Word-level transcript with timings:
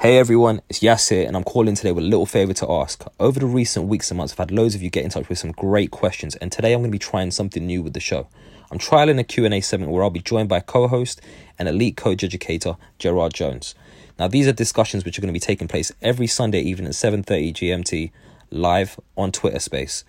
Hey 0.00 0.16
everyone, 0.16 0.62
it's 0.70 0.78
Yasir, 0.78 1.28
and 1.28 1.36
I'm 1.36 1.44
calling 1.44 1.74
today 1.74 1.92
with 1.92 2.04
a 2.04 2.08
little 2.08 2.24
favor 2.24 2.54
to 2.54 2.70
ask. 2.72 3.04
Over 3.20 3.40
the 3.40 3.44
recent 3.44 3.86
weeks 3.86 4.10
and 4.10 4.16
months, 4.16 4.32
I've 4.32 4.38
had 4.38 4.50
loads 4.50 4.74
of 4.74 4.80
you 4.80 4.88
get 4.88 5.04
in 5.04 5.10
touch 5.10 5.28
with 5.28 5.38
some 5.38 5.52
great 5.52 5.90
questions, 5.90 6.36
and 6.36 6.50
today 6.50 6.72
I'm 6.72 6.80
going 6.80 6.90
to 6.90 6.94
be 6.94 6.98
trying 6.98 7.30
something 7.32 7.66
new 7.66 7.82
with 7.82 7.92
the 7.92 8.00
show. 8.00 8.26
I'm 8.70 8.78
trialing 8.78 9.20
a 9.20 9.24
Q&A 9.24 9.60
segment 9.60 9.92
where 9.92 10.02
I'll 10.02 10.08
be 10.08 10.20
joined 10.20 10.48
by 10.48 10.56
a 10.56 10.62
co-host 10.62 11.20
and 11.58 11.68
elite 11.68 11.98
coach 11.98 12.24
educator 12.24 12.78
Gerard 12.98 13.34
Jones. 13.34 13.74
Now, 14.18 14.26
these 14.26 14.48
are 14.48 14.54
discussions 14.54 15.04
which 15.04 15.18
are 15.18 15.20
going 15.20 15.34
to 15.34 15.38
be 15.38 15.38
taking 15.38 15.68
place 15.68 15.92
every 16.00 16.26
Sunday 16.26 16.62
evening 16.62 16.86
at 16.86 16.94
7:30 16.94 17.52
GMT, 17.52 18.10
live 18.50 18.98
on 19.18 19.32
Twitter 19.32 19.58
Space. 19.58 20.04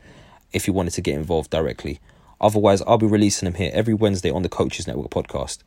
If 0.53 0.67
you 0.67 0.73
wanted 0.73 0.93
to 0.93 1.01
get 1.01 1.15
involved 1.15 1.49
directly, 1.49 1.99
otherwise 2.39 2.81
I'll 2.83 2.97
be 2.97 3.07
releasing 3.07 3.45
them 3.45 3.55
here 3.55 3.71
every 3.73 3.93
Wednesday 3.93 4.31
on 4.31 4.43
the 4.43 4.47
Coaches 4.47 4.87
Network 4.87 5.11
podcast. 5.11 5.57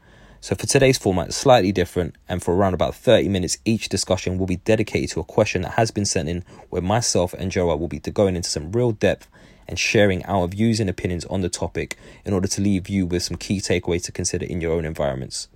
So 0.45 0.55
for 0.55 0.67
today's 0.67 0.99
format, 0.99 1.29
it's 1.29 1.39
slightly 1.39 1.73
different, 1.73 2.17
and 2.29 2.43
for 2.43 2.55
around 2.55 2.75
about 2.75 2.95
30 2.95 3.31
minutes, 3.31 3.57
each 3.65 3.89
discussion 3.89 4.37
will 4.37 4.45
be 4.45 4.57
dedicated 4.57 5.09
to 5.13 5.21
a 5.21 5.25
question 5.25 5.63
that 5.63 5.77
has 5.77 5.91
been 5.91 6.05
sent 6.05 6.29
in, 6.29 6.45
where 6.69 6.83
myself 6.83 7.33
and 7.33 7.51
Gerard 7.51 7.81
will 7.81 7.89
be 7.89 7.99
going 7.99 8.37
into 8.37 8.51
some 8.51 8.71
real 8.71 8.93
depth 8.93 9.27
and 9.67 9.79
sharing 9.79 10.23
our 10.27 10.47
views 10.47 10.81
and 10.81 10.91
opinions 10.91 11.25
on 11.25 11.41
the 11.41 11.49
topic 11.49 11.97
in 12.27 12.35
order 12.35 12.47
to 12.47 12.61
leave 12.61 12.91
you 12.91 13.07
with 13.07 13.23
some 13.23 13.39
key 13.39 13.57
takeaways 13.57 14.05
to 14.05 14.13
consider 14.13 14.45
in 14.45 14.61
your 14.61 14.75
own 14.75 14.85
environments. 14.85 15.49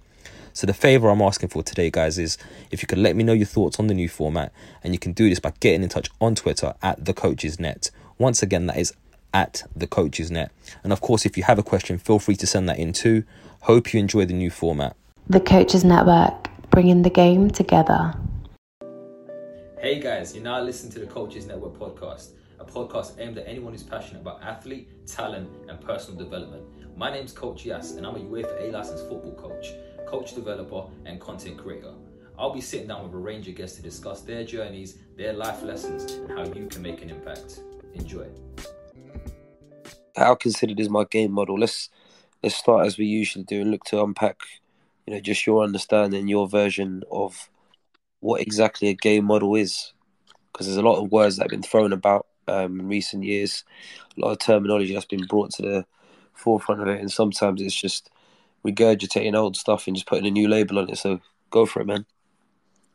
So 0.54 0.66
the 0.66 0.72
favor 0.72 1.10
I'm 1.10 1.20
asking 1.20 1.50
for 1.50 1.62
today, 1.62 1.90
guys, 1.90 2.18
is 2.18 2.38
if 2.70 2.80
you 2.80 2.86
could 2.86 2.96
let 2.96 3.14
me 3.14 3.22
know 3.24 3.34
your 3.34 3.44
thoughts 3.44 3.78
on 3.78 3.88
the 3.88 3.94
new 3.94 4.08
format, 4.08 4.54
and 4.82 4.94
you 4.94 4.98
can 4.98 5.12
do 5.12 5.28
this 5.28 5.38
by 5.38 5.52
getting 5.60 5.82
in 5.82 5.90
touch 5.90 6.08
on 6.18 6.34
Twitter 6.34 6.72
at 6.80 7.04
the 7.04 7.12
Coaches 7.12 7.60
Net. 7.60 7.90
Once 8.16 8.42
again, 8.42 8.64
that 8.68 8.78
is 8.78 8.94
at 9.34 9.64
the 9.76 9.86
Coaches 9.86 10.30
Net. 10.30 10.50
And 10.82 10.94
of 10.94 11.02
course, 11.02 11.26
if 11.26 11.36
you 11.36 11.42
have 11.42 11.58
a 11.58 11.62
question, 11.62 11.98
feel 11.98 12.18
free 12.18 12.36
to 12.36 12.46
send 12.46 12.70
that 12.70 12.78
in 12.78 12.94
too. 12.94 13.24
Hope 13.68 13.92
you 13.92 14.00
enjoy 14.00 14.24
the 14.24 14.32
new 14.32 14.48
format. 14.48 14.96
The 15.28 15.40
Coaches 15.40 15.84
Network, 15.84 16.48
bringing 16.70 17.02
the 17.02 17.10
game 17.10 17.50
together. 17.50 18.14
Hey 19.78 20.00
guys, 20.00 20.34
you're 20.34 20.42
now 20.42 20.62
listening 20.62 20.90
to 20.92 21.00
the 21.00 21.06
Coaches 21.06 21.44
Network 21.44 21.78
podcast, 21.78 22.30
a 22.58 22.64
podcast 22.64 23.20
aimed 23.20 23.36
at 23.36 23.46
anyone 23.46 23.74
who's 23.74 23.82
passionate 23.82 24.22
about 24.22 24.42
athlete, 24.42 25.06
talent, 25.06 25.50
and 25.68 25.78
personal 25.82 26.18
development. 26.18 26.62
My 26.96 27.10
name's 27.10 27.32
Coach 27.32 27.66
Yas, 27.66 27.92
and 27.92 28.06
I'm 28.06 28.16
a 28.16 28.20
UEFA 28.20 28.70
A 28.70 28.72
licensed 28.72 29.06
football 29.06 29.34
coach, 29.34 29.66
coach 30.06 30.34
developer, 30.34 30.84
and 31.04 31.20
content 31.20 31.58
creator. 31.58 31.92
I'll 32.38 32.54
be 32.54 32.62
sitting 32.62 32.88
down 32.88 33.04
with 33.04 33.12
a 33.12 33.18
range 33.18 33.48
of 33.48 33.56
guests 33.56 33.76
to 33.76 33.82
discuss 33.82 34.22
their 34.22 34.44
journeys, 34.44 34.96
their 35.18 35.34
life 35.34 35.62
lessons, 35.62 36.10
and 36.10 36.30
how 36.30 36.44
you 36.54 36.68
can 36.68 36.80
make 36.80 37.02
an 37.02 37.10
impact. 37.10 37.60
Enjoy. 37.92 38.28
How 40.16 40.36
considered 40.36 40.80
is 40.80 40.88
my 40.88 41.04
game 41.04 41.32
model? 41.32 41.58
Let's 41.58 41.90
let's 42.42 42.56
start 42.56 42.86
as 42.86 42.98
we 42.98 43.04
usually 43.04 43.44
do 43.44 43.60
and 43.60 43.70
look 43.70 43.84
to 43.84 44.02
unpack, 44.02 44.40
you 45.06 45.14
know, 45.14 45.20
just 45.20 45.46
your 45.46 45.64
understanding, 45.64 46.28
your 46.28 46.48
version 46.48 47.02
of 47.10 47.48
what 48.20 48.40
exactly 48.40 48.88
a 48.88 48.94
game 48.94 49.24
model 49.24 49.54
is, 49.54 49.92
because 50.52 50.66
there's 50.66 50.78
a 50.78 50.82
lot 50.82 51.02
of 51.02 51.12
words 51.12 51.36
that 51.36 51.44
have 51.44 51.50
been 51.50 51.62
thrown 51.62 51.92
about 51.92 52.26
um, 52.46 52.80
in 52.80 52.88
recent 52.88 53.24
years, 53.24 53.64
a 54.16 54.20
lot 54.20 54.32
of 54.32 54.38
terminology 54.38 54.94
that's 54.94 55.06
been 55.06 55.26
brought 55.26 55.50
to 55.52 55.62
the 55.62 55.86
forefront 56.34 56.80
of 56.80 56.88
it, 56.88 57.00
and 57.00 57.10
sometimes 57.10 57.60
it's 57.60 57.74
just 57.74 58.10
regurgitating 58.66 59.34
old 59.34 59.56
stuff 59.56 59.86
and 59.86 59.96
just 59.96 60.06
putting 60.06 60.26
a 60.26 60.30
new 60.30 60.48
label 60.48 60.78
on 60.78 60.90
it. 60.90 60.98
So 60.98 61.20
go 61.50 61.66
for 61.66 61.80
it, 61.80 61.86
man. 61.86 62.06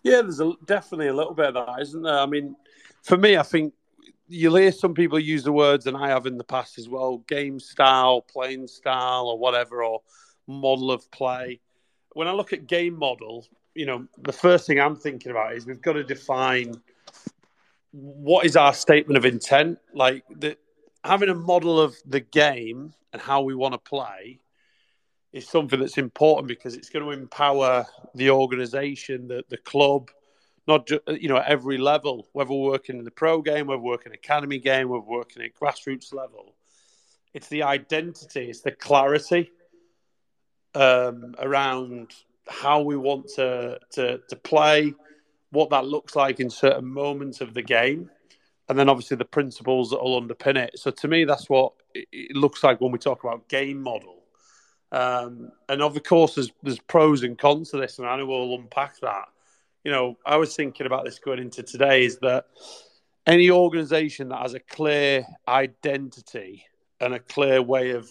Yeah, 0.04 0.22
there's 0.22 0.42
a, 0.42 0.54
definitely 0.66 1.08
a 1.08 1.14
little 1.14 1.34
bit 1.34 1.56
of 1.56 1.66
that, 1.66 1.82
isn't 1.82 2.02
there? 2.02 2.20
I 2.20 2.26
mean, 2.26 2.56
for 3.04 3.18
me, 3.18 3.38
I 3.38 3.44
think 3.44 3.74
you'll 4.34 4.56
hear 4.56 4.72
some 4.72 4.94
people 4.94 5.20
use 5.20 5.44
the 5.44 5.52
words, 5.52 5.86
and 5.86 5.96
I 5.96 6.08
have 6.08 6.26
in 6.26 6.38
the 6.38 6.44
past 6.44 6.80
as 6.80 6.90
well, 6.90 7.18
game 7.28 7.60
style, 7.60 8.22
playing 8.22 8.68
style, 8.68 9.28
or 9.28 9.38
whatever, 9.38 9.84
or 9.84 10.02
model 10.48 10.92
of 10.92 11.10
play. 11.12 11.60
When 12.14 12.28
I 12.28 12.32
look 12.32 12.52
at 12.52 12.68
game 12.68 12.98
model, 12.98 13.46
you 13.76 13.86
know, 13.86 14.08
the 14.18 14.34
first 14.34 14.68
thing 14.68 14.80
I'm 14.80 14.96
thinking 14.96 15.32
about 15.32 15.54
is 15.54 15.66
we've 15.66 15.82
got 15.82 15.94
to 15.94 16.04
define 16.04 16.82
what 17.92 18.46
is 18.46 18.56
our 18.56 18.74
statement 18.74 19.18
of 19.18 19.26
intent. 19.26 19.78
Like 19.94 20.24
the, 20.30 20.58
having 21.04 21.30
a 21.30 21.36
model 21.36 21.80
of 21.80 21.96
the 22.06 22.20
game 22.20 22.94
and 23.14 23.22
how 23.22 23.44
we 23.44 23.56
want 23.56 23.74
to 23.74 23.78
play 23.78 24.40
is 25.32 25.48
something 25.48 25.80
that's 25.80 25.98
important 25.98 26.48
because 26.48 26.76
it's 26.76 26.90
going 26.90 27.06
to 27.06 27.12
empower 27.12 27.86
the 28.16 28.30
organization, 28.32 29.28
the, 29.28 29.44
the 29.50 29.58
club, 29.58 30.10
not 30.68 30.88
just 30.88 31.02
you 31.08 31.30
know 31.30 31.38
at 31.38 31.48
every 31.48 31.78
level, 31.78 32.28
whether 32.34 32.52
we're 32.52 32.72
working 32.72 32.98
in 32.98 33.04
the 33.04 33.12
pro 33.12 33.42
game, 33.42 33.68
whether 33.68 33.82
we're 33.82 33.92
working 33.92 34.14
academy 34.14 34.60
game, 34.60 34.90
whether 34.90 35.04
we're 35.04 35.18
working 35.18 35.44
at 35.44 35.56
grassroots 35.56 36.14
level. 36.14 36.56
It's 37.34 37.48
the 37.48 37.64
identity, 37.64 38.50
it's 38.50 38.62
the 38.62 38.72
clarity 38.72 39.52
um, 40.76 41.36
around 41.40 42.14
how 42.48 42.82
we 42.82 42.96
want 42.96 43.28
to, 43.36 43.80
to 43.92 44.20
to 44.30 44.36
play, 44.36 44.94
what 45.52 45.70
that 45.72 45.86
looks 45.86 46.16
like 46.16 46.40
in 46.40 46.50
certain 46.50 46.86
moments 46.86 47.42
of 47.42 47.54
the 47.54 47.62
game, 47.62 48.10
and 48.70 48.78
then 48.78 48.90
obviously 48.90 49.18
the 49.18 49.26
principles 49.26 49.90
that 49.90 50.02
will 50.02 50.22
underpin 50.22 50.58
it. 50.58 50.78
So 50.78 50.92
to 50.92 51.08
me, 51.08 51.26
that's 51.26 51.50
what 51.50 51.74
it 51.94 52.36
looks 52.36 52.64
like 52.64 52.82
when 52.82 52.92
we 52.92 53.00
talk 53.00 53.24
about 53.24 53.48
game 53.50 53.82
model. 53.82 54.20
Um, 54.92 55.52
and 55.68 55.82
of 55.82 56.02
course, 56.04 56.36
there's, 56.36 56.52
there's 56.62 56.80
pros 56.80 57.24
and 57.24 57.38
cons 57.38 57.72
to 57.72 57.78
this, 57.78 57.98
and 57.98 58.08
I 58.08 58.16
know 58.16 58.28
we'll 58.28 58.54
unpack 58.54 59.00
that 59.00 59.26
you 59.84 59.92
know, 59.92 60.18
I 60.26 60.38
was 60.38 60.56
thinking 60.56 60.86
about 60.86 61.06
this 61.06 61.20
going 61.20 61.40
into 61.40 61.64
today 61.64 62.06
is 62.06 62.18
that 62.20 62.46
any 63.26 63.50
organization 63.52 64.30
that 64.30 64.42
has 64.42 64.54
a 64.54 64.60
clear 64.60 65.26
identity 65.48 66.66
and 67.00 67.14
a 67.14 67.20
clear 67.20 67.62
way 67.62 67.92
of 67.92 68.10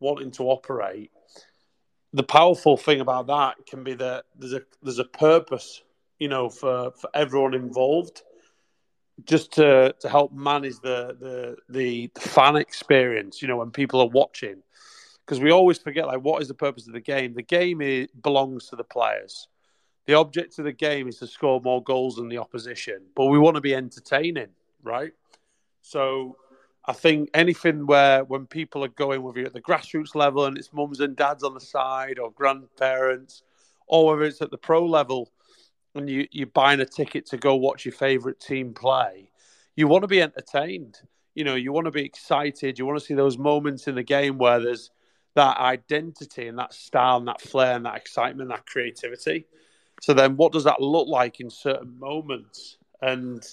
wanting 0.00 0.30
to 0.32 0.44
operate, 0.44 1.10
the 2.12 2.22
powerful 2.22 2.76
thing 2.76 3.00
about 3.00 3.26
that 3.26 3.56
can 3.66 3.84
be 3.84 3.94
that 3.94 4.24
there's 4.38 4.54
a 4.54 4.62
there's 4.82 4.98
a 4.98 5.04
purpose, 5.04 5.82
you 6.18 6.28
know, 6.28 6.48
for, 6.48 6.92
for 6.92 7.10
everyone 7.14 7.54
involved, 7.54 8.22
just 9.24 9.52
to 9.54 9.94
to 10.00 10.08
help 10.08 10.32
manage 10.32 10.78
the 10.80 11.16
the 11.20 11.56
the 11.68 12.10
fan 12.18 12.56
experience, 12.56 13.40
you 13.42 13.48
know, 13.48 13.56
when 13.56 13.70
people 13.70 14.00
are 14.00 14.08
watching. 14.08 14.62
Because 15.26 15.40
we 15.40 15.52
always 15.52 15.78
forget 15.78 16.06
like 16.06 16.20
what 16.20 16.40
is 16.40 16.48
the 16.48 16.54
purpose 16.54 16.86
of 16.86 16.94
the 16.94 17.00
game? 17.00 17.34
The 17.34 17.42
game 17.42 17.82
is, 17.82 18.08
belongs 18.22 18.68
to 18.68 18.76
the 18.76 18.84
players 18.84 19.48
the 20.08 20.14
object 20.14 20.58
of 20.58 20.64
the 20.64 20.72
game 20.72 21.06
is 21.06 21.18
to 21.18 21.26
score 21.26 21.60
more 21.60 21.82
goals 21.82 22.16
than 22.16 22.30
the 22.30 22.38
opposition, 22.38 23.02
but 23.14 23.26
we 23.26 23.38
want 23.38 23.56
to 23.56 23.60
be 23.60 23.74
entertaining, 23.74 24.48
right? 24.82 25.12
So 25.82 26.38
I 26.86 26.94
think 26.94 27.28
anything 27.34 27.86
where 27.86 28.24
when 28.24 28.46
people 28.46 28.82
are 28.82 28.88
going 28.88 29.22
with 29.22 29.36
you 29.36 29.44
at 29.44 29.52
the 29.52 29.60
grassroots 29.60 30.14
level 30.14 30.46
and 30.46 30.56
it's 30.56 30.72
mums 30.72 31.00
and 31.00 31.14
dads 31.14 31.44
on 31.44 31.52
the 31.52 31.60
side 31.60 32.18
or 32.18 32.30
grandparents, 32.30 33.42
or 33.86 34.06
whether 34.06 34.22
it's 34.22 34.40
at 34.40 34.50
the 34.50 34.56
pro 34.56 34.86
level 34.86 35.30
and 35.94 36.08
you, 36.08 36.26
you're 36.30 36.46
buying 36.46 36.80
a 36.80 36.86
ticket 36.86 37.26
to 37.26 37.36
go 37.36 37.54
watch 37.56 37.84
your 37.84 37.92
favorite 37.92 38.40
team 38.40 38.72
play, 38.72 39.30
you 39.76 39.88
want 39.88 40.04
to 40.04 40.08
be 40.08 40.22
entertained. 40.22 41.00
You 41.34 41.44
know, 41.44 41.54
you 41.54 41.70
want 41.70 41.84
to 41.84 41.90
be 41.90 42.06
excited. 42.06 42.78
You 42.78 42.86
want 42.86 42.98
to 42.98 43.04
see 43.04 43.12
those 43.12 43.36
moments 43.36 43.86
in 43.86 43.94
the 43.94 44.02
game 44.02 44.38
where 44.38 44.58
there's 44.58 44.90
that 45.34 45.58
identity 45.58 46.48
and 46.48 46.58
that 46.58 46.72
style 46.72 47.18
and 47.18 47.28
that 47.28 47.42
flair 47.42 47.76
and 47.76 47.84
that 47.84 47.96
excitement, 47.96 48.50
and 48.50 48.52
that 48.52 48.64
creativity. 48.64 49.44
So 50.00 50.14
then, 50.14 50.36
what 50.36 50.52
does 50.52 50.64
that 50.64 50.80
look 50.80 51.08
like 51.08 51.40
in 51.40 51.50
certain 51.50 51.98
moments? 51.98 52.78
And 53.02 53.44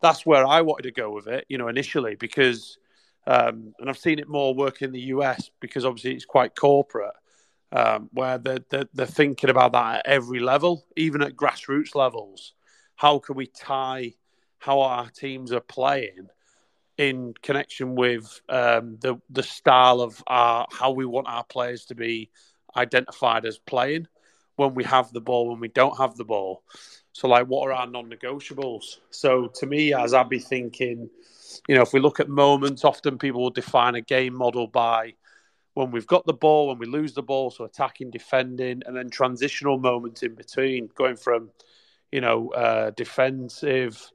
that's 0.00 0.24
where 0.24 0.46
I 0.46 0.60
wanted 0.62 0.84
to 0.84 0.92
go 0.92 1.10
with 1.10 1.26
it, 1.26 1.44
you 1.48 1.58
know, 1.58 1.68
initially 1.68 2.14
because, 2.14 2.78
um, 3.26 3.74
and 3.78 3.88
I've 3.88 3.98
seen 3.98 4.18
it 4.18 4.28
more 4.28 4.54
work 4.54 4.82
in 4.82 4.92
the 4.92 5.00
US 5.00 5.50
because 5.60 5.84
obviously 5.84 6.14
it's 6.14 6.24
quite 6.24 6.54
corporate, 6.54 7.14
um, 7.72 8.08
where 8.12 8.38
they're, 8.38 8.64
they're, 8.70 8.88
they're 8.94 9.06
thinking 9.06 9.50
about 9.50 9.72
that 9.72 9.98
at 9.98 10.06
every 10.06 10.40
level, 10.40 10.84
even 10.96 11.22
at 11.22 11.36
grassroots 11.36 11.94
levels. 11.94 12.54
How 12.96 13.18
can 13.18 13.36
we 13.36 13.46
tie 13.46 14.14
how 14.58 14.80
our 14.80 15.08
teams 15.08 15.52
are 15.52 15.60
playing 15.60 16.28
in 16.98 17.32
connection 17.42 17.94
with 17.94 18.42
um, 18.50 18.98
the 19.00 19.18
the 19.30 19.42
style 19.42 20.02
of 20.02 20.22
our 20.26 20.66
how 20.70 20.90
we 20.90 21.06
want 21.06 21.26
our 21.28 21.44
players 21.44 21.86
to 21.86 21.94
be 21.94 22.30
identified 22.76 23.46
as 23.46 23.58
playing? 23.58 24.06
When 24.60 24.74
we 24.74 24.84
have 24.84 25.10
the 25.12 25.20
ball, 25.20 25.48
when 25.48 25.58
we 25.58 25.68
don't 25.68 25.96
have 25.96 26.16
the 26.16 26.24
ball. 26.24 26.62
So, 27.12 27.28
like, 27.28 27.46
what 27.46 27.66
are 27.66 27.72
our 27.72 27.86
non 27.86 28.10
negotiables? 28.10 28.98
So, 29.08 29.48
to 29.54 29.66
me, 29.66 29.94
as 29.94 30.12
I'd 30.12 30.28
be 30.28 30.38
thinking, 30.38 31.08
you 31.66 31.74
know, 31.74 31.82
if 31.82 31.94
we 31.94 32.00
look 32.00 32.20
at 32.20 32.28
moments, 32.28 32.84
often 32.84 33.18
people 33.18 33.40
will 33.40 33.50
define 33.50 33.94
a 33.94 34.02
game 34.02 34.34
model 34.34 34.66
by 34.66 35.14
when 35.74 35.90
we've 35.90 36.06
got 36.06 36.26
the 36.26 36.34
ball, 36.34 36.68
when 36.68 36.78
we 36.78 36.86
lose 36.86 37.14
the 37.14 37.22
ball, 37.22 37.50
so 37.50 37.64
attacking, 37.64 38.10
defending, 38.10 38.82
and 38.84 38.94
then 38.94 39.08
transitional 39.08 39.78
moments 39.78 40.22
in 40.22 40.34
between, 40.34 40.90
going 40.94 41.16
from, 41.16 41.50
you 42.12 42.20
know, 42.20 42.50
uh, 42.50 42.90
defensive 42.90 44.10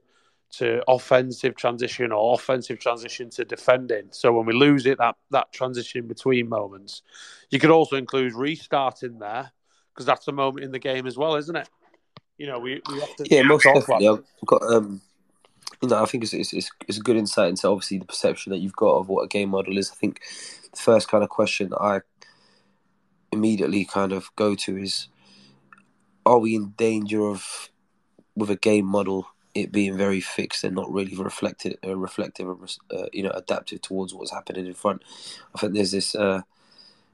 to 0.52 0.80
offensive 0.86 1.56
transition 1.56 2.12
or 2.12 2.34
offensive 2.34 2.78
transition 2.78 3.30
to 3.30 3.44
defending. 3.44 4.06
So 4.12 4.32
when 4.32 4.46
we 4.46 4.54
lose 4.54 4.86
it, 4.86 4.98
that 4.98 5.16
that 5.32 5.52
transition 5.52 6.06
between 6.06 6.48
moments, 6.48 7.02
you 7.50 7.58
could 7.58 7.70
also 7.70 7.96
include 7.96 8.32
restarting 8.32 9.18
there 9.18 9.50
because 9.96 10.04
that's 10.04 10.28
a 10.28 10.32
moment 10.32 10.62
in 10.62 10.72
the 10.72 10.78
game 10.78 11.06
as 11.06 11.16
well, 11.16 11.36
isn't 11.36 11.56
it? 11.56 11.68
You 12.36 12.46
know, 12.46 12.58
we, 12.58 12.82
we 12.92 13.00
have 13.00 13.16
to 13.16 13.34
Yeah, 13.34 13.42
most 13.42 13.64
definitely. 13.64 14.08
I've 14.08 14.22
got 14.44 14.62
um, 14.62 15.00
you 15.80 15.88
know, 15.88 16.02
I 16.02 16.04
think 16.04 16.22
it's, 16.22 16.34
it's 16.34 16.52
it's 16.52 16.70
it's 16.86 16.98
a 16.98 17.02
good 17.02 17.16
insight 17.16 17.48
into 17.48 17.66
obviously 17.66 17.98
the 17.98 18.04
perception 18.04 18.52
that 18.52 18.58
you've 18.58 18.76
got 18.76 18.98
of 18.98 19.08
what 19.08 19.22
a 19.22 19.28
game 19.28 19.48
model 19.48 19.78
is. 19.78 19.90
I 19.90 19.94
think 19.94 20.20
the 20.70 20.80
first 20.80 21.08
kind 21.08 21.24
of 21.24 21.30
question 21.30 21.70
that 21.70 21.80
I 21.80 22.00
immediately 23.32 23.86
kind 23.86 24.12
of 24.12 24.28
go 24.36 24.54
to 24.54 24.76
is, 24.76 25.08
are 26.26 26.38
we 26.38 26.54
in 26.54 26.74
danger 26.76 27.26
of 27.26 27.70
with 28.34 28.50
a 28.50 28.56
game 28.56 28.84
model 28.84 29.26
it 29.54 29.72
being 29.72 29.96
very 29.96 30.20
fixed 30.20 30.64
and 30.64 30.76
not 30.76 30.92
really 30.92 31.16
reflected, 31.16 31.78
uh, 31.82 31.96
reflective, 31.96 32.46
or 32.46 32.58
uh, 32.94 33.06
you 33.14 33.22
know, 33.22 33.30
adaptive 33.30 33.80
towards 33.80 34.12
what's 34.12 34.30
happening 34.30 34.66
in 34.66 34.74
front? 34.74 35.02
I 35.54 35.58
think 35.58 35.72
there's 35.72 35.92
this. 35.92 36.14
Uh, 36.14 36.42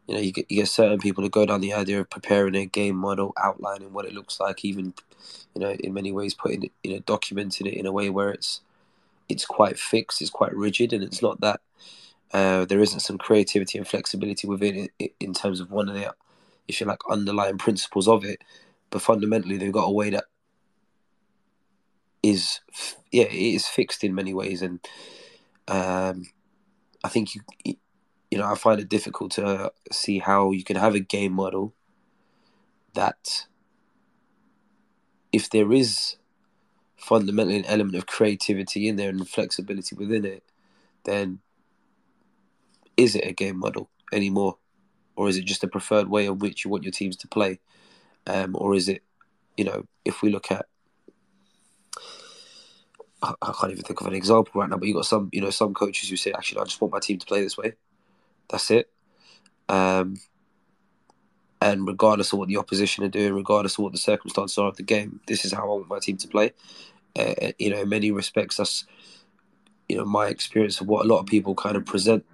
you 0.06 0.14
know, 0.14 0.20
you 0.20 0.32
get, 0.32 0.50
you 0.50 0.58
get 0.58 0.68
certain 0.68 0.98
people 0.98 1.22
who 1.22 1.30
go 1.30 1.46
down 1.46 1.60
the 1.60 1.72
idea 1.72 2.00
of 2.00 2.10
preparing 2.10 2.54
a 2.54 2.66
game 2.66 2.96
model, 2.96 3.32
outlining 3.40 3.92
what 3.92 4.04
it 4.04 4.12
looks 4.12 4.40
like, 4.40 4.64
even, 4.64 4.94
you 5.54 5.60
know, 5.60 5.70
in 5.70 5.94
many 5.94 6.10
ways 6.10 6.34
putting 6.34 6.64
it, 6.64 6.72
you 6.82 6.92
know, 6.92 7.00
documenting 7.00 7.66
it 7.66 7.74
in 7.74 7.86
a 7.86 7.92
way 7.92 8.10
where 8.10 8.30
it's, 8.30 8.60
it's 9.28 9.46
quite 9.46 9.78
fixed, 9.78 10.20
it's 10.20 10.30
quite 10.30 10.54
rigid, 10.54 10.92
and 10.92 11.04
it's 11.04 11.22
not 11.22 11.40
that 11.40 11.60
uh, 12.32 12.64
there 12.64 12.80
isn't 12.80 13.00
some 13.00 13.18
creativity 13.18 13.78
and 13.78 13.86
flexibility 13.86 14.46
within 14.46 14.88
it 14.98 15.14
in 15.20 15.32
terms 15.32 15.60
of 15.60 15.70
one 15.70 15.88
of 15.88 15.94
the, 15.94 16.12
if 16.66 16.80
you 16.80 16.86
like, 16.86 17.00
underlying 17.08 17.58
principles 17.58 18.08
of 18.08 18.24
it. 18.24 18.42
But 18.90 19.02
fundamentally, 19.02 19.56
they've 19.56 19.72
got 19.72 19.88
a 19.88 19.92
way 19.92 20.10
that 20.10 20.24
is, 22.22 22.60
yeah, 23.10 23.24
it 23.24 23.32
is 23.32 23.66
fixed 23.66 24.04
in 24.04 24.14
many 24.14 24.34
ways, 24.34 24.62
and 24.62 24.80
um, 25.68 26.26
I 27.04 27.08
think 27.08 27.34
you 27.34 27.76
you 28.32 28.38
know, 28.38 28.46
I 28.46 28.54
find 28.54 28.80
it 28.80 28.88
difficult 28.88 29.32
to 29.32 29.70
see 29.92 30.18
how 30.18 30.52
you 30.52 30.64
can 30.64 30.76
have 30.76 30.94
a 30.94 31.00
game 31.00 31.34
model 31.34 31.74
that, 32.94 33.46
if 35.32 35.50
there 35.50 35.70
is 35.70 36.16
fundamentally 36.96 37.58
an 37.58 37.66
element 37.66 37.94
of 37.94 38.06
creativity 38.06 38.88
in 38.88 38.96
there 38.96 39.10
and 39.10 39.28
flexibility 39.28 39.94
within 39.94 40.24
it, 40.24 40.44
then 41.04 41.40
is 42.96 43.14
it 43.14 43.26
a 43.26 43.34
game 43.34 43.58
model 43.58 43.90
anymore? 44.14 44.56
Or 45.14 45.28
is 45.28 45.36
it 45.36 45.44
just 45.44 45.62
a 45.64 45.68
preferred 45.68 46.08
way 46.08 46.24
in 46.24 46.38
which 46.38 46.64
you 46.64 46.70
want 46.70 46.84
your 46.84 46.92
teams 46.92 47.16
to 47.16 47.28
play? 47.28 47.60
Um, 48.26 48.56
or 48.58 48.74
is 48.74 48.88
it, 48.88 49.02
you 49.58 49.66
know, 49.66 49.84
if 50.06 50.22
we 50.22 50.30
look 50.30 50.50
at 50.50 50.64
I 53.22 53.52
can't 53.60 53.72
even 53.72 53.84
think 53.84 54.00
of 54.00 54.06
an 54.06 54.14
example 54.14 54.62
right 54.62 54.70
now, 54.70 54.78
but 54.78 54.88
you've 54.88 54.96
got 54.96 55.04
some, 55.04 55.28
you 55.32 55.42
know, 55.42 55.50
some 55.50 55.74
coaches 55.74 56.08
who 56.08 56.16
say, 56.16 56.32
actually, 56.32 56.62
I 56.62 56.64
just 56.64 56.80
want 56.80 56.94
my 56.94 56.98
team 56.98 57.18
to 57.18 57.26
play 57.26 57.42
this 57.42 57.58
way. 57.58 57.74
That's 58.52 58.70
it. 58.70 58.90
Um, 59.68 60.18
and 61.60 61.86
regardless 61.86 62.32
of 62.32 62.38
what 62.38 62.48
the 62.48 62.58
opposition 62.58 63.02
are 63.02 63.08
doing, 63.08 63.32
regardless 63.32 63.78
of 63.78 63.84
what 63.84 63.92
the 63.92 63.98
circumstances 63.98 64.58
are 64.58 64.68
of 64.68 64.76
the 64.76 64.82
game, 64.82 65.20
this 65.26 65.44
is 65.44 65.52
how 65.52 65.62
I 65.62 65.66
want 65.66 65.88
my 65.88 65.98
team 65.98 66.18
to 66.18 66.28
play. 66.28 66.52
Uh, 67.18 67.52
you 67.58 67.70
know, 67.70 67.80
in 67.80 67.88
many 67.88 68.10
respects, 68.10 68.58
that's 68.58 68.84
you 69.88 69.96
know 69.96 70.04
my 70.04 70.26
experience 70.26 70.80
of 70.80 70.86
what 70.86 71.04
a 71.04 71.08
lot 71.08 71.20
of 71.20 71.26
people 71.26 71.54
kind 71.54 71.76
of 71.76 71.86
present, 71.86 72.24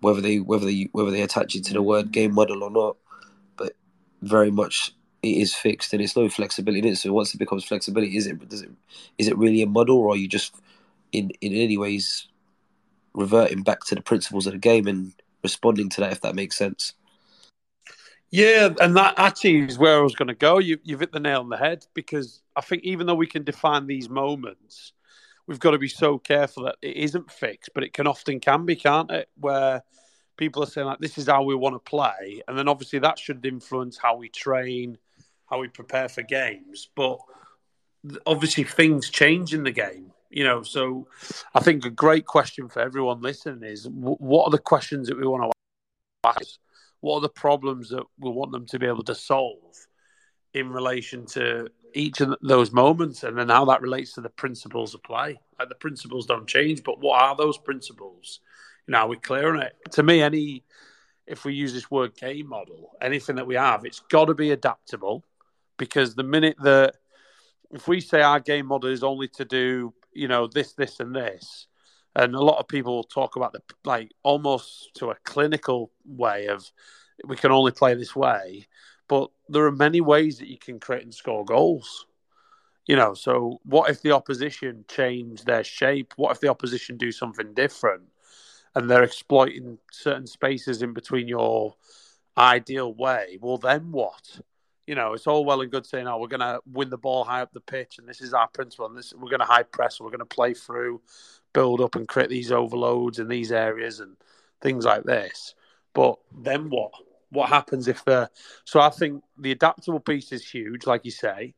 whether 0.00 0.20
they 0.20 0.38
whether 0.38 0.64
they 0.64 0.88
whether 0.92 1.10
they 1.10 1.22
attach 1.22 1.54
it 1.54 1.64
to 1.64 1.74
the 1.74 1.82
word 1.82 2.12
game 2.12 2.34
model 2.34 2.62
or 2.62 2.70
not, 2.70 2.96
but 3.56 3.74
very 4.22 4.50
much 4.50 4.94
it 5.22 5.36
is 5.36 5.54
fixed 5.54 5.92
and 5.92 6.00
it's 6.00 6.16
no 6.16 6.28
flexibility 6.30 6.80
in 6.80 6.94
it. 6.94 6.96
So 6.96 7.12
once 7.12 7.34
it 7.34 7.38
becomes 7.38 7.64
flexibility, 7.64 8.16
is 8.16 8.26
it 8.26 8.48
does 8.48 8.62
it 8.62 8.70
is 9.18 9.28
it 9.28 9.36
really 9.36 9.60
a 9.60 9.66
model 9.66 9.98
or 9.98 10.14
are 10.14 10.16
you 10.16 10.28
just 10.28 10.54
in 11.12 11.30
in 11.40 11.52
any 11.52 11.76
ways 11.76 12.28
reverting 13.14 13.62
back 13.62 13.84
to 13.84 13.94
the 13.94 14.02
principles 14.02 14.46
of 14.46 14.52
the 14.52 14.58
game 14.58 14.86
and 14.86 15.12
responding 15.42 15.88
to 15.90 16.00
that 16.00 16.12
if 16.12 16.20
that 16.20 16.34
makes 16.34 16.56
sense. 16.56 16.94
Yeah, 18.30 18.68
and 18.80 18.96
that 18.96 19.14
actually 19.16 19.60
is 19.62 19.78
where 19.78 19.98
I 19.98 20.02
was 20.02 20.14
going 20.14 20.28
to 20.28 20.34
go. 20.34 20.58
You, 20.58 20.78
you've 20.84 21.00
hit 21.00 21.10
the 21.10 21.18
nail 21.18 21.40
on 21.40 21.48
the 21.48 21.56
head 21.56 21.84
because 21.94 22.42
I 22.54 22.60
think 22.60 22.84
even 22.84 23.06
though 23.06 23.14
we 23.16 23.26
can 23.26 23.42
define 23.42 23.86
these 23.86 24.08
moments, 24.08 24.92
we've 25.48 25.58
got 25.58 25.72
to 25.72 25.78
be 25.78 25.88
so 25.88 26.18
careful 26.18 26.64
that 26.64 26.76
it 26.80 26.96
isn't 26.96 27.30
fixed, 27.30 27.70
but 27.74 27.82
it 27.82 27.92
can 27.92 28.06
often 28.06 28.38
can 28.38 28.66
be, 28.66 28.76
can't 28.76 29.10
it? 29.10 29.28
Where 29.36 29.82
people 30.36 30.62
are 30.62 30.66
saying 30.66 30.86
like, 30.86 31.00
"This 31.00 31.18
is 31.18 31.26
how 31.26 31.42
we 31.42 31.56
want 31.56 31.74
to 31.74 31.80
play," 31.80 32.40
and 32.46 32.56
then 32.56 32.68
obviously 32.68 33.00
that 33.00 33.18
should 33.18 33.44
influence 33.44 33.98
how 33.98 34.16
we 34.16 34.28
train, 34.28 34.96
how 35.46 35.58
we 35.58 35.66
prepare 35.66 36.08
for 36.08 36.22
games. 36.22 36.88
But 36.94 37.18
obviously 38.26 38.62
things 38.62 39.10
change 39.10 39.54
in 39.54 39.64
the 39.64 39.72
game 39.72 40.12
you 40.30 40.44
know, 40.44 40.62
so 40.62 41.08
I 41.54 41.60
think 41.60 41.84
a 41.84 41.90
great 41.90 42.24
question 42.24 42.68
for 42.68 42.80
everyone 42.80 43.20
listening 43.20 43.68
is 43.68 43.88
what 43.88 44.44
are 44.44 44.50
the 44.50 44.58
questions 44.58 45.08
that 45.08 45.18
we 45.18 45.26
want 45.26 45.50
to 45.52 46.28
ask? 46.28 46.58
What 47.00 47.16
are 47.16 47.20
the 47.20 47.28
problems 47.28 47.90
that 47.90 48.04
we 48.18 48.30
want 48.30 48.52
them 48.52 48.66
to 48.66 48.78
be 48.78 48.86
able 48.86 49.04
to 49.04 49.14
solve 49.14 49.86
in 50.54 50.70
relation 50.70 51.26
to 51.26 51.68
each 51.94 52.20
of 52.20 52.36
those 52.42 52.72
moments 52.72 53.24
and 53.24 53.36
then 53.36 53.48
how 53.48 53.64
that 53.64 53.82
relates 53.82 54.12
to 54.12 54.20
the 54.20 54.28
principles 54.28 54.94
of 54.94 55.02
play? 55.02 55.40
Like 55.58 55.68
the 55.68 55.74
principles 55.74 56.26
don't 56.26 56.46
change, 56.46 56.84
but 56.84 57.00
what 57.00 57.20
are 57.20 57.34
those 57.34 57.58
principles? 57.58 58.40
You 58.86 58.92
know, 58.92 58.98
are 58.98 59.08
we 59.08 59.16
clear 59.16 59.54
on 59.54 59.62
it? 59.62 59.74
To 59.92 60.02
me, 60.02 60.22
any 60.22 60.64
if 61.26 61.44
we 61.44 61.54
use 61.54 61.72
this 61.72 61.90
word 61.90 62.14
game 62.16 62.48
model, 62.48 62.90
anything 63.00 63.36
that 63.36 63.46
we 63.46 63.54
have, 63.54 63.84
it's 63.84 64.00
got 64.10 64.26
to 64.26 64.34
be 64.34 64.50
adaptable 64.50 65.24
because 65.76 66.14
the 66.14 66.24
minute 66.24 66.56
that 66.62 66.96
if 67.70 67.86
we 67.86 68.00
say 68.00 68.20
our 68.20 68.40
game 68.40 68.66
model 68.66 68.90
is 68.90 69.04
only 69.04 69.28
to 69.28 69.44
do 69.44 69.94
you 70.12 70.28
know 70.28 70.46
this, 70.46 70.72
this, 70.74 71.00
and 71.00 71.14
this, 71.14 71.66
and 72.14 72.34
a 72.34 72.40
lot 72.40 72.58
of 72.58 72.68
people 72.68 73.04
talk 73.04 73.36
about 73.36 73.52
the 73.52 73.62
like 73.84 74.12
almost 74.22 74.94
to 74.94 75.10
a 75.10 75.16
clinical 75.24 75.90
way 76.04 76.46
of 76.48 76.70
we 77.24 77.36
can 77.36 77.52
only 77.52 77.72
play 77.72 77.94
this 77.94 78.16
way, 78.16 78.66
but 79.08 79.30
there 79.48 79.64
are 79.64 79.72
many 79.72 80.00
ways 80.00 80.38
that 80.38 80.48
you 80.48 80.58
can 80.58 80.80
create 80.80 81.02
and 81.02 81.14
score 81.14 81.44
goals. 81.44 82.06
You 82.86 82.96
know, 82.96 83.14
so 83.14 83.60
what 83.64 83.90
if 83.90 84.02
the 84.02 84.12
opposition 84.12 84.84
change 84.88 85.44
their 85.44 85.62
shape? 85.62 86.14
What 86.16 86.32
if 86.32 86.40
the 86.40 86.48
opposition 86.48 86.96
do 86.96 87.12
something 87.12 87.54
different, 87.54 88.04
and 88.74 88.90
they're 88.90 89.04
exploiting 89.04 89.78
certain 89.92 90.26
spaces 90.26 90.82
in 90.82 90.92
between 90.92 91.28
your 91.28 91.74
ideal 92.36 92.92
way? 92.94 93.38
Well, 93.40 93.58
then 93.58 93.92
what? 93.92 94.40
You 94.90 94.96
know, 94.96 95.12
it's 95.12 95.28
all 95.28 95.44
well 95.44 95.60
and 95.60 95.70
good 95.70 95.86
saying, 95.86 96.08
"Oh, 96.08 96.18
we're 96.18 96.26
going 96.26 96.40
to 96.40 96.58
win 96.66 96.90
the 96.90 96.98
ball 96.98 97.22
high 97.22 97.42
up 97.42 97.52
the 97.52 97.60
pitch, 97.60 97.98
and 97.98 98.08
this 98.08 98.20
is 98.20 98.34
our 98.34 98.48
principle, 98.48 98.86
and 98.86 98.98
this 98.98 99.14
we're 99.14 99.30
going 99.30 99.38
to 99.38 99.46
high 99.46 99.62
press, 99.62 100.00
we're 100.00 100.08
going 100.08 100.18
to 100.18 100.24
play 100.24 100.52
through, 100.52 101.00
build 101.52 101.80
up, 101.80 101.94
and 101.94 102.08
create 102.08 102.28
these 102.28 102.50
overloads 102.50 103.20
in 103.20 103.28
these 103.28 103.52
areas 103.52 104.00
and 104.00 104.16
things 104.60 104.84
like 104.84 105.04
this." 105.04 105.54
But 105.94 106.18
then 106.36 106.70
what? 106.70 106.90
What 107.28 107.50
happens 107.50 107.86
if 107.86 108.04
the? 108.04 108.30
So 108.64 108.80
I 108.80 108.90
think 108.90 109.22
the 109.38 109.52
adaptable 109.52 110.00
piece 110.00 110.32
is 110.32 110.44
huge, 110.44 110.88
like 110.88 111.04
you 111.04 111.12
say. 111.12 111.54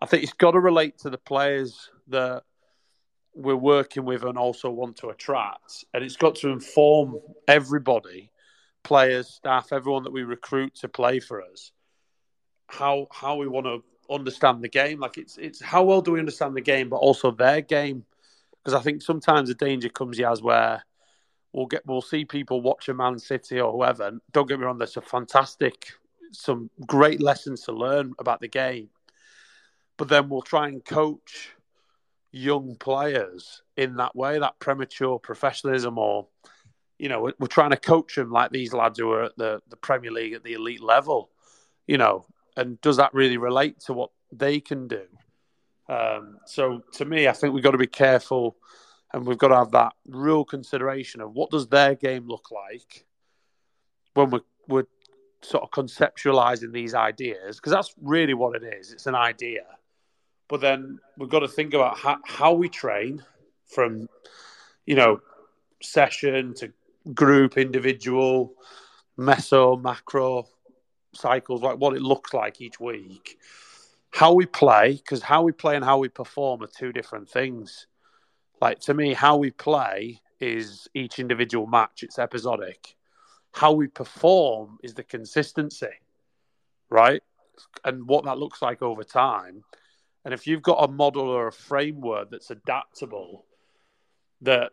I 0.00 0.06
think 0.06 0.22
it's 0.22 0.32
got 0.32 0.52
to 0.52 0.60
relate 0.60 0.96
to 1.00 1.10
the 1.10 1.18
players 1.18 1.90
that 2.08 2.42
we're 3.34 3.54
working 3.54 4.06
with 4.06 4.24
and 4.24 4.38
also 4.38 4.70
want 4.70 4.96
to 4.98 5.10
attract, 5.10 5.84
and 5.92 6.02
it's 6.02 6.16
got 6.16 6.36
to 6.36 6.48
inform 6.48 7.18
everybody, 7.46 8.32
players, 8.82 9.28
staff, 9.28 9.74
everyone 9.74 10.04
that 10.04 10.12
we 10.14 10.22
recruit 10.22 10.74
to 10.76 10.88
play 10.88 11.20
for 11.20 11.42
us 11.42 11.72
how 12.68 13.08
how 13.12 13.36
we 13.36 13.46
want 13.46 13.66
to 13.66 13.82
understand 14.10 14.62
the 14.62 14.68
game. 14.68 15.00
Like 15.00 15.18
it's 15.18 15.36
it's 15.36 15.60
how 15.60 15.84
well 15.84 16.00
do 16.00 16.12
we 16.12 16.20
understand 16.20 16.56
the 16.56 16.60
game, 16.60 16.88
but 16.88 16.96
also 16.96 17.30
their 17.30 17.60
game. 17.60 18.04
Because 18.62 18.78
I 18.78 18.82
think 18.82 19.02
sometimes 19.02 19.48
the 19.48 19.54
danger 19.54 19.88
comes 19.88 20.18
as 20.20 20.42
where 20.42 20.84
we'll 21.52 21.66
get 21.66 21.86
we'll 21.86 22.02
see 22.02 22.24
people 22.24 22.60
watch 22.60 22.88
a 22.88 22.94
Man 22.94 23.18
City 23.18 23.60
or 23.60 23.72
whoever. 23.72 24.04
And 24.04 24.20
don't 24.32 24.48
get 24.48 24.58
me 24.58 24.66
wrong, 24.66 24.78
there's 24.78 24.96
a 24.96 25.00
fantastic, 25.00 25.92
some 26.32 26.70
great 26.86 27.20
lessons 27.20 27.62
to 27.62 27.72
learn 27.72 28.12
about 28.18 28.40
the 28.40 28.48
game. 28.48 28.90
But 29.96 30.08
then 30.08 30.28
we'll 30.28 30.42
try 30.42 30.68
and 30.68 30.84
coach 30.84 31.50
young 32.30 32.76
players 32.76 33.62
in 33.76 33.96
that 33.96 34.14
way, 34.14 34.38
that 34.38 34.58
premature 34.58 35.18
professionalism, 35.18 35.96
or 35.96 36.28
you 36.98 37.08
know, 37.08 37.22
we're, 37.22 37.34
we're 37.38 37.46
trying 37.46 37.70
to 37.70 37.76
coach 37.76 38.16
them 38.16 38.30
like 38.30 38.50
these 38.50 38.72
lads 38.72 38.98
who 38.98 39.10
are 39.12 39.24
at 39.24 39.36
the 39.36 39.62
the 39.68 39.76
Premier 39.76 40.10
League 40.10 40.34
at 40.34 40.44
the 40.44 40.54
elite 40.54 40.82
level. 40.82 41.30
You 41.86 41.98
know, 41.98 42.26
and 42.56 42.80
does 42.80 42.96
that 42.96 43.14
really 43.14 43.36
relate 43.36 43.80
to 43.80 43.92
what 43.92 44.10
they 44.32 44.60
can 44.60 44.88
do? 44.88 45.02
Um, 45.88 46.38
so 46.46 46.82
to 46.94 47.04
me, 47.04 47.28
I 47.28 47.32
think 47.32 47.54
we've 47.54 47.62
got 47.62 47.72
to 47.72 47.78
be 47.78 47.86
careful, 47.86 48.56
and 49.12 49.26
we've 49.26 49.38
got 49.38 49.48
to 49.48 49.56
have 49.56 49.70
that 49.72 49.92
real 50.08 50.44
consideration 50.44 51.20
of 51.20 51.32
what 51.32 51.50
does 51.50 51.68
their 51.68 51.94
game 51.94 52.26
look 52.26 52.50
like 52.50 53.06
when 54.14 54.30
we're, 54.30 54.40
we're 54.68 54.86
sort 55.42 55.62
of 55.62 55.70
conceptualizing 55.70 56.72
these 56.72 56.94
ideas, 56.94 57.56
because 57.56 57.72
that's 57.72 57.94
really 58.02 58.34
what 58.34 58.60
it 58.60 58.64
is. 58.64 58.92
It's 58.92 59.06
an 59.06 59.14
idea, 59.14 59.64
but 60.48 60.60
then 60.60 60.98
we've 61.18 61.28
got 61.28 61.40
to 61.40 61.48
think 61.48 61.74
about 61.74 61.98
how, 61.98 62.18
how 62.24 62.52
we 62.54 62.68
train 62.68 63.22
from, 63.66 64.08
you 64.86 64.96
know, 64.96 65.20
session 65.82 66.54
to 66.54 66.72
group, 67.14 67.58
individual, 67.58 68.54
meso, 69.16 69.80
macro, 69.80 70.48
cycles, 71.16 71.62
like 71.62 71.78
what 71.78 71.96
it 71.96 72.02
looks 72.02 72.32
like 72.34 72.60
each 72.60 72.78
week, 72.80 73.38
how 74.10 74.32
we 74.32 74.46
play, 74.46 74.92
because 74.92 75.22
how 75.22 75.42
we 75.42 75.52
play 75.52 75.76
and 75.76 75.84
how 75.84 75.98
we 75.98 76.08
perform 76.08 76.62
are 76.62 76.68
two 76.68 76.92
different 76.92 77.28
things. 77.28 77.86
Like 78.60 78.80
to 78.80 78.94
me, 78.94 79.14
how 79.14 79.36
we 79.36 79.50
play 79.50 80.20
is 80.40 80.88
each 80.94 81.18
individual 81.18 81.66
match, 81.66 82.02
it's 82.02 82.18
episodic. 82.18 82.94
How 83.52 83.72
we 83.72 83.86
perform 83.86 84.78
is 84.82 84.94
the 84.94 85.02
consistency, 85.02 85.86
right? 86.90 87.22
And 87.84 88.06
what 88.06 88.24
that 88.24 88.38
looks 88.38 88.60
like 88.60 88.82
over 88.82 89.02
time. 89.02 89.64
And 90.24 90.34
if 90.34 90.46
you've 90.46 90.62
got 90.62 90.84
a 90.84 90.92
model 90.92 91.28
or 91.28 91.46
a 91.46 91.52
framework 91.52 92.30
that's 92.30 92.50
adaptable, 92.50 93.46
that 94.42 94.72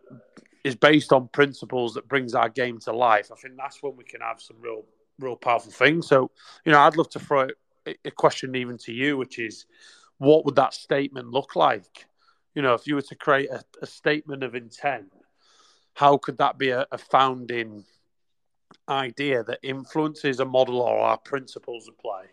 is 0.64 0.76
based 0.76 1.14
on 1.14 1.28
principles 1.30 1.94
that 1.94 2.08
brings 2.08 2.34
our 2.34 2.50
game 2.50 2.80
to 2.80 2.94
life, 2.94 3.32
I 3.32 3.36
think 3.36 3.56
that's 3.58 3.82
when 3.82 3.96
we 3.96 4.04
can 4.04 4.22
have 4.22 4.42
some 4.42 4.58
real, 4.60 4.84
real 5.20 5.36
powerful 5.36 5.72
thing. 5.72 6.02
So, 6.02 6.32
you 6.66 6.72
know, 6.72 6.80
I'd 6.80 6.98
love 6.98 7.10
to 7.12 7.20
throw 7.20 7.48
a 7.86 8.12
question 8.12 8.56
even 8.56 8.78
to 8.80 8.94
you, 8.94 9.18
which 9.18 9.40
is, 9.40 9.66
what 10.18 10.46
would 10.46 10.56
that 10.56 10.74
statement 10.74 11.30
look 11.30 11.56
like? 11.56 12.06
You 12.56 12.62
know, 12.62 12.74
if 12.74 12.88
you 12.88 12.96
were 12.96 13.02
to 13.02 13.16
create 13.16 13.50
a, 13.50 13.64
a 13.82 13.88
statement 13.88 14.44
of 14.44 14.56
intent, 14.56 15.12
how 15.94 16.18
could 16.18 16.38
that 16.38 16.58
be 16.58 16.70
a, 16.70 16.86
a 16.92 16.98
founding 16.98 17.84
idea 18.88 19.44
that 19.44 19.60
influences 19.64 20.40
a 20.40 20.46
model 20.46 20.82
or 20.82 21.00
our 21.00 21.18
principles 21.18 21.88
of 21.88 21.98
play? 21.98 22.26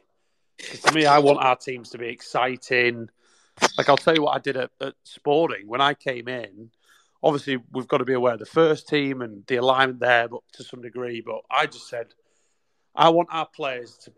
to 0.82 0.92
me, 0.92 1.06
I 1.06 1.18
want 1.18 1.42
our 1.42 1.56
teams 1.56 1.88
to 1.90 1.98
be 1.98 2.08
exciting. 2.08 3.08
Like 3.78 3.88
I'll 3.88 3.96
tell 3.96 4.14
you 4.14 4.22
what 4.22 4.36
I 4.36 4.40
did 4.40 4.56
at, 4.56 4.70
at 4.80 4.94
Sporting 5.04 5.66
when 5.66 5.80
I 5.80 5.94
came 5.94 6.28
in 6.28 6.70
obviously 7.22 7.58
we've 7.72 7.88
got 7.88 7.98
to 7.98 8.04
be 8.04 8.14
aware 8.14 8.34
of 8.34 8.38
the 8.38 8.46
first 8.46 8.88
team 8.88 9.22
and 9.22 9.44
the 9.46 9.56
alignment 9.56 10.00
there, 10.00 10.28
but 10.28 10.40
to 10.54 10.64
some 10.64 10.82
degree. 10.82 11.20
But 11.20 11.40
I 11.50 11.66
just 11.66 11.88
said 11.88 12.14
I 12.94 13.08
want 13.10 13.28
our 13.30 13.46
players 13.46 13.96
to 14.04 14.12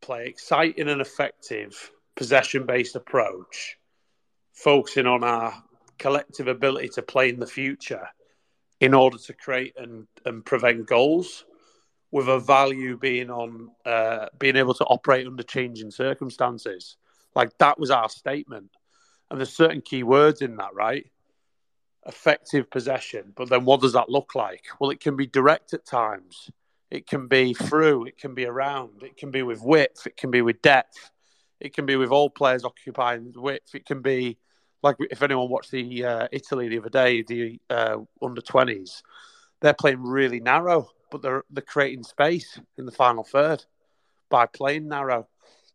play 0.00 0.26
exciting 0.26 0.88
and 0.88 1.00
effective 1.00 1.90
possession-based 2.16 2.96
approach, 2.96 3.78
focusing 4.52 5.06
on 5.06 5.22
our 5.24 5.54
collective 5.98 6.48
ability 6.48 6.88
to 6.88 7.02
play 7.02 7.28
in 7.28 7.40
the 7.40 7.46
future 7.46 8.08
in 8.80 8.94
order 8.94 9.18
to 9.18 9.32
create 9.32 9.74
and, 9.76 10.06
and 10.24 10.44
prevent 10.44 10.86
goals 10.86 11.44
with 12.10 12.28
a 12.28 12.38
value 12.38 12.96
being 12.96 13.30
on 13.30 13.70
uh, 13.84 14.26
being 14.38 14.56
able 14.56 14.74
to 14.74 14.84
operate 14.84 15.26
under 15.26 15.42
changing 15.42 15.90
circumstances. 15.90 16.96
Like 17.34 17.56
that 17.58 17.78
was 17.78 17.90
our 17.90 18.08
statement. 18.08 18.70
And 19.30 19.38
there's 19.38 19.54
certain 19.54 19.82
key 19.82 20.02
words 20.04 20.40
in 20.40 20.56
that, 20.56 20.74
right? 20.74 21.06
effective 22.08 22.70
possession. 22.70 23.32
But 23.36 23.50
then 23.50 23.64
what 23.64 23.80
does 23.80 23.92
that 23.92 24.08
look 24.08 24.34
like? 24.34 24.64
Well, 24.80 24.90
it 24.90 25.00
can 25.00 25.14
be 25.14 25.26
direct 25.26 25.74
at 25.74 25.86
times. 25.86 26.50
It 26.90 27.06
can 27.06 27.28
be 27.28 27.54
through. 27.54 28.06
It 28.06 28.18
can 28.18 28.34
be 28.34 28.46
around. 28.46 29.02
It 29.02 29.16
can 29.16 29.30
be 29.30 29.42
with 29.42 29.60
width. 29.62 30.06
It 30.06 30.16
can 30.16 30.30
be 30.30 30.42
with 30.42 30.62
depth. 30.62 31.10
It 31.60 31.74
can 31.74 31.86
be 31.86 31.96
with 31.96 32.10
all 32.10 32.30
players 32.30 32.64
occupying 32.64 33.32
width. 33.36 33.74
It 33.74 33.84
can 33.84 34.00
be 34.00 34.38
like 34.82 34.96
if 35.10 35.22
anyone 35.22 35.48
watched 35.50 35.70
the 35.70 36.04
uh, 36.04 36.28
Italy 36.32 36.68
the 36.68 36.78
other 36.78 36.88
day, 36.88 37.22
the 37.22 37.60
uh, 37.68 37.98
under 38.22 38.40
twenties, 38.40 39.02
they're 39.60 39.74
playing 39.74 40.02
really 40.02 40.40
narrow, 40.40 40.88
but 41.10 41.20
they're 41.20 41.44
they're 41.50 41.62
creating 41.62 42.04
space 42.04 42.58
in 42.78 42.86
the 42.86 42.92
final 42.92 43.24
third 43.24 43.64
by 44.30 44.46
playing 44.46 44.88
narrow. 44.88 45.26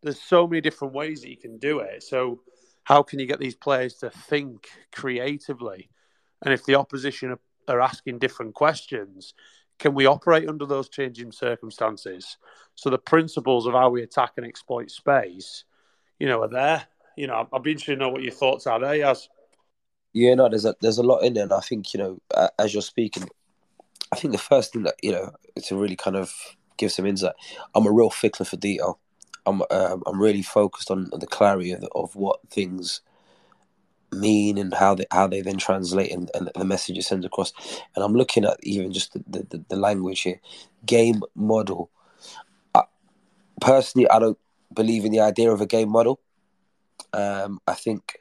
There's 0.02 0.22
so 0.22 0.48
many 0.48 0.62
different 0.62 0.94
ways 0.94 1.22
that 1.22 1.30
you 1.30 1.38
can 1.38 1.58
do 1.58 1.80
it. 1.80 2.04
So 2.04 2.42
how 2.84 3.04
can 3.04 3.20
you 3.20 3.26
get 3.26 3.40
these 3.40 3.56
players 3.56 3.96
to 3.96 4.10
think 4.10 4.68
creatively? 4.92 5.90
And 6.44 6.54
if 6.54 6.66
the 6.66 6.76
opposition 6.76 7.36
are, 7.68 7.82
asking 7.82 8.20
different 8.20 8.54
questions, 8.54 9.34
can 9.84 9.94
we 9.94 10.06
operate 10.06 10.48
under 10.48 10.66
those 10.66 10.88
changing 10.88 11.34
circumstances? 11.34 12.38
So 12.76 12.90
the 12.90 12.98
principles 12.98 13.66
of 13.66 13.74
how 13.74 13.90
we 13.90 14.02
attack 14.02 14.32
and 14.38 14.46
exploit 14.46 14.90
space, 14.90 15.66
you 16.20 16.26
know, 16.26 16.42
are 16.42 16.48
there. 16.48 16.88
You 17.18 17.28
know, 17.28 17.50
I'd 17.52 17.64
be 17.64 17.72
interested 17.72 17.96
to 17.96 18.00
know 18.00 18.08
what 18.08 18.24
your 18.24 18.32
thoughts 18.32 18.66
are 18.66 18.80
there, 18.80 18.96
Yas. 18.96 19.28
Yeah, 20.14 20.36
no, 20.36 20.48
there's 20.48 20.64
a 20.64 20.74
there's 20.80 21.00
a 21.00 21.04
lot 21.04 21.18
in 21.24 21.34
there, 21.34 21.44
and 21.44 21.52
I 21.52 21.60
think 21.60 21.94
you 21.94 21.98
know, 21.98 22.22
as 22.58 22.74
you're 22.74 22.82
speaking, 22.82 23.28
I 24.14 24.16
think 24.16 24.32
the 24.32 24.38
first 24.38 24.72
thing 24.72 24.84
that 24.84 24.96
you 25.04 25.12
know 25.12 25.32
to 25.66 25.76
really 25.76 25.98
kind 25.98 26.16
of 26.16 26.34
give 26.78 26.94
some 26.94 27.06
insight, 27.06 27.34
I'm 27.76 27.86
a 27.86 27.92
real 27.92 28.10
fickler 28.10 28.48
for 28.48 28.56
detail. 28.56 29.00
I'm 29.46 29.64
um, 29.70 30.02
I'm 30.08 30.22
really 30.22 30.44
focused 30.44 30.92
on 30.92 31.10
the 31.12 31.28
clarity 31.28 31.74
of, 31.74 31.84
of 31.94 32.16
what 32.16 32.40
things 32.50 33.02
mean 34.14 34.58
and 34.58 34.74
how 34.74 34.96
they 34.96 35.06
how 35.12 35.28
they 35.28 35.42
then 35.42 35.58
translate 35.58 36.12
and, 36.12 36.30
and 36.34 36.50
the 36.56 36.66
message 36.66 36.98
it 36.98 37.04
sends 37.04 37.26
across. 37.26 37.54
And 37.96 38.04
I'm 38.04 38.14
looking 38.14 38.46
at 38.46 38.58
even 38.64 38.92
just 38.92 39.14
the, 39.14 39.46
the, 39.50 39.64
the 39.68 39.76
language 39.76 40.22
here, 40.22 40.40
game 40.86 41.22
model. 41.36 41.90
I, 42.74 42.84
personally, 43.62 44.10
I 44.10 44.20
don't 44.20 44.38
believe 44.74 45.06
in 45.06 45.12
the 45.12 45.20
idea 45.20 45.52
of 45.52 45.62
a 45.62 45.66
game 45.66 45.90
model. 45.90 46.20
Um, 47.14 47.60
I 47.68 47.74
think 47.74 48.20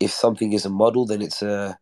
if 0.00 0.10
something 0.10 0.52
is 0.52 0.64
a 0.64 0.70
model, 0.70 1.06
then 1.06 1.22
it's 1.22 1.42
a 1.42 1.78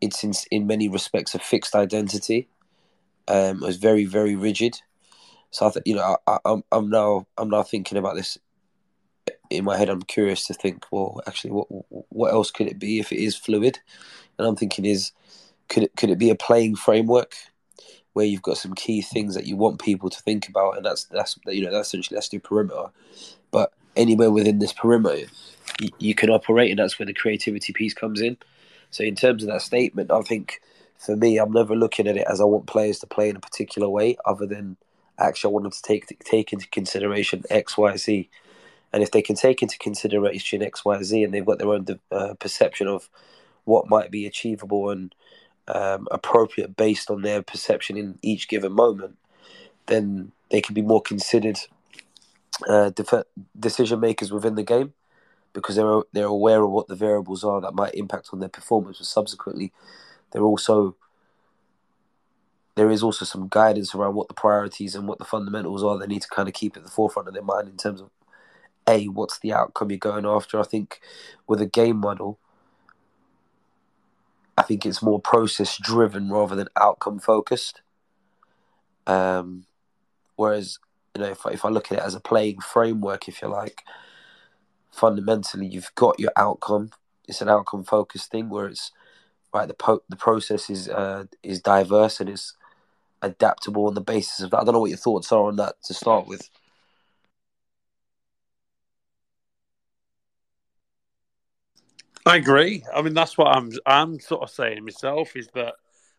it's 0.00 0.24
in 0.24 0.32
in 0.50 0.66
many 0.66 0.88
respects 0.88 1.34
a 1.34 1.38
fixed 1.38 1.74
identity. 1.74 2.48
Um, 3.28 3.62
it's 3.64 3.76
very 3.76 4.04
very 4.04 4.36
rigid. 4.36 4.80
So 5.50 5.66
I 5.66 5.70
think 5.70 5.86
you 5.86 5.94
know 5.94 6.16
I, 6.26 6.38
I'm 6.44 6.64
I'm 6.72 6.90
now 6.90 7.26
I'm 7.38 7.50
now 7.50 7.62
thinking 7.62 7.98
about 7.98 8.16
this 8.16 8.38
in 9.56 9.64
my 9.64 9.76
head, 9.76 9.88
I'm 9.88 10.02
curious 10.02 10.46
to 10.46 10.54
think, 10.54 10.84
well, 10.90 11.20
actually, 11.26 11.52
what 11.52 11.66
what 12.10 12.32
else 12.32 12.50
could 12.50 12.66
it 12.66 12.78
be 12.78 12.98
if 12.98 13.12
it 13.12 13.22
is 13.22 13.36
fluid? 13.36 13.78
And 14.38 14.46
I'm 14.46 14.56
thinking, 14.56 14.84
is 14.84 15.12
could 15.68 15.84
it 15.84 15.92
could 15.96 16.10
it 16.10 16.18
be 16.18 16.30
a 16.30 16.34
playing 16.34 16.76
framework 16.76 17.34
where 18.12 18.26
you've 18.26 18.42
got 18.42 18.58
some 18.58 18.74
key 18.74 19.00
things 19.00 19.34
that 19.34 19.46
you 19.46 19.56
want 19.56 19.80
people 19.80 20.10
to 20.10 20.20
think 20.20 20.48
about, 20.48 20.76
and 20.76 20.84
that's 20.84 21.04
that's 21.04 21.38
you 21.46 21.64
know 21.64 21.72
that's 21.72 21.88
essentially 21.88 22.16
that's 22.16 22.28
the 22.28 22.38
perimeter. 22.38 22.90
But 23.50 23.72
anywhere 23.96 24.30
within 24.30 24.58
this 24.58 24.72
perimeter, 24.72 25.26
you, 25.80 25.90
you 25.98 26.14
can 26.14 26.30
operate, 26.30 26.70
and 26.70 26.78
that's 26.78 26.98
where 26.98 27.06
the 27.06 27.14
creativity 27.14 27.72
piece 27.72 27.94
comes 27.94 28.20
in. 28.20 28.36
So 28.90 29.04
in 29.04 29.14
terms 29.14 29.42
of 29.42 29.48
that 29.48 29.62
statement, 29.62 30.10
I 30.10 30.20
think 30.20 30.60
for 30.98 31.16
me, 31.16 31.38
I'm 31.38 31.52
never 31.52 31.74
looking 31.74 32.06
at 32.06 32.16
it 32.16 32.26
as 32.28 32.40
I 32.40 32.44
want 32.44 32.66
players 32.66 32.98
to 33.00 33.06
play 33.06 33.28
in 33.28 33.36
a 33.36 33.40
particular 33.40 33.88
way, 33.88 34.16
other 34.24 34.46
than 34.46 34.76
actually 35.18 35.50
I 35.50 35.52
want 35.52 35.64
them 35.64 35.72
to 35.72 35.82
take 35.82 36.18
take 36.24 36.52
into 36.52 36.68
consideration 36.68 37.44
X, 37.50 37.76
Y, 37.76 37.96
Z. 37.96 38.30
And 38.92 39.02
if 39.02 39.10
they 39.10 39.22
can 39.22 39.36
take 39.36 39.62
into 39.62 39.78
consideration 39.78 40.62
X, 40.62 40.84
Y, 40.84 41.02
Z, 41.02 41.24
and 41.24 41.32
they've 41.32 41.46
got 41.46 41.58
their 41.58 41.70
own 41.70 41.86
uh, 42.10 42.34
perception 42.34 42.86
of 42.86 43.08
what 43.64 43.88
might 43.88 44.10
be 44.10 44.26
achievable 44.26 44.90
and 44.90 45.14
um, 45.68 46.08
appropriate 46.10 46.76
based 46.76 47.10
on 47.10 47.22
their 47.22 47.42
perception 47.42 47.96
in 47.96 48.18
each 48.22 48.48
given 48.48 48.72
moment, 48.72 49.16
then 49.86 50.32
they 50.50 50.60
can 50.60 50.74
be 50.74 50.82
more 50.82 51.00
considered 51.00 51.58
uh, 52.68 52.90
def- 52.90 53.24
decision 53.58 54.00
makers 54.00 54.32
within 54.32 54.54
the 54.54 54.62
game 54.62 54.92
because 55.52 55.76
they're 55.76 56.02
they're 56.12 56.24
aware 56.26 56.62
of 56.62 56.70
what 56.70 56.88
the 56.88 56.94
variables 56.94 57.44
are 57.44 57.60
that 57.60 57.74
might 57.74 57.94
impact 57.94 58.30
on 58.32 58.40
their 58.40 58.48
performance. 58.48 58.98
But 58.98 59.06
subsequently, 59.06 59.72
they're 60.30 60.42
also 60.42 60.96
there 62.74 62.90
is 62.90 63.02
also 63.02 63.24
some 63.24 63.48
guidance 63.48 63.94
around 63.94 64.14
what 64.14 64.28
the 64.28 64.34
priorities 64.34 64.94
and 64.94 65.06
what 65.06 65.18
the 65.18 65.24
fundamentals 65.24 65.84
are. 65.84 65.98
They 65.98 66.06
need 66.06 66.22
to 66.22 66.28
kind 66.28 66.48
of 66.48 66.54
keep 66.54 66.76
at 66.76 66.84
the 66.84 66.90
forefront 66.90 67.28
of 67.28 67.34
their 67.34 67.42
mind 67.42 67.68
in 67.68 67.76
terms 67.76 68.00
of 68.00 68.10
a 68.88 69.06
what's 69.06 69.38
the 69.38 69.52
outcome 69.52 69.90
you're 69.90 69.98
going 69.98 70.26
after. 70.26 70.58
I 70.58 70.64
think 70.64 71.00
with 71.46 71.60
a 71.60 71.66
game 71.66 71.98
model, 71.98 72.38
I 74.56 74.62
think 74.62 74.84
it's 74.84 75.02
more 75.02 75.20
process 75.20 75.78
driven 75.78 76.30
rather 76.30 76.54
than 76.54 76.68
outcome 76.76 77.18
focused. 77.18 77.80
Um, 79.06 79.66
whereas 80.36 80.78
you 81.14 81.22
know 81.22 81.30
if 81.30 81.46
I, 81.46 81.50
if 81.50 81.64
I 81.64 81.68
look 81.68 81.90
at 81.90 81.98
it 81.98 82.04
as 82.04 82.14
a 82.14 82.20
playing 82.20 82.60
framework, 82.60 83.28
if 83.28 83.42
you 83.42 83.48
like, 83.48 83.82
fundamentally 84.90 85.66
you've 85.66 85.94
got 85.94 86.20
your 86.20 86.32
outcome. 86.36 86.90
It's 87.28 87.40
an 87.40 87.48
outcome 87.48 87.84
focused 87.84 88.30
thing 88.30 88.48
where 88.48 88.66
it's 88.66 88.92
right. 89.54 89.66
The 89.68 89.74
po- 89.74 90.02
the 90.08 90.16
process 90.16 90.68
is 90.68 90.88
uh, 90.88 91.24
is 91.42 91.60
diverse 91.60 92.20
and 92.20 92.28
it's 92.28 92.54
adaptable 93.22 93.86
on 93.86 93.94
the 93.94 94.00
basis 94.00 94.40
of 94.40 94.50
that. 94.50 94.60
I 94.60 94.64
don't 94.64 94.74
know 94.74 94.80
what 94.80 94.90
your 94.90 94.98
thoughts 94.98 95.32
are 95.32 95.44
on 95.44 95.56
that 95.56 95.76
to 95.84 95.94
start 95.94 96.26
with. 96.26 96.50
I 102.24 102.36
agree. 102.36 102.84
I 102.94 103.02
mean, 103.02 103.14
that's 103.14 103.36
what 103.36 103.48
I'm. 103.48 103.70
I'm 103.84 104.20
sort 104.20 104.42
of 104.42 104.50
saying 104.50 104.84
myself 104.84 105.36
is 105.36 105.48
that 105.54 105.74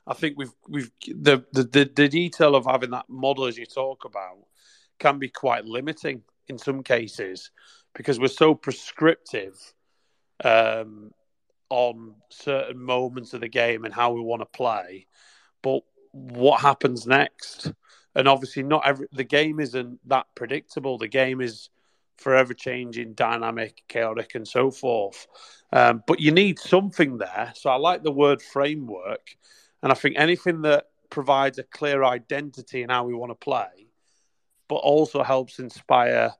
I 0.06 0.14
think 0.14 0.38
we've 0.38 0.54
we've 0.68 0.92
the 1.08 1.46
the 1.54 1.64
the, 1.64 1.92
the 1.96 2.10
detail 2.10 2.56
of 2.56 2.66
having 2.66 2.92
that 2.92 3.10
model 3.10 3.46
as 3.46 3.58
you 3.58 3.66
talk 3.66 4.06
about 4.06 4.38
can 5.00 5.18
be 5.18 5.30
quite 5.30 5.66
limiting 5.66 6.24
in 6.48 6.58
some 6.58 6.84
cases 6.84 7.52
because 7.96 8.20
we're 8.20 8.28
so 8.28 8.54
prescriptive 8.54 9.56
um, 10.44 11.12
on 11.70 12.16
certain 12.30 12.80
moments 12.82 13.34
of 13.34 13.42
the 13.42 13.48
game 13.48 13.86
and 13.86 13.94
how 13.94 14.12
we 14.12 14.22
want 14.22 14.42
to 14.42 14.46
play, 14.46 15.08
but 15.62 15.82
what 16.12 16.62
happens 16.62 17.08
next? 17.08 17.72
And 18.16 18.28
obviously, 18.28 18.64
not 18.64 18.86
every 18.86 19.08
the 19.12 19.24
game 19.24 19.60
isn't 19.60 20.00
that 20.10 20.28
predictable. 20.36 20.98
The 20.98 21.08
game 21.08 21.42
is 21.42 21.70
forever 22.18 22.54
changing, 22.54 23.14
dynamic, 23.14 23.84
chaotic, 23.88 24.36
and 24.36 24.48
so 24.48 24.72
forth. 24.72 25.28
Um, 25.72 26.04
but 26.08 26.20
you 26.20 26.32
need 26.32 26.60
something 26.60 27.18
there. 27.18 27.52
So 27.56 27.70
I 27.70 27.76
like 27.76 28.04
the 28.04 28.12
word 28.12 28.42
framework. 28.42 29.36
And 29.82 29.92
I 29.92 29.96
think 29.96 30.16
anything 30.18 30.62
that 30.62 30.86
provides 31.10 31.60
a 31.60 31.64
clear 31.64 32.04
identity 32.04 32.84
in 32.84 32.90
how 32.90 33.06
we 33.06 33.14
want 33.14 33.32
to 33.32 33.36
play, 33.36 33.88
but 34.68 34.76
also 34.76 35.24
helps 35.24 35.60
inspire 35.60 36.34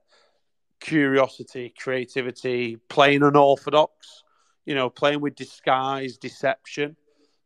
curiosity, 0.80 1.72
creativity, 1.76 2.76
playing 2.88 3.22
unorthodox, 3.22 4.22
you 4.64 4.74
know, 4.74 4.90
playing 4.90 5.20
with 5.20 5.34
disguise, 5.34 6.16
deception, 6.16 6.96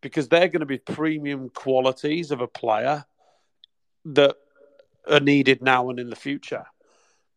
because 0.01 0.29
they're 0.29 0.49
going 0.49 0.61
to 0.61 0.67
be 0.67 0.79
premium 0.79 1.49
qualities 1.49 2.31
of 2.31 2.41
a 2.41 2.47
player 2.49 3.05
that 4.05 4.37
are 5.11 5.21
needed 5.21 5.63
now 5.63 5.91
and 5.91 5.99
in 5.99 6.11
the 6.11 6.17
future. 6.17 6.65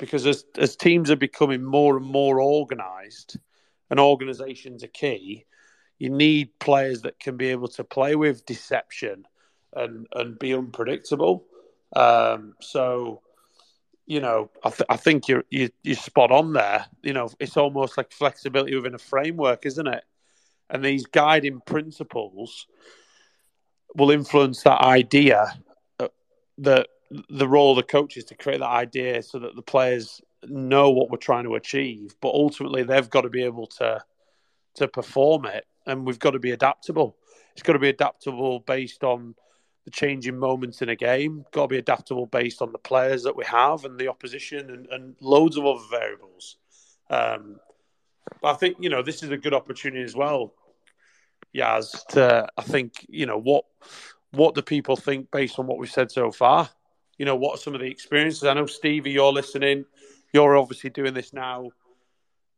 Because 0.02 0.26
as, 0.26 0.46
as 0.58 0.76
teams 0.76 1.12
are 1.12 1.16
becoming 1.16 1.64
more 1.64 1.96
and 1.96 2.06
more 2.06 2.42
organized 2.42 3.38
and 3.92 4.00
organizations 4.00 4.84
are 4.84 4.88
key, 4.88 5.46
you 6.00 6.10
need 6.10 6.58
players 6.58 7.04
that 7.04 7.20
can 7.20 7.38
be 7.38 7.50
able 7.50 7.68
to 7.68 7.84
play 7.84 8.16
with 8.16 8.44
deception 8.48 9.28
and, 9.76 10.08
and 10.14 10.40
be 10.40 10.56
unpredictable. 10.56 11.46
Um, 11.96 12.56
so, 12.62 13.22
you 14.08 14.22
know, 14.22 14.50
I, 14.64 14.70
th- 14.72 14.88
I 14.90 14.98
think 14.98 15.28
you're, 15.28 15.44
you, 15.52 15.70
you're 15.84 15.96
spot 15.96 16.32
on 16.32 16.54
there. 16.54 16.88
You 17.04 17.14
know, 17.14 17.30
it's 17.40 17.56
almost 17.56 17.96
like 17.96 18.12
flexibility 18.12 18.76
within 18.76 18.96
a 18.96 18.98
framework, 18.98 19.68
isn't 19.68 19.88
it? 19.88 20.04
And 20.68 20.84
these 20.84 21.06
guiding 21.06 21.62
principles 21.64 22.66
will 23.96 24.10
influence 24.10 24.64
that 24.64 24.82
idea 24.82 25.54
uh, 26.00 26.08
that 26.58 26.88
the 27.30 27.48
role 27.48 27.72
of 27.72 27.78
the 27.78 27.84
coach 27.84 28.18
is 28.18 28.26
to 28.26 28.36
create 28.36 28.60
that 28.60 28.70
idea 28.70 29.22
so 29.22 29.40
that 29.40 29.56
the 29.56 29.62
players 29.62 30.22
know 30.48 30.90
what 30.92 31.10
we're 31.10 31.18
trying 31.18 31.44
to 31.44 31.56
achieve, 31.56 32.16
but 32.22 32.30
ultimately 32.30 32.84
they've 32.84 33.10
got 33.10 33.22
to 33.22 33.30
be 33.30 33.44
able 33.44 33.68
to 33.68 34.04
to 34.76 34.88
perform 34.88 35.46
it, 35.46 35.66
and 35.86 36.06
we've 36.06 36.20
got 36.20 36.32
to 36.32 36.40
be 36.40 36.52
adaptable. 36.52 37.18
It's 37.54 37.64
got 37.64 37.74
to 37.74 37.80
be 37.80 37.90
adaptable 37.90 38.62
based 38.62 39.04
on 39.04 39.36
the 39.84 39.92
changing 39.92 40.38
moments 40.38 40.82
in 40.82 40.90
a 40.90 40.96
game. 40.96 41.44
Got 41.52 41.64
to 41.64 41.68
be 41.68 41.78
adaptable 41.78 42.26
based 42.26 42.62
on 42.62 42.72
the 42.72 42.78
players 42.78 43.24
that 43.24 43.36
we 43.36 43.44
have 43.46 43.84
and 43.84 44.00
the 44.00 44.08
opposition 44.08 44.70
and, 44.70 44.88
and 44.88 45.16
loads 45.20 45.58
of 45.58 45.66
other 45.66 45.84
variables. 45.90 46.56
Um, 47.10 47.60
but 48.42 48.52
I 48.52 48.54
think 48.54 48.78
you 48.80 48.90
know 48.90 49.02
this 49.02 49.24
is 49.24 49.32
a 49.32 49.38
good 49.38 49.54
opportunity 49.54 50.04
as 50.04 50.16
well, 50.16 50.54
Yas. 51.52 52.06
To 52.10 52.48
I 52.58 52.62
think 52.62 53.06
you 53.10 53.26
know 53.26 53.40
what 53.40 53.66
what 54.32 54.56
do 54.56 54.62
people 54.62 54.96
think 54.96 55.30
based 55.32 55.60
on 55.60 55.68
what 55.68 55.78
we've 55.78 55.92
said 55.92 56.12
so 56.12 56.32
far? 56.32 56.70
You 57.22 57.26
know 57.26 57.36
what 57.36 57.54
are 57.56 57.62
some 57.62 57.76
of 57.76 57.82
the 57.82 57.88
experiences? 57.88 58.44
I 58.44 58.56
know 58.56 58.66
Stevie, 58.66 59.12
you're 59.12 59.32
listening. 59.32 59.86
You're 60.34 60.58
obviously 60.58 60.90
doing 60.90 61.14
this 61.14 61.34
now 61.34 61.70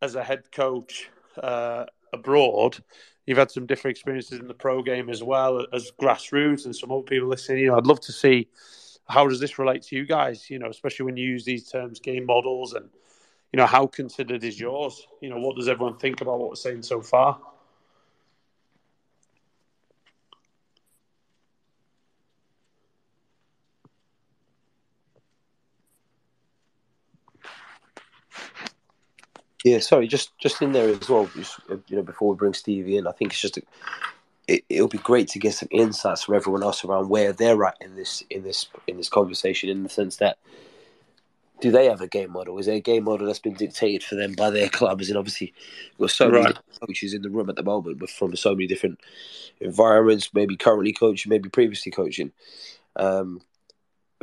as 0.01 0.15
a 0.15 0.24
head 0.24 0.51
coach 0.51 1.10
uh, 1.41 1.86
abroad 2.13 2.77
you've 3.25 3.38
had 3.38 3.51
some 3.51 3.65
different 3.65 3.96
experiences 3.96 4.39
in 4.39 4.48
the 4.48 4.53
pro 4.53 4.82
game 4.82 5.10
as 5.10 5.24
well 5.24 5.65
as 5.74 5.91
grassroots 6.00 6.65
and 6.65 6.75
some 6.75 6.91
other 6.91 7.03
people 7.03 7.27
listening. 7.27 7.60
You 7.60 7.67
know, 7.67 7.77
I'd 7.77 7.88
love 7.88 8.01
to 8.01 8.12
see 8.12 8.50
how 9.08 9.27
does 9.27 9.39
this 9.39 9.60
relate 9.60 9.84
to 9.84 9.96
you 9.96 10.05
guys? 10.05 10.50
You 10.50 10.60
know, 10.60 10.70
especially 10.70 11.05
when 11.05 11.17
you 11.17 11.27
use 11.27 11.46
these 11.46 11.70
terms, 11.70 12.00
game 12.00 12.25
models, 12.25 12.74
and 12.74 12.89
you 13.51 13.58
know 13.58 13.65
how 13.65 13.88
considered 13.88 14.43
is 14.43 14.60
yours? 14.60 15.08
You 15.22 15.29
know, 15.29 15.39
what 15.39 15.55
does 15.55 15.67
everyone 15.67 15.98
think 15.98 16.22
about 16.22 16.39
what 16.39 16.50
we're 16.50 16.55
saying 16.55 16.84
so 16.84 17.01
far? 17.01 17.39
Yeah, 29.63 29.79
sorry, 29.79 30.08
just 30.08 30.38
just 30.38 30.62
in 30.62 30.74
there 30.74 30.89
as 30.89 31.10
well. 31.10 31.29
Just, 31.36 31.60
you 31.88 31.96
know, 31.96 32.03
before 32.03 32.29
we 32.29 32.36
bring 32.36 32.53
Stevie 32.53 32.98
in, 32.98 33.08
I 33.08 33.12
think 33.12 33.32
it's 33.32 33.41
just 33.41 33.58
a, 33.58 33.62
it, 34.48 34.65
it'll 34.67 34.89
be 34.89 34.98
great 34.98 35.29
to 35.29 35.39
get 35.39 35.53
some 35.53 35.70
insights 35.72 36.24
from 36.24 36.36
everyone 36.36 36.63
else 36.63 36.84
around 36.84 37.10
where 37.10 37.32
they're 37.32 37.63
at 37.63 37.77
in 37.79 37.96
this 37.96 38.24
in 38.29 38.43
this 38.43 38.67
in 38.88 38.98
this 38.98 39.08
conversation. 39.08 39.70
In 39.70 39.84
the 39.84 39.89
sense 39.89 40.17
that, 40.17 40.38
do 41.62 41.72
they 41.72 41.86
have 41.86 42.01
a 42.01 42.08
game 42.08 42.32
model? 42.32 42.60
Is 42.60 42.65
there 42.65 42.75
a 42.75 42.82
game 42.82 43.05
model 43.05 43.25
that's 43.25 43.39
been 43.39 43.53
dictated 43.53 44.03
for 44.03 44.15
them 44.15 44.34
by 44.34 44.50
their 44.50 44.67
clubs? 44.67 45.08
And 45.08 45.17
obviously, 45.17 45.53
we've 45.98 46.10
got 46.10 46.15
so 46.15 46.29
right. 46.29 46.43
many 46.43 46.55
coaches 46.86 47.13
in 47.13 47.22
the 47.22 47.29
room 47.29 47.50
at 47.50 47.55
the 47.55 47.63
moment, 47.63 48.00
but 48.00 48.10
from 48.10 48.36
so 48.36 48.53
many 48.53 48.67
different 48.67 49.00
environments. 49.62 50.34
Maybe 50.34 50.58
currently 50.58 50.91
coaching, 50.91 51.30
maybe 51.30 51.47
previously 51.47 51.91
coaching. 51.91 52.34
Um, 52.97 53.41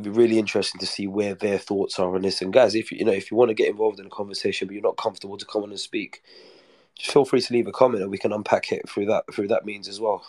it'd 0.01 0.13
be 0.15 0.19
really 0.19 0.39
interesting 0.39 0.79
to 0.81 0.87
see 0.87 1.07
where 1.07 1.35
their 1.35 1.59
thoughts 1.59 1.99
are 1.99 2.15
on 2.15 2.23
this. 2.23 2.41
And 2.41 2.53
guys, 2.53 2.75
if 2.75 2.91
you, 2.91 2.99
you 2.99 3.05
know 3.05 3.13
if 3.13 3.31
you 3.31 3.37
want 3.37 3.51
to 3.51 3.55
get 3.55 3.69
involved 3.69 4.01
in 4.01 4.07
a 4.07 4.11
conversation 4.11 4.67
but 4.67 4.75
you're 4.75 4.83
not 4.83 4.97
comfortable 4.97 5.37
to 5.37 5.45
come 5.47 5.63
on 5.63 5.71
and 5.71 5.81
speak, 5.81 6.23
just 6.99 7.13
feel 7.13 7.25
free 7.25 7.41
to 7.41 7.53
leave 7.53 7.67
a 7.67 7.73
comment 7.73 8.03
and 8.03 8.11
we 8.11 8.19
can 8.19 8.33
unpack 8.33 8.73
it 8.73 8.89
through 8.89 9.07
that 9.07 9.25
through 9.33 9.49
that 9.49 9.67
means 9.67 9.89
as 9.89 10.01
well. 10.01 10.25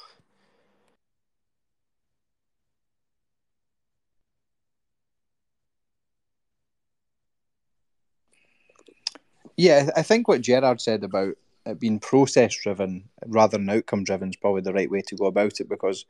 Yeah, 9.58 9.90
I 9.96 10.02
think 10.02 10.28
what 10.28 10.42
Gerard 10.42 10.82
said 10.82 11.04
about 11.04 11.36
it 11.66 11.80
being 11.80 12.00
process 12.00 12.56
driven 12.56 13.10
rather 13.28 13.58
than 13.58 13.70
outcome 13.70 14.04
driven 14.04 14.30
is 14.30 14.36
probably 14.36 14.62
the 14.62 14.74
right 14.74 14.90
way 14.90 15.02
to 15.02 15.16
go 15.16 15.26
about 15.28 15.60
it 15.60 15.70
because 15.70 16.06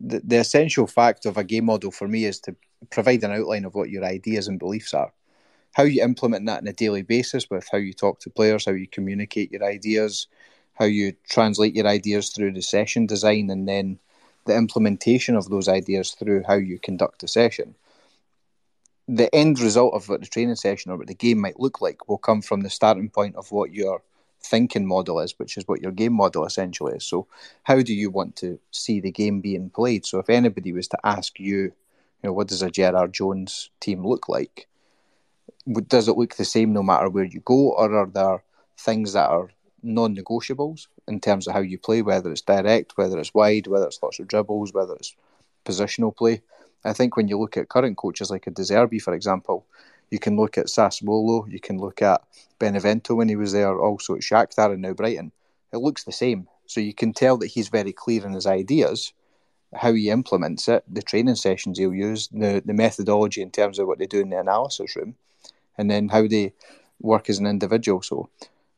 the, 0.00 0.20
the 0.24 0.36
essential 0.36 0.86
fact 0.86 1.26
of 1.26 1.36
a 1.36 1.44
game 1.44 1.66
model 1.66 1.90
for 1.90 2.08
me 2.08 2.24
is 2.24 2.40
to 2.40 2.56
provide 2.90 3.22
an 3.22 3.32
outline 3.32 3.64
of 3.64 3.74
what 3.74 3.90
your 3.90 4.04
ideas 4.04 4.48
and 4.48 4.58
beliefs 4.58 4.94
are. 4.94 5.12
How 5.72 5.84
you 5.84 6.02
implement 6.02 6.46
that 6.46 6.62
on 6.62 6.68
a 6.68 6.72
daily 6.72 7.02
basis 7.02 7.48
with 7.48 7.68
how 7.70 7.78
you 7.78 7.92
talk 7.92 8.20
to 8.20 8.30
players, 8.30 8.64
how 8.64 8.72
you 8.72 8.88
communicate 8.88 9.52
your 9.52 9.64
ideas, 9.64 10.26
how 10.74 10.86
you 10.86 11.12
translate 11.28 11.76
your 11.76 11.86
ideas 11.86 12.30
through 12.30 12.52
the 12.52 12.62
session 12.62 13.06
design, 13.06 13.50
and 13.50 13.68
then 13.68 13.98
the 14.46 14.56
implementation 14.56 15.36
of 15.36 15.48
those 15.48 15.68
ideas 15.68 16.12
through 16.12 16.42
how 16.46 16.54
you 16.54 16.78
conduct 16.78 17.22
a 17.22 17.28
session. 17.28 17.74
The 19.06 19.32
end 19.34 19.60
result 19.60 19.94
of 19.94 20.08
what 20.08 20.20
the 20.20 20.26
training 20.26 20.56
session 20.56 20.90
or 20.90 20.96
what 20.96 21.06
the 21.06 21.14
game 21.14 21.40
might 21.40 21.60
look 21.60 21.80
like 21.80 22.08
will 22.08 22.18
come 22.18 22.42
from 22.42 22.62
the 22.62 22.70
starting 22.70 23.10
point 23.10 23.36
of 23.36 23.52
what 23.52 23.72
your 23.72 24.02
thinking 24.42 24.86
model 24.86 25.20
is, 25.20 25.38
which 25.38 25.56
is 25.56 25.66
what 25.66 25.80
your 25.80 25.92
game 25.92 26.12
model 26.12 26.44
essentially 26.44 26.94
is. 26.94 27.04
So, 27.04 27.26
how 27.64 27.80
do 27.82 27.94
you 27.94 28.10
want 28.10 28.36
to 28.36 28.58
see 28.70 29.00
the 29.00 29.12
game 29.12 29.40
being 29.40 29.70
played? 29.70 30.06
So, 30.06 30.18
if 30.18 30.30
anybody 30.30 30.72
was 30.72 30.88
to 30.88 30.98
ask 31.04 31.38
you, 31.38 31.58
you 31.58 31.72
know, 32.24 32.32
what 32.32 32.48
does 32.48 32.62
a 32.62 32.70
Gerard 32.70 33.12
Jones 33.12 33.70
team 33.80 34.06
look 34.06 34.28
like? 34.28 34.68
Does 35.88 36.08
it 36.08 36.16
look 36.16 36.36
the 36.36 36.44
same 36.44 36.72
no 36.72 36.82
matter 36.82 37.08
where 37.08 37.24
you 37.24 37.40
go, 37.40 37.72
or 37.72 37.94
are 37.94 38.06
there 38.06 38.42
things 38.78 39.12
that 39.12 39.28
are 39.28 39.50
non-negotiables 39.82 40.86
in 41.08 41.20
terms 41.20 41.46
of 41.46 41.54
how 41.54 41.60
you 41.60 41.78
play, 41.78 42.02
whether 42.02 42.30
it's 42.30 42.40
direct, 42.42 42.96
whether 42.96 43.18
it's 43.18 43.34
wide, 43.34 43.66
whether 43.66 43.86
it's 43.86 44.02
lots 44.02 44.18
of 44.18 44.28
dribbles, 44.28 44.72
whether 44.72 44.94
it's 44.94 45.14
positional 45.64 46.16
play? 46.16 46.42
I 46.84 46.94
think 46.94 47.16
when 47.16 47.28
you 47.28 47.38
look 47.38 47.56
at 47.56 47.68
current 47.68 47.98
coaches 47.98 48.30
like 48.30 48.46
a 48.46 48.50
De 48.50 48.62
Zerbi, 48.62 49.00
for 49.00 49.14
example, 49.14 49.66
you 50.10 50.18
can 50.18 50.36
look 50.36 50.58
at 50.58 50.66
Sassuolo, 50.66 51.50
you 51.50 51.60
can 51.60 51.78
look 51.78 52.02
at 52.02 52.22
Benevento 52.58 53.14
when 53.14 53.28
he 53.28 53.36
was 53.36 53.52
there, 53.52 53.78
also 53.78 54.14
at 54.14 54.22
Shakhtar 54.22 54.72
and 54.72 54.82
now 54.82 54.92
Brighton. 54.92 55.32
It 55.72 55.78
looks 55.78 56.04
the 56.04 56.12
same. 56.12 56.48
So 56.66 56.80
you 56.80 56.94
can 56.94 57.12
tell 57.12 57.36
that 57.38 57.48
he's 57.48 57.68
very 57.68 57.92
clear 57.92 58.24
in 58.24 58.32
his 58.32 58.46
ideas, 58.46 59.12
how 59.74 59.92
he 59.92 60.10
implements 60.10 60.68
it, 60.68 60.84
the 60.88 61.02
training 61.02 61.36
sessions 61.36 61.78
he'll 61.78 61.94
use, 61.94 62.28
the, 62.28 62.62
the 62.64 62.74
methodology 62.74 63.40
in 63.42 63.50
terms 63.50 63.78
of 63.78 63.86
what 63.86 63.98
they 63.98 64.06
do 64.06 64.20
in 64.20 64.30
the 64.30 64.38
analysis 64.38 64.94
room, 64.96 65.14
and 65.78 65.90
then 65.90 66.08
how 66.08 66.26
they 66.26 66.52
work 67.00 67.30
as 67.30 67.38
an 67.38 67.46
individual. 67.46 68.02
So 68.02 68.28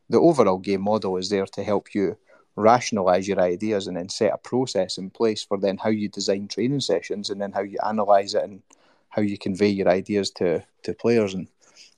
the 0.09 0.21
overall 0.21 0.59
game 0.59 0.83
model 0.83 1.16
is 1.16 1.31
there 1.31 1.47
to 1.47 1.64
help 1.64 1.95
you 1.95 2.16
rationalize 2.57 3.27
your 3.27 3.40
ideas 3.40 3.87
and 3.87 3.97
then 3.97 4.11
set 4.11 4.33
a 4.33 4.38
process 4.38 4.99
in 4.99 5.09
place 5.09 5.42
for 5.42 5.57
then 5.57 5.79
how 5.79 5.88
you 5.88 6.09
design 6.09 6.49
training 6.49 6.81
sessions 6.81 7.31
and 7.31 7.40
then 7.40 7.53
how 7.53 7.62
you 7.62 7.79
analyze 7.85 8.35
it 8.35 8.45
and 8.45 8.62
how 9.09 9.23
you 9.23 9.38
convey 9.38 9.68
your 9.68 9.88
ideas 9.88 10.31
to 10.31 10.62
to 10.85 10.95
players. 10.95 11.35
And 11.35 11.49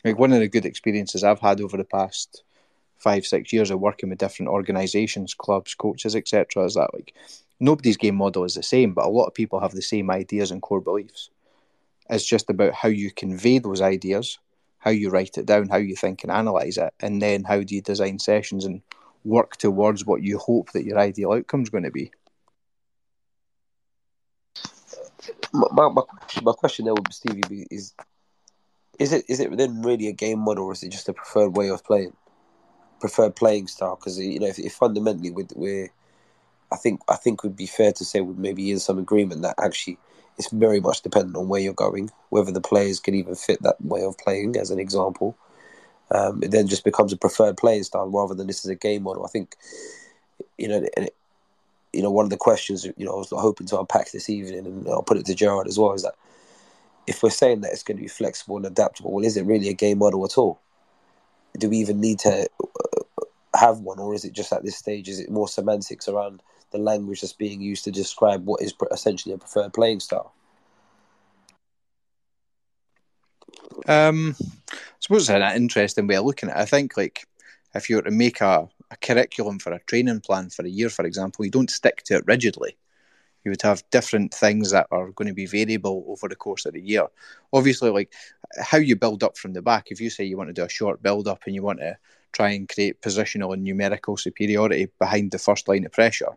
like 0.04 0.18
one 0.18 0.32
of 0.32 0.40
the 0.40 0.48
good 0.48 0.66
experiences 0.66 1.24
I've 1.24 1.40
had 1.40 1.60
over 1.60 1.76
the 1.76 1.84
past 1.84 2.42
five 2.98 3.26
six 3.26 3.52
years 3.52 3.70
of 3.70 3.80
working 3.80 4.10
with 4.10 4.18
different 4.18 4.50
organisations, 4.50 5.34
clubs, 5.34 5.74
coaches, 5.74 6.16
etc. 6.16 6.64
Is 6.64 6.74
that 6.74 6.94
like 6.94 7.14
nobody's 7.60 7.96
game 7.96 8.16
model 8.16 8.44
is 8.44 8.54
the 8.54 8.62
same, 8.62 8.94
but 8.94 9.04
a 9.04 9.08
lot 9.08 9.26
of 9.26 9.34
people 9.34 9.60
have 9.60 9.72
the 9.72 9.82
same 9.82 10.10
ideas 10.10 10.50
and 10.50 10.62
core 10.62 10.80
beliefs. 10.80 11.30
It's 12.10 12.24
just 12.24 12.50
about 12.50 12.74
how 12.74 12.88
you 12.88 13.10
convey 13.10 13.58
those 13.58 13.80
ideas, 13.80 14.38
how 14.78 14.90
you 14.90 15.10
write 15.10 15.38
it 15.38 15.46
down, 15.46 15.68
how 15.68 15.78
you 15.78 15.96
think 15.96 16.22
and 16.22 16.30
analyse 16.30 16.76
it, 16.76 16.92
and 17.00 17.20
then 17.20 17.44
how 17.44 17.62
do 17.62 17.74
you 17.74 17.80
design 17.80 18.18
sessions 18.18 18.64
and 18.64 18.82
work 19.24 19.56
towards 19.56 20.04
what 20.04 20.22
you 20.22 20.38
hope 20.38 20.72
that 20.72 20.84
your 20.84 20.98
ideal 20.98 21.32
outcome 21.32 21.62
is 21.62 21.70
going 21.70 21.84
to 21.84 21.90
be. 21.90 22.10
my, 25.54 25.88
my, 25.88 26.02
my 26.42 26.52
question 26.52 26.84
there 26.84 26.94
would 26.94 27.04
be, 27.04 27.12
Stevie 27.12 27.66
is 27.70 27.94
is 28.98 29.12
it 29.12 29.24
is 29.28 29.40
it 29.40 29.56
then 29.56 29.82
really 29.82 30.08
a 30.08 30.12
game 30.12 30.38
model 30.38 30.64
or 30.64 30.72
is 30.72 30.82
it 30.82 30.90
just 30.90 31.08
a 31.08 31.12
preferred 31.12 31.56
way 31.56 31.68
of 31.68 31.84
playing 31.84 32.14
preferred 33.00 33.36
playing 33.36 33.66
style? 33.66 33.96
Because 33.96 34.18
you 34.18 34.40
know 34.40 34.46
if, 34.46 34.58
if 34.58 34.72
fundamentally 34.72 35.30
we're, 35.30 35.46
we're, 35.54 35.90
I 36.72 36.76
think 36.76 37.00
I 37.08 37.16
think 37.16 37.40
it 37.40 37.46
would 37.46 37.56
be 37.56 37.66
fair 37.66 37.92
to 37.92 38.04
say 38.04 38.20
we 38.20 38.34
maybe 38.34 38.70
in 38.70 38.78
some 38.78 38.98
agreement 38.98 39.42
that 39.42 39.56
actually 39.58 39.98
it's 40.38 40.50
very 40.50 40.80
much 40.80 41.02
dependent 41.02 41.36
on 41.36 41.48
where 41.48 41.60
you're 41.60 41.74
going 41.74 42.10
whether 42.30 42.50
the 42.50 42.60
players 42.60 42.98
can 42.98 43.14
even 43.14 43.34
fit 43.34 43.62
that 43.62 43.80
way 43.84 44.02
of 44.02 44.18
playing 44.18 44.56
as 44.56 44.70
an 44.70 44.78
example. 44.78 45.36
Um, 46.10 46.42
it 46.42 46.50
then 46.50 46.68
just 46.68 46.84
becomes 46.84 47.12
a 47.12 47.16
preferred 47.16 47.56
playing 47.56 47.84
style 47.84 48.10
rather 48.10 48.34
than 48.34 48.46
this 48.46 48.64
is 48.64 48.70
a 48.70 48.74
game 48.74 49.04
model. 49.04 49.24
I 49.24 49.28
think 49.28 49.56
you 50.58 50.68
know 50.68 50.86
and 50.96 51.06
it, 51.06 51.16
you 51.94 52.02
know, 52.02 52.10
one 52.10 52.24
of 52.24 52.30
the 52.30 52.36
questions, 52.36 52.84
you 52.84 53.06
know, 53.06 53.12
I 53.12 53.16
was 53.16 53.30
hoping 53.30 53.66
to 53.68 53.78
unpack 53.78 54.10
this 54.10 54.28
evening, 54.28 54.66
and 54.66 54.88
I'll 54.88 55.02
put 55.02 55.16
it 55.16 55.26
to 55.26 55.34
Gerard 55.34 55.68
as 55.68 55.78
well, 55.78 55.92
is 55.92 56.02
that 56.02 56.16
if 57.06 57.22
we're 57.22 57.30
saying 57.30 57.60
that 57.62 57.72
it's 57.72 57.82
going 57.82 57.96
to 57.96 58.02
be 58.02 58.08
flexible 58.08 58.56
and 58.56 58.66
adaptable, 58.66 59.12
well, 59.12 59.24
is 59.24 59.36
it 59.36 59.46
really 59.46 59.68
a 59.68 59.74
game 59.74 59.98
model 59.98 60.24
at 60.24 60.38
all? 60.38 60.60
do 61.58 61.68
we 61.68 61.78
even 61.78 62.00
need 62.00 62.18
to 62.20 62.48
uh, 62.62 63.24
have 63.56 63.80
one, 63.80 63.98
or 63.98 64.14
is 64.14 64.24
it 64.24 64.32
just 64.32 64.52
at 64.52 64.64
this 64.64 64.76
stage? 64.76 65.08
Is 65.08 65.20
it 65.20 65.30
more 65.30 65.48
semantics 65.48 66.08
around 66.08 66.42
the 66.72 66.78
language 66.78 67.20
that's 67.20 67.32
being 67.32 67.60
used 67.60 67.84
to 67.84 67.90
describe 67.90 68.44
what 68.44 68.60
is 68.60 68.74
essentially 68.90 69.34
a 69.34 69.38
preferred 69.38 69.72
playing 69.72 70.00
style? 70.00 70.34
Um, 73.86 74.34
I 74.72 74.76
suppose 75.00 75.28
it's 75.28 75.30
an 75.30 75.56
interesting 75.56 76.06
way 76.06 76.16
of 76.16 76.24
looking 76.24 76.48
at 76.48 76.56
it. 76.56 76.60
I 76.60 76.64
think, 76.64 76.96
like, 76.96 77.26
if 77.74 77.88
you 77.88 77.96
were 77.96 78.02
to 78.02 78.10
make 78.10 78.40
a, 78.40 78.68
a 78.90 78.96
curriculum 78.96 79.58
for 79.58 79.72
a 79.72 79.80
training 79.80 80.20
plan 80.20 80.50
for 80.50 80.64
a 80.64 80.68
year, 80.68 80.88
for 80.88 81.04
example, 81.04 81.44
you 81.44 81.50
don't 81.50 81.70
stick 81.70 82.02
to 82.04 82.16
it 82.16 82.24
rigidly. 82.26 82.76
You 83.44 83.50
would 83.50 83.62
have 83.62 83.82
different 83.90 84.32
things 84.32 84.70
that 84.70 84.86
are 84.90 85.10
going 85.10 85.28
to 85.28 85.34
be 85.34 85.46
variable 85.46 86.04
over 86.08 86.28
the 86.28 86.36
course 86.36 86.64
of 86.66 86.72
the 86.72 86.80
year. 86.80 87.06
Obviously, 87.52 87.90
like 87.90 88.12
how 88.58 88.78
you 88.78 88.96
build 88.96 89.22
up 89.22 89.36
from 89.36 89.52
the 89.52 89.62
back. 89.62 89.88
If 89.90 90.00
you 90.00 90.10
say 90.10 90.24
you 90.24 90.36
want 90.36 90.48
to 90.48 90.54
do 90.54 90.64
a 90.64 90.68
short 90.68 91.02
build 91.02 91.28
up 91.28 91.42
and 91.46 91.54
you 91.54 91.62
want 91.62 91.80
to 91.80 91.96
try 92.32 92.50
and 92.50 92.68
create 92.68 93.02
positional 93.02 93.52
and 93.52 93.62
numerical 93.62 94.16
superiority 94.16 94.88
behind 94.98 95.30
the 95.30 95.38
first 95.38 95.68
line 95.68 95.84
of 95.84 95.92
pressure, 95.92 96.36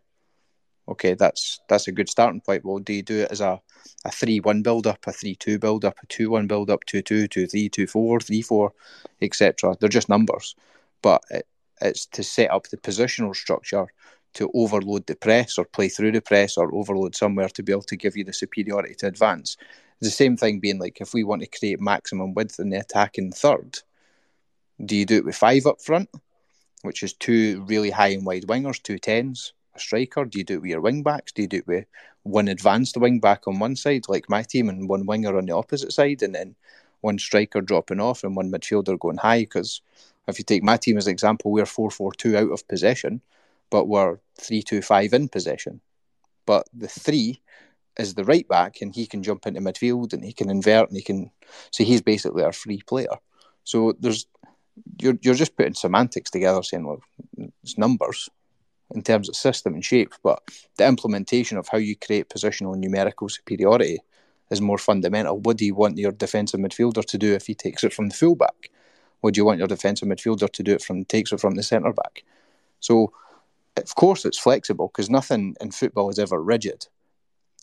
okay, 0.89 1.13
that's 1.13 1.59
that's 1.69 1.87
a 1.87 1.91
good 1.91 2.09
starting 2.09 2.41
point. 2.41 2.65
Well, 2.65 2.79
do 2.79 2.93
you 2.93 3.03
do 3.03 3.21
it 3.21 3.31
as 3.31 3.41
a 3.41 3.61
a 4.05 4.11
three 4.11 4.39
one 4.39 4.61
build 4.61 4.87
up, 4.87 5.05
a 5.07 5.11
three 5.11 5.35
two 5.35 5.59
build 5.59 5.85
up, 5.85 5.97
a 6.03 6.05
two 6.07 6.29
one 6.29 6.47
build 6.47 6.69
up, 6.69 6.85
two 6.85 7.01
two, 7.01 7.27
two 7.27 7.47
three, 7.47 7.69
two 7.69 7.87
four, 7.87 8.19
three 8.19 8.41
four, 8.41 8.73
etc. 9.21 9.75
They're 9.79 9.89
just 9.89 10.09
numbers, 10.09 10.55
but 11.01 11.23
it, 11.29 11.47
it's 11.81 12.05
to 12.07 12.23
set 12.23 12.51
up 12.51 12.67
the 12.67 12.77
positional 12.77 13.35
structure 13.35 13.87
to 14.33 14.51
overload 14.53 15.05
the 15.07 15.15
press 15.15 15.57
or 15.57 15.65
play 15.65 15.89
through 15.89 16.11
the 16.11 16.21
press 16.21 16.57
or 16.57 16.73
overload 16.73 17.15
somewhere 17.15 17.49
to 17.49 17.63
be 17.63 17.71
able 17.71 17.81
to 17.81 17.95
give 17.95 18.15
you 18.15 18.23
the 18.23 18.33
superiority 18.33 18.93
to 18.95 19.07
advance. 19.07 19.57
The 19.99 20.11
same 20.11 20.37
thing 20.37 20.59
being 20.59 20.79
like 20.79 21.01
if 21.01 21.13
we 21.13 21.23
want 21.23 21.41
to 21.41 21.59
create 21.59 21.81
maximum 21.81 22.33
width 22.33 22.59
in 22.59 22.69
the 22.69 22.79
attacking 22.79 23.31
third, 23.31 23.79
do 24.83 24.95
you 24.95 25.05
do 25.05 25.17
it 25.17 25.25
with 25.25 25.35
five 25.35 25.65
up 25.65 25.81
front, 25.81 26.09
which 26.83 27.01
is 27.01 27.13
two 27.13 27.63
really 27.67 27.89
high 27.89 28.09
and 28.09 28.25
wide 28.25 28.43
wingers, 28.43 28.81
two 28.81 28.99
tens, 28.99 29.53
a 29.75 29.79
striker? 29.79 30.25
Do 30.25 30.37
you 30.37 30.43
do 30.43 30.55
it 30.55 30.61
with 30.61 30.69
your 30.69 30.81
wing 30.81 31.01
backs? 31.01 31.31
Do 31.31 31.41
you 31.41 31.47
do 31.47 31.57
it 31.57 31.67
with 31.67 31.85
one 32.23 32.47
advanced 32.47 32.97
wing 32.97 33.19
back 33.19 33.47
on 33.47 33.57
one 33.57 33.75
side, 33.75 34.03
like 34.07 34.29
my 34.29 34.43
team, 34.43 34.69
and 34.69 34.87
one 34.87 35.05
winger 35.05 35.35
on 35.35 35.45
the 35.47 35.55
opposite 35.55 35.93
side, 35.93 36.21
and 36.21 36.35
then 36.35 36.55
one 37.01 37.17
striker 37.17 37.61
dropping 37.61 37.99
off 37.99 38.23
and 38.23 38.35
one 38.35 38.51
midfielder 38.51 38.99
going 38.99 39.17
high? 39.17 39.41
Because 39.41 39.81
if 40.27 40.37
you 40.37 40.43
take 40.43 40.61
my 40.61 40.77
team 40.77 40.97
as 40.97 41.07
an 41.07 41.11
example, 41.11 41.51
we're 41.51 41.65
4 41.65 41.89
4 41.89 42.13
2 42.13 42.37
out 42.37 42.51
of 42.51 42.67
possession, 42.67 43.21
but 43.69 43.87
we're 43.87 44.17
3 44.39 44.61
2 44.61 44.81
5 44.81 45.13
in 45.13 45.29
possession. 45.29 45.81
But 46.45 46.67
the 46.73 46.87
three 46.87 47.41
is 47.99 48.13
the 48.13 48.23
right 48.23 48.47
back, 48.47 48.81
and 48.81 48.93
he 48.93 49.05
can 49.05 49.23
jump 49.23 49.45
into 49.45 49.59
midfield 49.59 50.13
and 50.13 50.23
he 50.23 50.33
can 50.33 50.49
invert 50.49 50.87
and 50.89 50.97
he 50.97 51.03
can. 51.03 51.31
So 51.71 51.83
he's 51.83 52.01
basically 52.01 52.43
our 52.43 52.53
free 52.53 52.81
player. 52.87 53.17
So 53.63 53.93
there's 53.99 54.27
you're 55.01 55.17
you're 55.21 55.35
just 55.35 55.55
putting 55.57 55.73
semantics 55.73 56.31
together, 56.31 56.63
saying 56.63 56.85
well, 56.85 57.01
it's 57.63 57.77
numbers 57.77 58.29
in 58.95 59.01
terms 59.01 59.27
of 59.27 59.35
system 59.35 59.73
and 59.73 59.83
shape, 59.83 60.13
but 60.23 60.41
the 60.77 60.87
implementation 60.87 61.57
of 61.57 61.67
how 61.67 61.77
you 61.77 61.95
create 61.95 62.29
positional 62.29 62.77
numerical 62.77 63.27
superiority 63.27 63.99
is 64.49 64.61
more 64.61 64.77
fundamental. 64.77 65.39
What 65.39 65.57
do 65.57 65.65
you 65.65 65.75
want 65.75 65.97
your 65.97 66.13
defensive 66.13 66.59
midfielder 66.59 67.03
to 67.03 67.17
do 67.17 67.33
if 67.33 67.47
he 67.47 67.53
takes 67.53 67.83
it 67.83 67.93
from 67.93 68.07
the 68.07 68.15
fullback? 68.15 68.69
What 69.19 69.33
do 69.33 69.39
you 69.39 69.45
want 69.45 69.59
your 69.59 69.67
defensive 69.67 70.07
midfielder 70.07 70.49
to 70.49 70.63
do 70.63 70.73
it 70.73 70.81
from 70.81 71.03
takes 71.05 71.33
it 71.33 71.41
from 71.41 71.55
the 71.55 71.63
centre 71.63 71.91
back? 71.91 72.23
So, 72.79 73.11
of 73.83 73.95
course, 73.95 74.25
it's 74.25 74.37
flexible 74.37 74.87
because 74.87 75.09
nothing 75.09 75.55
in 75.61 75.71
football 75.71 76.09
is 76.09 76.19
ever 76.19 76.41
rigid, 76.41 76.87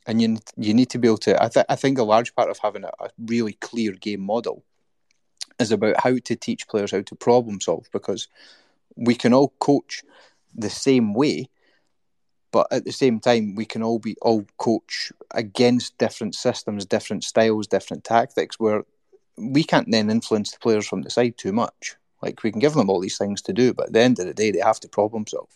and 0.07 0.20
you 0.20 0.38
you 0.57 0.74
need 0.74 0.90
to 0.90 0.98
be 0.98 1.09
able 1.09 1.18
to. 1.18 1.42
I, 1.42 1.48
th- 1.48 1.66
I 1.68 1.77
think 1.77 1.98
a 1.98 2.05
large 2.05 2.35
part 2.35 2.50
of 2.50 2.59
having 2.59 2.85
a, 2.85 2.90
a 3.00 3.11
really 3.18 3.55
clear 3.55 3.92
game 3.92 4.20
model 4.20 4.64
is 5.59 5.70
about 5.70 6.00
how 6.00 6.16
to 6.18 6.37
teach 6.37 6.68
players 6.68 6.90
how 6.90 7.03
to 7.03 7.14
problem 7.14 7.61
solve 7.61 7.87
because 7.92 8.29
we 8.96 9.14
can 9.14 9.33
all 9.33 9.53
coach 9.61 10.03
the 10.55 10.70
same 10.70 11.14
way, 11.14 11.48
but 12.53 12.66
at 12.70 12.85
the 12.85 12.92
same 12.92 13.20
time 13.20 13.55
we 13.55 13.64
can 13.64 13.83
all 13.83 13.98
be 13.98 14.16
all 14.22 14.44
coach 14.59 15.12
against 15.33 15.98
different 15.98 16.35
systems, 16.35 16.87
different 16.87 17.24
styles, 17.24 17.66
different 17.66 18.05
tactics 18.05 18.59
where 18.59 18.85
we 19.37 19.64
can't 19.64 19.90
then 19.90 20.11
influence 20.11 20.53
the 20.53 20.59
players 20.59 20.87
from 20.87 21.03
the 21.03 21.11
side 21.11 21.37
too 21.37 21.53
much. 21.53 21.96
Like 22.22 22.42
we 22.42 22.50
can 22.50 22.61
give 22.61 22.74
them 22.74 22.88
all 22.88 23.00
these 23.00 23.18
things 23.18 23.42
to 23.42 23.53
do, 23.53 23.74
but 23.74 23.87
at 23.87 23.92
the 23.92 24.00
end 24.00 24.18
of 24.18 24.27
the 24.27 24.35
day, 24.35 24.50
they 24.50 24.61
have 24.61 24.81
to 24.81 24.88
problem 24.88 25.27
solve. 25.27 25.50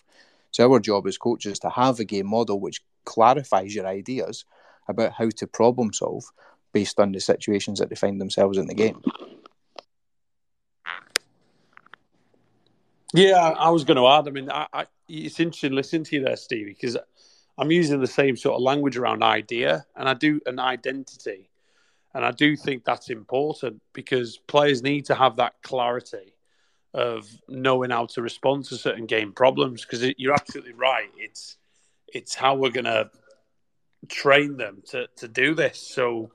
So 0.51 0.73
our 0.73 0.81
job 0.81 1.07
as 1.07 1.19
coaches 1.19 1.59
to 1.61 1.71
have 1.71 2.01
a 2.01 2.05
game 2.05 2.29
model 2.29 2.61
which 2.61 2.83
clarifies 3.05 3.75
your 3.75 3.87
ideas 3.87 4.45
about 4.89 5.13
how 5.13 5.29
to 5.29 5.47
problem 5.47 5.93
solve 5.93 6.25
based 6.73 6.99
on 6.99 7.13
the 7.13 7.21
situations 7.21 7.79
that 7.79 7.89
they 7.89 7.97
find 7.97 8.21
themselves 8.21 8.59
in 8.59 8.67
the 8.67 8.75
game. 8.75 9.03
Yeah, 13.15 13.37
I 13.37 13.71
was 13.71 13.85
going 13.85 13.97
to 13.97 14.07
add. 14.07 14.29
I 14.29 14.31
mean, 14.31 14.51
I, 14.51 14.67
I, 14.73 14.87
it's 15.09 15.41
interesting 15.41 15.73
listening 15.73 16.05
to 16.05 16.17
you 16.17 16.25
there, 16.25 16.37
Stevie, 16.37 16.75
because 16.75 16.97
I'm 17.57 17.73
using 17.73 18.01
the 18.01 18.07
same 18.07 18.37
sort 18.37 18.57
of 18.57 18.63
language 18.63 18.97
around 18.97 19.23
idea, 19.23 19.87
and 19.97 20.09
I 20.09 20.15
do 20.15 20.41
an 20.47 20.59
identity. 20.59 21.51
And 22.15 22.25
I 22.25 22.33
do 22.33 22.57
think 22.57 22.85
that's 22.85 23.11
important 23.11 23.81
because 23.93 24.39
players 24.47 24.83
need 24.83 25.07
to 25.07 25.15
have 25.15 25.37
that 25.37 25.55
clarity 25.63 26.35
of 26.99 27.31
knowing 27.49 27.91
how 27.91 28.07
to 28.07 28.21
respond 28.21 28.65
to 28.65 28.77
certain 28.77 29.07
game 29.07 29.33
problems. 29.33 29.83
Because 29.85 30.13
you're 30.19 30.35
absolutely 30.35 30.73
right. 30.73 31.09
It's 31.17 31.57
it's 32.13 32.35
how 32.35 32.57
we're 32.57 32.71
going 32.71 32.85
to 32.85 33.11
train 34.09 34.57
them 34.57 34.83
to, 34.89 35.07
to 35.17 35.29
do 35.29 35.55
this. 35.55 35.79
So 35.79 36.33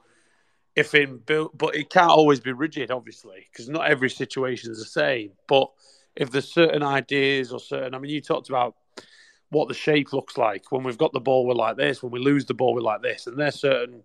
if 0.76 0.96
in 0.96 1.22
but 1.26 1.76
it 1.76 1.90
can't 1.90 2.12
always 2.12 2.40
be 2.40 2.54
rigid, 2.54 2.92
obviously, 2.92 3.48
because 3.52 3.68
not 3.68 3.90
every 3.90 4.10
situation 4.10 4.72
is 4.72 4.80
the 4.80 4.86
same. 4.86 5.32
But 5.48 5.70
if 6.16 6.32
there's 6.32 6.52
certain 6.52 6.84
ideas 6.84 7.52
or 7.52 7.60
certain, 7.60 7.94
I 7.94 8.00
mean, 8.00 8.12
you 8.12 8.22
talked 8.22 8.50
about 8.50 8.76
what 9.50 9.68
the 9.68 9.74
shape 9.74 10.14
looks 10.14 10.38
like 10.38 10.72
when 10.72 10.84
we've 10.84 10.98
got 10.98 11.14
the 11.14 11.20
ball, 11.20 11.46
we're 11.46 11.54
like 11.54 11.78
this. 11.78 12.02
When 12.02 12.12
we 12.12 12.20
lose 12.20 12.46
the 12.46 12.54
ball, 12.54 12.74
we're 12.74 12.82
like 12.82 13.02
this. 13.02 13.28
And 13.28 13.38
there's 13.38 13.60
certain 13.60 14.04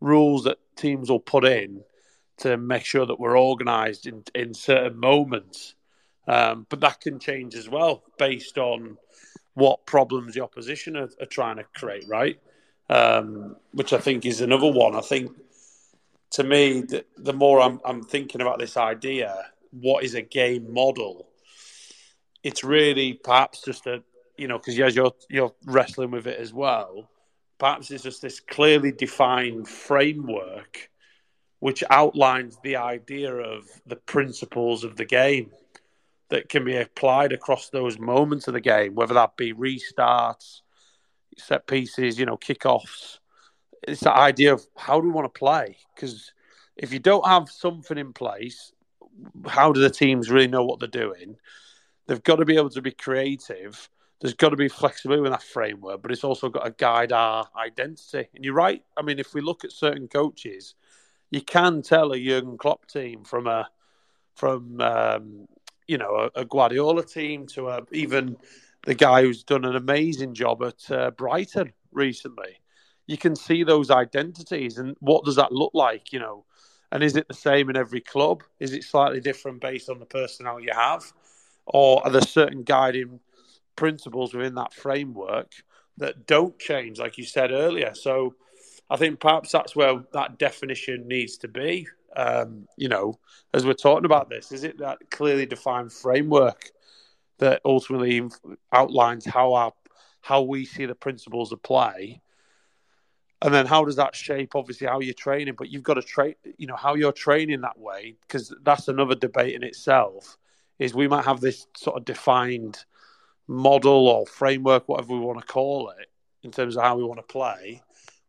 rules 0.00 0.44
that 0.44 0.58
teams 0.76 1.10
will 1.10 1.20
put 1.20 1.44
in 1.44 1.82
to 2.38 2.56
make 2.56 2.84
sure 2.84 3.06
that 3.06 3.18
we're 3.18 3.38
organised 3.38 4.06
in, 4.06 4.22
in 4.34 4.54
certain 4.54 4.98
moments. 4.98 5.74
Um, 6.26 6.66
but 6.68 6.80
that 6.80 7.00
can 7.00 7.18
change 7.18 7.54
as 7.54 7.68
well 7.68 8.02
based 8.18 8.56
on 8.58 8.96
what 9.54 9.86
problems 9.86 10.34
the 10.34 10.42
opposition 10.42 10.96
are, 10.96 11.10
are 11.20 11.26
trying 11.26 11.56
to 11.56 11.64
create, 11.74 12.06
right? 12.08 12.40
Um, 12.90 13.56
which 13.72 13.92
I 13.92 13.98
think 13.98 14.26
is 14.26 14.40
another 14.40 14.70
one. 14.70 14.94
I 14.94 15.00
think 15.00 15.30
to 16.32 16.44
me, 16.44 16.82
the, 16.82 17.04
the 17.16 17.32
more 17.32 17.60
I'm, 17.60 17.80
I'm 17.84 18.02
thinking 18.02 18.40
about 18.40 18.58
this 18.58 18.76
idea, 18.76 19.34
what 19.70 20.04
is 20.04 20.14
a 20.14 20.22
game 20.22 20.72
model? 20.72 21.28
It's 22.42 22.64
really 22.64 23.14
perhaps 23.14 23.62
just 23.62 23.86
a, 23.86 24.02
you 24.36 24.48
know, 24.48 24.58
because 24.58 24.78
as 24.80 24.96
you're, 24.96 25.12
you're 25.30 25.54
wrestling 25.64 26.10
with 26.10 26.26
it 26.26 26.38
as 26.38 26.52
well, 26.52 27.08
perhaps 27.58 27.90
it's 27.90 28.02
just 28.02 28.22
this 28.22 28.40
clearly 28.40 28.92
defined 28.92 29.68
framework 29.68 30.90
which 31.60 31.82
outlines 31.88 32.58
the 32.62 32.76
idea 32.76 33.32
of 33.32 33.66
the 33.86 33.96
principles 33.96 34.84
of 34.84 34.96
the 34.96 35.04
game 35.04 35.50
that 36.30 36.48
can 36.48 36.64
be 36.64 36.76
applied 36.76 37.32
across 37.32 37.68
those 37.68 37.98
moments 37.98 38.48
of 38.48 38.54
the 38.54 38.60
game, 38.60 38.94
whether 38.94 39.14
that 39.14 39.36
be 39.36 39.52
restarts, 39.52 40.60
set 41.36 41.66
pieces, 41.66 42.18
you 42.18 42.26
know, 42.26 42.36
kickoffs. 42.36 43.18
It's 43.86 44.00
the 44.00 44.14
idea 44.14 44.54
of 44.54 44.66
how 44.76 45.00
do 45.00 45.06
we 45.06 45.12
want 45.12 45.32
to 45.32 45.38
play? 45.38 45.76
Because 45.94 46.32
if 46.76 46.92
you 46.92 46.98
don't 46.98 47.26
have 47.26 47.50
something 47.50 47.98
in 47.98 48.12
place, 48.12 48.72
how 49.46 49.72
do 49.72 49.80
the 49.80 49.90
teams 49.90 50.30
really 50.30 50.48
know 50.48 50.64
what 50.64 50.80
they're 50.80 50.88
doing? 50.88 51.36
They've 52.06 52.22
got 52.22 52.36
to 52.36 52.44
be 52.44 52.56
able 52.56 52.70
to 52.70 52.82
be 52.82 52.92
creative 52.92 53.88
there's 54.24 54.32
got 54.32 54.48
to 54.48 54.56
be 54.56 54.68
flexibility 54.68 55.26
in 55.26 55.32
that 55.32 55.42
framework, 55.42 56.00
but 56.00 56.10
it's 56.10 56.24
also 56.24 56.48
got 56.48 56.64
to 56.64 56.70
guide 56.70 57.12
our 57.12 57.46
identity. 57.56 58.26
And 58.34 58.42
you're 58.42 58.54
right. 58.54 58.82
I 58.96 59.02
mean, 59.02 59.18
if 59.18 59.34
we 59.34 59.42
look 59.42 59.64
at 59.64 59.70
certain 59.70 60.08
coaches, 60.08 60.74
you 61.30 61.42
can 61.42 61.82
tell 61.82 62.12
a 62.12 62.18
Jurgen 62.18 62.56
Klopp 62.56 62.86
team 62.86 63.24
from 63.24 63.46
a 63.46 63.68
from 64.34 64.80
um, 64.80 65.46
you 65.86 65.98
know 65.98 66.30
a, 66.34 66.40
a, 66.40 66.44
Guardiola 66.44 67.04
team 67.04 67.46
to 67.48 67.68
a, 67.68 67.82
even 67.92 68.36
the 68.86 68.94
guy 68.94 69.22
who's 69.22 69.44
done 69.44 69.64
an 69.64 69.76
amazing 69.76 70.34
job 70.34 70.62
at 70.62 70.90
uh, 70.90 71.10
Brighton 71.10 71.72
recently. 71.92 72.60
You 73.06 73.18
can 73.18 73.36
see 73.36 73.64
those 73.64 73.90
identities, 73.90 74.78
and 74.78 74.96
what 75.00 75.24
does 75.24 75.36
that 75.36 75.52
look 75.52 75.72
like? 75.74 76.12
You 76.12 76.20
know, 76.20 76.44
and 76.90 77.02
is 77.02 77.16
it 77.16 77.28
the 77.28 77.34
same 77.34 77.68
in 77.70 77.76
every 77.76 78.00
club? 78.00 78.42
Is 78.60 78.72
it 78.72 78.84
slightly 78.84 79.20
different 79.20 79.60
based 79.60 79.90
on 79.90 79.98
the 79.98 80.06
personnel 80.06 80.60
you 80.60 80.72
have, 80.74 81.04
or 81.66 82.04
are 82.04 82.10
there 82.10 82.22
certain 82.22 82.62
guiding 82.62 83.20
principles 83.76 84.34
within 84.34 84.54
that 84.54 84.72
framework 84.72 85.52
that 85.96 86.26
don't 86.26 86.58
change, 86.58 86.98
like 86.98 87.18
you 87.18 87.24
said 87.24 87.52
earlier. 87.52 87.94
So 87.94 88.34
I 88.90 88.96
think 88.96 89.20
perhaps 89.20 89.52
that's 89.52 89.76
where 89.76 90.04
that 90.12 90.38
definition 90.38 91.06
needs 91.08 91.38
to 91.38 91.48
be. 91.48 91.86
Um, 92.16 92.68
you 92.76 92.88
know, 92.88 93.18
as 93.52 93.66
we're 93.66 93.74
talking 93.74 94.04
about 94.04 94.28
this, 94.28 94.52
is 94.52 94.64
it 94.64 94.78
that 94.78 94.98
clearly 95.10 95.46
defined 95.46 95.92
framework 95.92 96.70
that 97.38 97.60
ultimately 97.64 98.22
outlines 98.72 99.24
how 99.24 99.54
our 99.54 99.72
how 100.20 100.42
we 100.42 100.64
see 100.64 100.86
the 100.86 100.94
principles 100.94 101.52
of 101.52 101.62
play? 101.62 102.20
And 103.42 103.52
then 103.52 103.66
how 103.66 103.84
does 103.84 103.96
that 103.96 104.16
shape 104.16 104.54
obviously 104.54 104.86
how 104.86 105.00
you're 105.00 105.12
training? 105.12 105.54
But 105.58 105.68
you've 105.68 105.82
got 105.82 105.94
to 105.94 106.02
train, 106.02 106.34
you 106.56 106.66
know, 106.66 106.76
how 106.76 106.94
you're 106.94 107.12
training 107.12 107.60
that 107.60 107.78
way, 107.78 108.16
because 108.22 108.54
that's 108.62 108.88
another 108.88 109.14
debate 109.14 109.54
in 109.54 109.62
itself 109.62 110.38
is 110.78 110.94
we 110.94 111.08
might 111.08 111.24
have 111.24 111.40
this 111.40 111.66
sort 111.76 111.96
of 111.96 112.04
defined 112.04 112.84
model 113.46 114.08
or 114.08 114.26
framework, 114.26 114.88
whatever 114.88 115.12
we 115.12 115.20
want 115.20 115.38
to 115.38 115.46
call 115.46 115.90
it, 115.90 116.08
in 116.42 116.50
terms 116.50 116.76
of 116.76 116.82
how 116.82 116.96
we 116.96 117.04
want 117.04 117.18
to 117.18 117.32
play. 117.32 117.82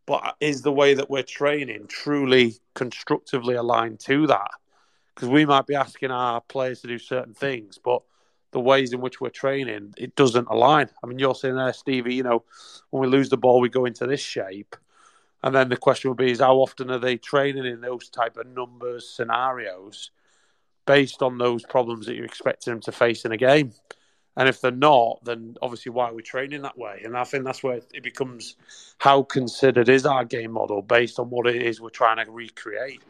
But 0.06 0.36
is 0.40 0.62
the 0.62 0.72
way 0.72 0.94
that 0.94 1.10
we're 1.10 1.24
training 1.24 1.88
truly 1.88 2.56
constructively 2.76 3.56
aligned 3.56 4.00
to 4.02 4.28
that? 4.28 4.52
Because 5.14 5.30
we 5.30 5.46
might 5.46 5.66
be 5.66 5.76
asking 5.76 6.12
our 6.12 6.42
players 6.42 6.82
to 6.82 6.88
do 6.88 7.00
certain 7.00 7.34
things, 7.34 7.80
but 7.84 8.04
the 8.52 8.60
ways 8.60 8.94
in 8.94 9.02
which 9.02 9.20
we're 9.20 9.30
training, 9.30 9.94
it 9.98 10.16
doesn't 10.16 10.48
align. 10.50 10.90
I 11.04 11.08
mean, 11.08 11.20
you're 11.20 11.36
saying 11.36 11.56
there, 11.56 11.74
Stevie, 11.74 12.16
you 12.16 12.24
know, 12.24 12.44
when 12.90 13.02
we 13.02 13.08
lose 13.08 13.30
the 13.30 13.38
ball, 13.38 13.60
we 13.60 13.70
go 13.70 13.86
into 13.86 14.06
this 14.06 14.22
shape. 14.22 14.76
And 15.44 15.54
then 15.54 15.70
the 15.70 15.78
question 15.78 16.10
would 16.10 16.18
be 16.18 16.32
is 16.32 16.40
how 16.40 16.56
often 16.56 16.90
are 16.90 17.00
they 17.00 17.18
training 17.18 17.66
in 17.66 17.82
those 17.82 18.10
type 18.10 18.38
of 18.38 18.48
numbers 18.48 19.10
scenarios 19.10 20.12
based 20.86 21.22
on 21.22 21.38
those 21.38 21.64
problems 21.64 22.06
that 22.06 22.16
you're 22.16 22.26
expecting 22.26 22.74
them 22.74 22.82
to 22.82 22.92
face 22.92 23.26
in 23.26 23.32
a 23.32 23.38
game? 23.38 23.74
And 24.38 24.50
if 24.50 24.60
they're 24.60 24.72
not, 24.72 25.24
then 25.24 25.56
obviously 25.62 25.92
why 25.92 26.10
are 26.10 26.14
we 26.14 26.22
training 26.22 26.64
that 26.64 26.78
way? 26.78 27.02
And 27.06 27.18
I 27.18 27.24
think 27.24 27.46
that's 27.46 27.64
where 27.64 27.80
it 27.94 28.04
becomes 28.04 28.56
how 28.98 29.24
considered 29.24 29.88
is 29.88 30.06
our 30.06 30.26
game 30.26 30.52
model 30.52 30.82
based 30.82 31.20
on 31.20 31.30
what 31.30 31.48
it 31.48 31.62
is 31.62 31.80
we're 31.80 31.90
trying 31.90 32.24
to 32.24 32.30
recreate. 32.30 33.02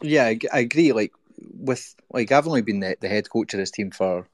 Yeah, 0.00 0.32
I, 0.52 0.60
agree. 0.60 0.92
Like 0.92 1.12
with 1.54 1.94
like 2.12 2.32
I've 2.32 2.46
only 2.46 2.62
been 2.62 2.80
the, 2.80 2.96
the 3.00 3.08
head 3.08 3.30
coach 3.30 3.54
of 3.54 3.60
this 3.60 3.70
team 3.70 3.90
for 3.90 4.26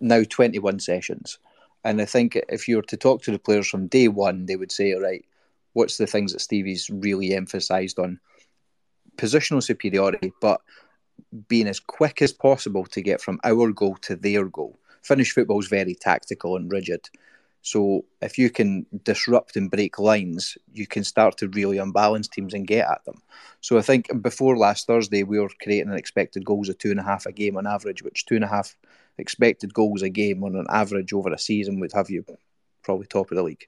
now 0.00 0.22
twenty 0.28 0.58
one 0.58 0.80
sessions, 0.80 1.38
and 1.82 2.00
I 2.00 2.04
think 2.04 2.38
if 2.48 2.68
you 2.68 2.76
were 2.76 2.82
to 2.82 2.96
talk 2.96 3.22
to 3.22 3.30
the 3.30 3.38
players 3.38 3.68
from 3.68 3.86
day 3.86 4.08
one, 4.08 4.44
they 4.44 4.56
would 4.56 4.70
say, 4.70 4.92
"All 4.92 5.00
right, 5.00 5.24
what's 5.72 5.96
the 5.96 6.06
things 6.06 6.32
that 6.32 6.40
Stevie's 6.40 6.90
really 6.90 7.34
emphasised 7.34 7.98
on? 7.98 8.20
Positional 9.16 9.62
superiority, 9.62 10.32
but 10.42 10.60
being 11.48 11.68
as 11.68 11.80
quick 11.80 12.22
as 12.22 12.32
possible 12.32 12.84
to 12.86 13.02
get 13.02 13.20
from 13.20 13.40
our 13.44 13.70
goal 13.72 13.96
to 14.02 14.16
their 14.16 14.44
goal. 14.44 14.78
Finnish 15.02 15.32
football 15.32 15.60
is 15.60 15.68
very 15.68 15.94
tactical 15.94 16.56
and 16.56 16.70
rigid. 16.70 17.08
So 17.62 18.04
if 18.20 18.38
you 18.38 18.50
can 18.50 18.86
disrupt 19.04 19.56
and 19.56 19.70
break 19.70 19.98
lines, 19.98 20.58
you 20.72 20.86
can 20.86 21.04
start 21.04 21.36
to 21.38 21.48
really 21.48 21.78
unbalance 21.78 22.26
teams 22.26 22.54
and 22.54 22.66
get 22.66 22.88
at 22.90 23.04
them. 23.04 23.22
So 23.60 23.78
I 23.78 23.82
think 23.82 24.20
before 24.20 24.56
last 24.56 24.86
Thursday, 24.88 25.22
we 25.22 25.38
were 25.38 25.50
creating 25.62 25.90
an 25.90 25.96
expected 25.96 26.44
goals 26.44 26.68
of 26.68 26.78
two 26.78 26.90
and 26.90 26.98
a 26.98 27.04
half 27.04 27.24
a 27.24 27.32
game 27.32 27.56
on 27.56 27.66
average, 27.66 28.02
which 28.02 28.26
two 28.26 28.34
and 28.34 28.44
a 28.44 28.48
half 28.48 28.76
expected 29.16 29.72
goals 29.72 30.02
a 30.02 30.08
game 30.08 30.42
on 30.42 30.56
an 30.56 30.66
average 30.70 31.12
over 31.12 31.32
a 31.32 31.38
season 31.38 31.78
would 31.78 31.92
have 31.92 32.10
you 32.10 32.24
probably 32.82 33.06
top 33.06 33.30
of 33.30 33.36
the 33.36 33.42
league. 33.42 33.66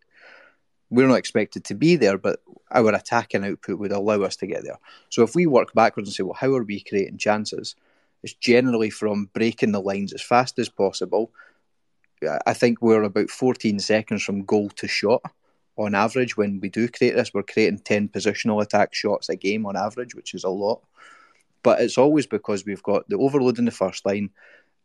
We're 0.90 1.08
not 1.08 1.18
expected 1.18 1.64
to 1.64 1.74
be 1.74 1.96
there, 1.96 2.18
but 2.18 2.40
our 2.70 2.94
attacking 2.94 3.44
output 3.44 3.78
would 3.78 3.92
allow 3.92 4.22
us 4.22 4.36
to 4.36 4.46
get 4.46 4.64
there. 4.64 4.78
So 5.08 5.22
if 5.22 5.34
we 5.34 5.46
work 5.46 5.72
backwards 5.74 6.08
and 6.08 6.14
say, 6.14 6.22
well, 6.22 6.34
how 6.34 6.54
are 6.54 6.62
we 6.62 6.80
creating 6.80 7.18
chances? 7.18 7.74
It's 8.22 8.34
generally 8.34 8.90
from 8.90 9.30
breaking 9.34 9.72
the 9.72 9.80
lines 9.80 10.12
as 10.12 10.22
fast 10.22 10.58
as 10.58 10.68
possible. 10.68 11.30
I 12.46 12.54
think 12.54 12.80
we're 12.80 13.02
about 13.02 13.28
14 13.28 13.78
seconds 13.80 14.22
from 14.22 14.44
goal 14.44 14.70
to 14.70 14.88
shot 14.88 15.22
on 15.76 15.94
average 15.94 16.36
when 16.36 16.60
we 16.60 16.68
do 16.68 16.88
create 16.88 17.16
this. 17.16 17.34
We're 17.34 17.42
creating 17.42 17.80
10 17.80 18.08
positional 18.08 18.62
attack 18.62 18.94
shots 18.94 19.28
a 19.28 19.36
game 19.36 19.66
on 19.66 19.76
average, 19.76 20.14
which 20.14 20.32
is 20.32 20.44
a 20.44 20.48
lot. 20.48 20.80
But 21.62 21.80
it's 21.80 21.98
always 21.98 22.26
because 22.26 22.64
we've 22.64 22.82
got 22.82 23.08
the 23.08 23.16
overload 23.16 23.58
in 23.58 23.64
the 23.64 23.70
first 23.70 24.06
line 24.06 24.30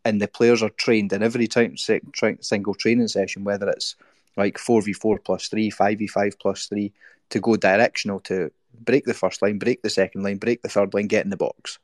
and 0.06 0.22
the 0.22 0.28
players 0.28 0.64
are 0.64 0.70
trained 0.70 1.14
in 1.14 1.22
every 1.22 1.48
time, 1.48 1.76
single 1.78 2.74
training 2.74 3.08
session, 3.08 3.44
whether 3.44 3.70
it's 3.70 3.96
like 4.40 4.58
4v4 4.58 5.24
plus 5.24 5.48
3, 5.50 5.70
5v5 5.70 6.40
plus 6.40 6.66
3, 6.68 6.92
to 7.30 7.40
go 7.40 7.56
directional 7.56 8.20
to 8.22 8.52
break 8.82 9.06
the 9.06 9.14
first 9.14 9.42
line, 9.42 9.60
break 9.60 9.82
the 9.84 9.90
second 9.90 10.24
line, 10.24 10.38
break 10.38 10.62
the 10.62 10.70
third 10.70 10.94
line, 10.94 11.08
get 11.08 11.24
in 11.24 11.30
the 11.30 11.38
box. 11.38 11.78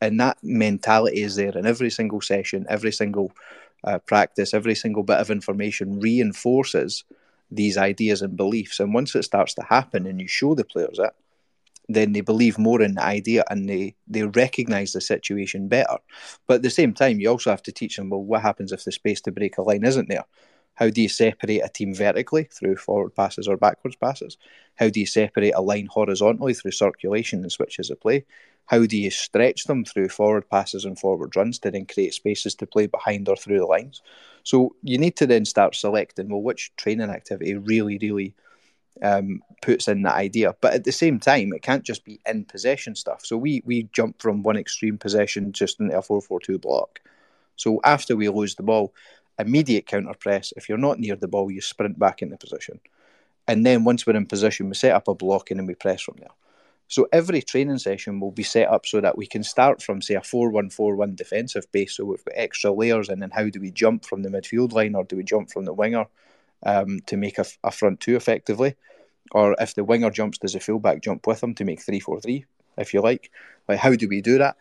And 0.00 0.18
that 0.20 0.38
mentality 0.42 1.22
is 1.22 1.36
there 1.36 1.56
in 1.58 1.66
every 1.66 1.90
single 1.90 2.20
session, 2.20 2.66
every 2.68 2.92
single 2.92 3.32
uh, 3.84 3.98
practice, 3.98 4.54
every 4.54 4.74
single 4.74 5.02
bit 5.02 5.18
of 5.18 5.30
information 5.30 6.00
reinforces 6.00 7.04
these 7.50 7.76
ideas 7.76 8.22
and 8.22 8.36
beliefs. 8.36 8.80
And 8.80 8.94
once 8.94 9.14
it 9.14 9.24
starts 9.24 9.54
to 9.54 9.62
happen 9.62 10.06
and 10.06 10.20
you 10.20 10.28
show 10.28 10.54
the 10.54 10.64
players 10.64 10.98
it, 10.98 11.12
then 11.88 12.12
they 12.12 12.20
believe 12.20 12.58
more 12.58 12.82
in 12.82 12.94
the 12.94 13.02
idea 13.02 13.44
and 13.48 13.68
they, 13.68 13.94
they 14.06 14.22
recognize 14.22 14.92
the 14.92 15.00
situation 15.00 15.68
better. 15.68 15.96
But 16.46 16.56
at 16.56 16.62
the 16.62 16.70
same 16.70 16.92
time, 16.92 17.18
you 17.18 17.30
also 17.30 17.50
have 17.50 17.62
to 17.62 17.72
teach 17.72 17.96
them 17.96 18.10
well, 18.10 18.22
what 18.22 18.42
happens 18.42 18.72
if 18.72 18.84
the 18.84 18.92
space 18.92 19.22
to 19.22 19.32
break 19.32 19.56
a 19.56 19.62
line 19.62 19.84
isn't 19.84 20.08
there? 20.08 20.24
How 20.78 20.90
do 20.90 21.02
you 21.02 21.08
separate 21.08 21.58
a 21.64 21.68
team 21.68 21.92
vertically 21.92 22.44
through 22.44 22.76
forward 22.76 23.12
passes 23.16 23.48
or 23.48 23.56
backwards 23.56 23.96
passes? 23.96 24.38
How 24.76 24.88
do 24.88 25.00
you 25.00 25.06
separate 25.06 25.50
a 25.56 25.60
line 25.60 25.86
horizontally 25.86 26.54
through 26.54 26.70
circulation 26.70 27.42
and 27.42 27.50
switches 27.50 27.90
of 27.90 28.00
play? 28.00 28.24
How 28.66 28.86
do 28.86 28.96
you 28.96 29.10
stretch 29.10 29.64
them 29.64 29.84
through 29.84 30.10
forward 30.10 30.48
passes 30.48 30.84
and 30.84 30.96
forward 30.96 31.34
runs 31.34 31.58
to 31.60 31.72
then 31.72 31.86
create 31.86 32.14
spaces 32.14 32.54
to 32.56 32.66
play 32.66 32.86
behind 32.86 33.28
or 33.28 33.34
through 33.34 33.58
the 33.58 33.66
lines? 33.66 34.02
So 34.44 34.76
you 34.84 34.98
need 34.98 35.16
to 35.16 35.26
then 35.26 35.46
start 35.46 35.74
selecting 35.74 36.28
well 36.28 36.42
which 36.42 36.70
training 36.76 37.10
activity 37.10 37.56
really, 37.56 37.98
really 38.00 38.34
um, 39.02 39.42
puts 39.62 39.88
in 39.88 40.02
that 40.02 40.14
idea. 40.14 40.54
But 40.60 40.74
at 40.74 40.84
the 40.84 40.92
same 40.92 41.18
time, 41.18 41.52
it 41.52 41.62
can't 41.62 41.82
just 41.82 42.04
be 42.04 42.20
in 42.24 42.44
possession 42.44 42.94
stuff. 42.94 43.26
So 43.26 43.36
we 43.36 43.62
we 43.64 43.88
jump 43.92 44.22
from 44.22 44.44
one 44.44 44.56
extreme 44.56 44.96
possession 44.96 45.50
just 45.50 45.80
into 45.80 45.98
a 45.98 46.02
four 46.02 46.20
four 46.20 46.38
two 46.38 46.58
block. 46.58 47.00
So 47.56 47.80
after 47.82 48.14
we 48.14 48.28
lose 48.28 48.54
the 48.54 48.62
ball, 48.62 48.94
immediate 49.38 49.86
counter 49.86 50.14
press. 50.14 50.52
If 50.56 50.68
you're 50.68 50.78
not 50.78 50.98
near 50.98 51.16
the 51.16 51.28
ball, 51.28 51.50
you 51.50 51.60
sprint 51.60 51.98
back 51.98 52.22
into 52.22 52.36
position. 52.36 52.80
And 53.46 53.64
then 53.64 53.84
once 53.84 54.06
we're 54.06 54.16
in 54.16 54.26
position, 54.26 54.68
we 54.68 54.74
set 54.74 54.92
up 54.92 55.08
a 55.08 55.14
block 55.14 55.50
and 55.50 55.58
then 55.58 55.66
we 55.66 55.74
press 55.74 56.02
from 56.02 56.16
there. 56.18 56.30
So 56.88 57.06
every 57.12 57.42
training 57.42 57.78
session 57.78 58.18
will 58.18 58.30
be 58.30 58.42
set 58.42 58.68
up 58.68 58.86
so 58.86 59.00
that 59.02 59.16
we 59.16 59.26
can 59.26 59.42
start 59.42 59.82
from, 59.82 60.00
say, 60.00 60.14
a 60.14 60.22
4 60.22 60.50
1 60.50 60.70
4 60.70 60.96
1 60.96 61.14
defensive 61.14 61.70
base. 61.70 61.96
So 61.96 62.06
we've 62.06 62.24
got 62.24 62.34
extra 62.34 62.72
layers, 62.72 63.10
and 63.10 63.20
then 63.20 63.30
how 63.30 63.48
do 63.50 63.60
we 63.60 63.70
jump 63.70 64.06
from 64.06 64.22
the 64.22 64.30
midfield 64.30 64.72
line 64.72 64.94
or 64.94 65.04
do 65.04 65.16
we 65.16 65.22
jump 65.22 65.50
from 65.50 65.66
the 65.66 65.74
winger 65.74 66.06
um, 66.64 67.00
to 67.06 67.18
make 67.18 67.38
a, 67.38 67.44
a, 67.62 67.70
front 67.70 68.00
two 68.00 68.16
effectively? 68.16 68.74
Or 69.32 69.54
if 69.60 69.74
the 69.74 69.84
winger 69.84 70.10
jumps, 70.10 70.38
does 70.38 70.54
the 70.54 70.60
fullback 70.60 71.02
jump 71.02 71.26
with 71.26 71.42
him 71.42 71.54
to 71.56 71.64
make 71.64 71.82
3 71.82 72.00
4 72.00 72.22
3, 72.22 72.46
if 72.78 72.94
you 72.94 73.02
like? 73.02 73.30
Like, 73.68 73.78
how 73.78 73.94
do 73.94 74.08
we 74.08 74.22
do 74.22 74.38
that? 74.38 74.56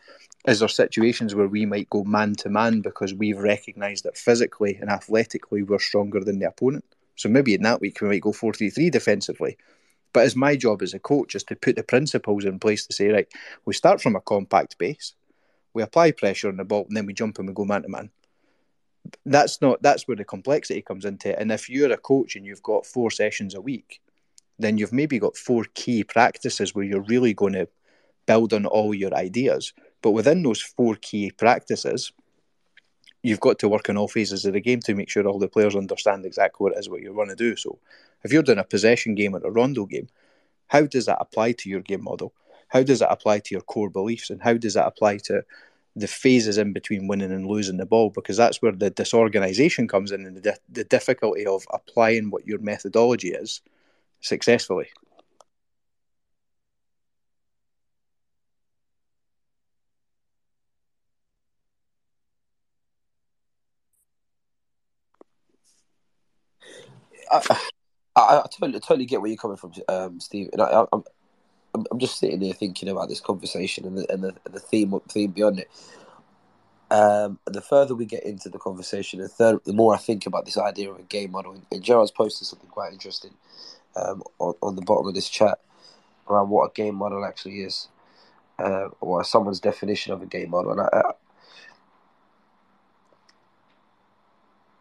Is 0.48 0.60
there 0.60 0.70
situations 0.70 1.36
where 1.36 1.48
we 1.48 1.66
might 1.66 1.90
go 1.90 2.06
man 2.06 2.34
to 2.36 2.50
man 2.50 2.80
because 2.80 3.14
we've 3.14 3.38
recognised 3.38 4.06
that 4.06 4.18
physically 4.18 4.78
and 4.80 4.90
athletically 4.90 5.62
we're 5.62 5.78
stronger 5.78 6.22
than 6.22 6.40
the 6.40 6.48
opponent? 6.48 6.86
So 7.18 7.28
maybe 7.28 7.54
in 7.54 7.64
that 7.64 7.82
week 7.82 8.00
we 8.00 8.08
might 8.08 8.22
go 8.22 8.32
4 8.32 8.54
3 8.54 8.70
3 8.70 8.90
defensively. 8.90 9.58
But 10.14 10.24
as 10.24 10.36
my 10.36 10.56
job 10.56 10.82
as 10.82 10.94
a 10.94 11.00
coach 11.00 11.36
is 11.36 11.44
to 11.46 11.56
put 11.56 11.76
the 11.76 11.84
principles 11.84 12.46
in 12.46 12.60
place 12.60 12.88
to 12.88 12.94
say, 12.94 13.10
right, 13.10 13.28
we 13.66 13.74
start 13.74 14.02
from 14.02 14.16
a 14.16 14.22
compact 14.22 14.78
base, 14.78 15.14
we 15.74 15.84
apply 15.84 16.12
pressure 16.12 16.48
on 16.48 16.58
the 16.58 16.64
ball, 16.64 16.86
and 16.88 16.96
then 16.96 17.06
we 17.06 17.14
jump 17.14 17.38
and 17.38 17.48
we 17.48 17.54
go 17.54 17.66
man 17.66 17.84
to 17.84 17.90
man. 17.90 18.10
That's 19.26 19.62
not 19.62 19.82
that's 19.82 20.08
where 20.08 20.18
the 20.18 20.24
complexity 20.24 20.82
comes 20.82 21.04
into 21.04 21.30
it. 21.32 21.40
And 21.40 21.52
if 21.52 21.70
you're 21.70 21.92
a 21.92 21.98
coach 21.98 22.36
and 22.36 22.46
you've 22.46 22.64
got 22.64 22.86
four 22.86 23.12
sessions 23.12 23.54
a 23.54 23.62
week, 23.62 24.02
then 24.58 24.78
you've 24.78 24.94
maybe 24.94 25.20
got 25.20 25.36
four 25.36 25.66
key 25.74 26.04
practices 26.04 26.74
where 26.74 26.86
you're 26.86 27.02
really 27.02 27.34
going 27.34 27.54
to 27.54 27.68
build 28.26 28.54
on 28.54 28.66
all 28.66 28.94
your 28.94 29.14
ideas. 29.14 29.74
But 30.02 30.12
within 30.12 30.44
those 30.44 30.62
four 30.62 30.96
key 30.96 31.32
practices, 31.32 32.12
you've 33.24 33.40
got 33.40 33.60
to 33.60 33.70
work 33.70 33.90
on 33.90 33.98
all 33.98 34.08
phases 34.08 34.46
of 34.46 34.54
the 34.54 34.62
game 34.62 34.80
to 34.82 34.96
make 34.96 35.10
sure 35.10 35.26
all 35.28 35.40
the 35.40 35.48
players 35.48 35.76
understand 35.76 36.26
exactly 36.26 36.64
what 36.64 36.74
it 36.74 36.80
is 36.80 36.90
what 36.90 37.02
you 37.02 37.14
want 37.14 37.30
to 37.30 37.36
do. 37.36 37.56
So 37.56 37.80
if 38.24 38.32
you're 38.32 38.44
doing 38.44 38.60
a 38.60 38.64
possession 38.64 39.16
game 39.16 39.36
or 39.36 39.40
a 39.40 39.52
rondo 39.52 39.86
game, 39.86 40.08
how 40.68 40.86
does 40.86 41.06
that 41.06 41.18
apply 41.20 41.54
to 41.54 41.70
your 41.70 41.82
game 41.82 42.04
model? 42.04 42.34
How 42.70 42.84
does 42.84 43.00
that 43.00 43.12
apply 43.12 43.40
to 43.40 43.56
your 43.56 43.62
core 43.62 43.90
beliefs? 43.90 44.30
And 44.30 44.42
how 44.42 44.56
does 44.56 44.74
that 44.76 44.88
apply 44.88 45.18
to 45.26 45.44
the 45.96 46.08
phases 46.08 46.58
in 46.58 46.74
between 46.74 47.08
winning 47.08 47.32
and 47.32 47.48
losing 47.48 47.78
the 47.78 47.86
ball? 47.86 48.10
Because 48.10 48.38
that's 48.38 48.62
where 48.62 48.74
the 48.74 48.90
disorganization 48.90 49.88
comes 49.88 50.12
in 50.12 50.26
and 50.26 50.44
the, 50.44 50.58
the 50.70 50.84
difficulty 50.84 51.46
of 51.46 51.66
applying 51.72 52.30
what 52.30 52.46
your 52.46 52.60
methodology 52.60 53.30
is 53.30 53.62
successfully. 54.22 54.88
I, 67.32 67.42
I, 68.16 68.38
I 68.40 68.46
totally, 68.52 68.80
totally 68.80 69.06
get 69.06 69.22
where 69.22 69.30
you're 69.30 69.38
coming 69.38 69.58
from, 69.58 69.74
um, 69.88 70.20
Steve. 70.20 70.50
And 70.54 70.62
I, 70.62 70.86
am 70.92 71.04
I'm, 71.74 71.86
I'm 71.92 72.00
just 72.00 72.20
sitting 72.20 72.42
here 72.42 72.54
thinking 72.54 72.90
about 72.90 73.10
this 73.10 73.20
conversation 73.20 73.86
and 73.86 73.98
the, 73.98 74.12
and 74.12 74.24
the, 74.24 74.34
the 74.50 74.60
theme, 74.60 75.00
theme 75.10 75.32
beyond 75.32 75.60
it. 75.60 75.70
Um, 76.90 77.38
the 77.46 77.62
further 77.62 77.96
we 77.96 78.06
get 78.06 78.24
into 78.24 78.50
the 78.50 78.58
conversation, 78.58 79.20
the, 79.20 79.28
third, 79.28 79.60
the 79.66 79.74
more 79.74 79.94
I 79.94 79.98
think 79.98 80.26
about 80.26 80.46
this 80.46 80.58
idea 80.58 80.90
of 80.90 81.00
a 81.00 81.04
game 81.04 81.32
model. 81.32 81.62
And 81.72 81.84
Gerard's 81.84 82.12
posted 82.12 82.48
something 82.48 82.70
quite 82.70 82.94
interesting 82.94 83.34
um, 83.96 84.24
on, 84.40 84.56
on 84.62 84.76
the 84.76 84.82
bottom 84.82 85.08
of 85.08 85.14
this 85.14 85.30
chat 85.30 85.60
around 86.30 86.50
what 86.50 86.72
a 86.72 86.74
game 86.74 86.96
model 86.96 87.26
actually 87.26 87.62
is, 87.62 87.88
uh, 88.60 88.90
or 89.02 89.24
someone's 89.24 89.60
definition 89.60 90.14
of 90.14 90.22
a 90.22 90.26
game 90.26 90.50
model. 90.50 90.72
And 90.72 90.82
I, 90.82 91.12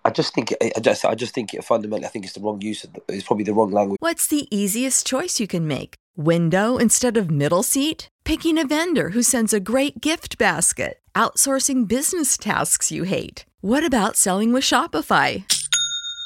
I 0.07 0.11
just 0.11 0.35
think 0.35 0.55
I 0.63 0.81
just 0.81 1.05
I 1.05 1.15
just 1.15 1.35
think 1.35 1.53
it 1.53 1.65
fundamentally 1.65 2.07
I 2.07 2.09
think 2.09 2.25
it's 2.25 2.35
the 2.35 2.41
wrong 2.41 2.61
use 2.61 2.85
of 2.85 2.93
the, 2.93 3.01
it's 3.09 3.27
probably 3.27 3.45
the 3.45 3.55
wrong 3.55 3.73
language. 3.73 3.99
What's 4.01 4.27
the 4.29 4.47
easiest 4.57 5.07
choice 5.07 5.41
you 5.41 5.49
can 5.49 5.67
make? 5.67 5.97
Window 6.17 6.77
instead 6.79 7.17
of 7.17 7.31
middle 7.31 7.63
seat? 7.63 8.09
Picking 8.25 8.59
a 8.59 8.67
vendor 8.67 9.11
who 9.11 9.23
sends 9.23 9.53
a 9.53 9.61
great 9.61 10.01
gift 10.01 10.39
basket? 10.39 11.01
outsourcing 11.17 11.89
business 11.89 12.37
tasks 12.37 12.93
you 12.93 13.05
hate? 13.05 13.47
What 13.63 13.85
about 13.85 14.17
selling 14.17 14.53
with 14.53 14.63
Shopify? 14.63 15.45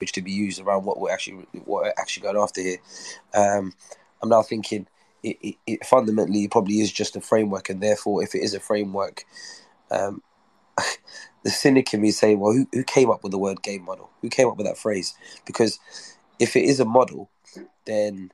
Which 0.00 0.12
to 0.12 0.22
be 0.22 0.32
used 0.32 0.60
around 0.60 0.84
what 0.84 0.98
we're 0.98 1.10
actually 1.10 1.46
what 1.64 1.84
we're 1.84 1.94
actually 1.98 2.22
going 2.22 2.36
after 2.36 2.60
here. 2.60 2.78
Um, 3.34 3.74
I'm 4.22 4.28
now 4.28 4.42
thinking 4.42 4.86
it, 5.22 5.36
it, 5.42 5.54
it, 5.66 5.86
fundamentally 5.86 6.48
probably 6.48 6.80
is 6.80 6.90
just 6.90 7.16
a 7.16 7.20
framework, 7.20 7.68
and 7.68 7.82
therefore, 7.82 8.22
if 8.22 8.34
it 8.34 8.42
is 8.42 8.54
a 8.54 8.60
framework, 8.60 9.24
um, 9.90 10.22
the 11.44 11.50
cynic 11.50 11.92
in 11.92 12.00
me 12.00 12.10
saying, 12.10 12.40
"Well, 12.40 12.52
who, 12.52 12.66
who 12.72 12.82
came 12.84 13.10
up 13.10 13.22
with 13.22 13.32
the 13.32 13.38
word 13.38 13.62
game 13.62 13.84
model? 13.84 14.10
Who 14.22 14.28
came 14.28 14.48
up 14.48 14.56
with 14.56 14.66
that 14.66 14.78
phrase?" 14.78 15.14
Because 15.44 15.78
if 16.38 16.56
it 16.56 16.64
is 16.64 16.80
a 16.80 16.84
model, 16.84 17.30
then 17.84 18.32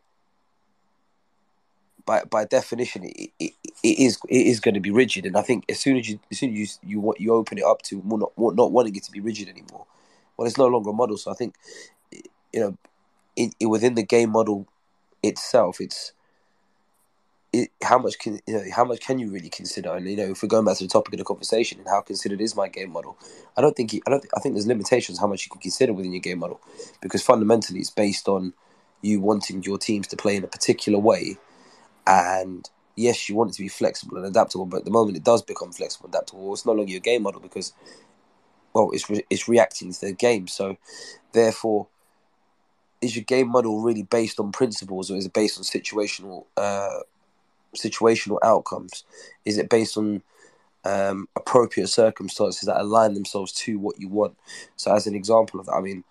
by 2.05 2.23
by 2.31 2.45
definition, 2.45 3.05
it, 3.05 3.31
it, 3.39 3.53
it 3.83 3.99
is 3.99 4.19
it 4.29 4.47
is 4.47 4.61
going 4.61 4.75
to 4.75 4.81
be 4.81 4.91
rigid. 4.91 5.27
And 5.27 5.37
I 5.37 5.43
think 5.43 5.65
as 5.69 5.81
soon 5.81 5.97
as 5.97 6.09
you 6.09 6.21
as 6.31 6.39
soon 6.39 6.53
as 6.53 6.79
you 6.83 7.03
you, 7.03 7.15
you 7.19 7.35
open 7.35 7.59
it 7.59 7.65
up 7.65 7.83
to 7.83 8.01
not 8.05 8.33
not 8.37 8.73
wanting 8.73 8.95
it 8.95 9.03
to 9.05 9.13
be 9.13 9.21
rigid 9.21 9.49
anymore, 9.49 9.87
well, 10.37 10.47
it's 10.47 10.59
no 10.59 10.67
longer 10.67 10.91
a 10.91 10.93
model. 10.93 11.17
So 11.17 11.31
I 11.31 11.35
think, 11.35 11.55
you 12.53 12.61
know, 12.61 12.77
it, 13.37 13.55
it, 13.61 13.67
within 13.67 13.95
the 13.95 14.03
game 14.03 14.31
model 14.31 14.67
itself, 15.23 15.81
it's 15.81 16.13
it, 17.53 17.71
how 17.83 17.99
much 17.99 18.19
can 18.19 18.41
you 18.47 18.55
know 18.55 18.65
how 18.75 18.85
much 18.85 19.01
can 19.01 19.19
you 19.19 19.31
really 19.31 19.49
consider? 19.49 19.95
And 19.95 20.07
you 20.09 20.17
know, 20.17 20.31
if 20.31 20.43
we're 20.43 20.49
going 20.49 20.65
back 20.65 20.77
to 20.79 20.85
the 20.85 20.91
topic 20.91 21.15
of 21.15 21.19
the 21.19 21.25
conversation 21.25 21.79
and 21.79 21.89
how 21.89 22.01
considered 22.01 22.41
is 22.41 22.57
my 22.57 22.69
game 22.69 22.91
model, 22.91 23.17
I 23.57 23.61
don't 23.61 23.77
think 23.77 23.95
I 24.07 24.11
don't 24.11 24.25
I 24.37 24.41
think 24.41 24.55
there's 24.55 24.67
limitations 24.67 25.19
how 25.19 25.27
much 25.27 25.45
you 25.45 25.51
can 25.51 25.61
consider 25.61 25.93
within 25.93 26.13
your 26.13 26.21
game 26.21 26.39
model, 26.39 26.61
because 27.01 27.23
fundamentally 27.23 27.81
it's 27.81 27.91
based 27.91 28.29
on 28.29 28.53
you 29.03 29.21
wanting 29.21 29.63
your 29.63 29.79
teams 29.79 30.07
to 30.09 30.17
play 30.17 30.37
in 30.37 30.45
a 30.45 30.49
particular 30.49 30.99
way, 30.99 31.37
and 32.07 32.69
yes, 32.97 33.29
you 33.29 33.37
want 33.37 33.51
it 33.51 33.55
to 33.55 33.63
be 33.63 33.69
flexible 33.69 34.17
and 34.17 34.27
adaptable, 34.27 34.67
but 34.67 34.79
at 34.79 34.85
the 34.85 34.91
moment 34.91 35.17
it 35.17 35.25
does 35.25 35.43
become 35.43 35.73
flexible 35.73 36.07
and 36.07 36.15
adaptable. 36.15 36.53
It's 36.53 36.67
no 36.67 36.73
longer 36.73 36.91
your 36.91 37.01
game 37.01 37.23
model 37.23 37.41
because 37.41 37.73
well, 38.77 38.91
it's 38.93 39.09
re- 39.09 39.25
it's 39.31 39.49
reacting 39.49 39.91
to 39.91 40.01
the 40.07 40.13
game. 40.13 40.47
So, 40.49 40.77
therefore, 41.33 41.87
is 43.01 43.17
your 43.17 43.25
game 43.25 43.49
model 43.49 43.81
really 43.81 44.03
based 44.03 44.39
on 44.39 44.53
principles, 44.53 45.11
or 45.11 45.17
is 45.17 45.25
it 45.25 45.33
based 45.33 45.57
on 45.57 45.65
situational 45.65 46.45
uh, 46.59 47.01
situational 47.75 48.37
outcomes? 48.43 49.05
Is 49.47 49.57
it 49.57 49.71
based 49.71 49.97
on 49.97 50.23
um, 50.85 51.27
appropriate 51.37 51.89
circumstances 51.89 52.67
that 52.67 52.79
align 52.79 53.15
themselves 53.15 53.51
to 53.53 53.79
what 53.79 53.99
you 53.99 54.09
want? 54.09 54.37
So, 54.77 54.95
as 54.95 55.07
an 55.07 55.15
example 55.15 55.59
of 55.59 55.67
that, 55.67 55.73
I 55.73 55.81
mean, 55.81 56.05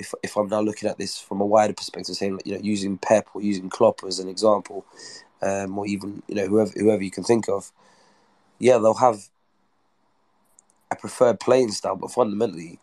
if 0.00 0.12
if 0.24 0.36
I'm 0.36 0.48
now 0.48 0.60
looking 0.60 0.88
at 0.88 0.98
this 0.98 1.20
from 1.20 1.40
a 1.40 1.46
wider 1.46 1.72
perspective, 1.72 2.16
saying 2.16 2.40
you 2.44 2.54
know 2.54 2.60
using 2.60 2.98
Pep 2.98 3.28
or 3.32 3.42
using 3.42 3.70
Klopp 3.70 4.02
as 4.02 4.18
an 4.18 4.28
example, 4.28 4.84
um, 5.40 5.78
or 5.78 5.86
even 5.86 6.24
you 6.26 6.34
know 6.34 6.48
whoever 6.48 6.72
whoever 6.74 7.04
you 7.04 7.12
can 7.12 7.22
think 7.22 7.48
of, 7.48 7.70
yeah, 8.58 8.78
they'll 8.78 8.94
have 8.94 9.28
a 10.90 10.96
preferred 10.96 11.40
playing 11.40 11.70
style, 11.70 11.96
but 11.96 12.10
fundamentally, 12.10 12.78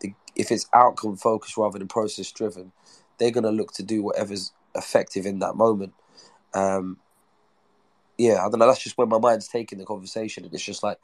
the, 0.00 0.12
if 0.34 0.50
it's 0.50 0.66
outcome 0.72 1.16
focused 1.16 1.56
rather 1.56 1.78
than 1.78 1.88
process 1.88 2.30
driven, 2.32 2.72
they're 3.18 3.30
going 3.30 3.44
to 3.44 3.50
look 3.50 3.72
to 3.74 3.82
do 3.82 4.02
whatever's 4.02 4.52
effective 4.74 5.26
in 5.26 5.38
that 5.38 5.54
moment. 5.54 5.92
Um, 6.52 6.98
yeah, 8.16 8.44
I 8.44 8.48
don't 8.48 8.58
know. 8.58 8.66
That's 8.66 8.82
just 8.82 8.96
where 8.96 9.06
my 9.06 9.18
mind's 9.18 9.48
taking 9.48 9.78
the 9.78 9.84
conversation, 9.84 10.44
and 10.44 10.54
it's 10.54 10.62
just 10.62 10.82
like 10.82 10.98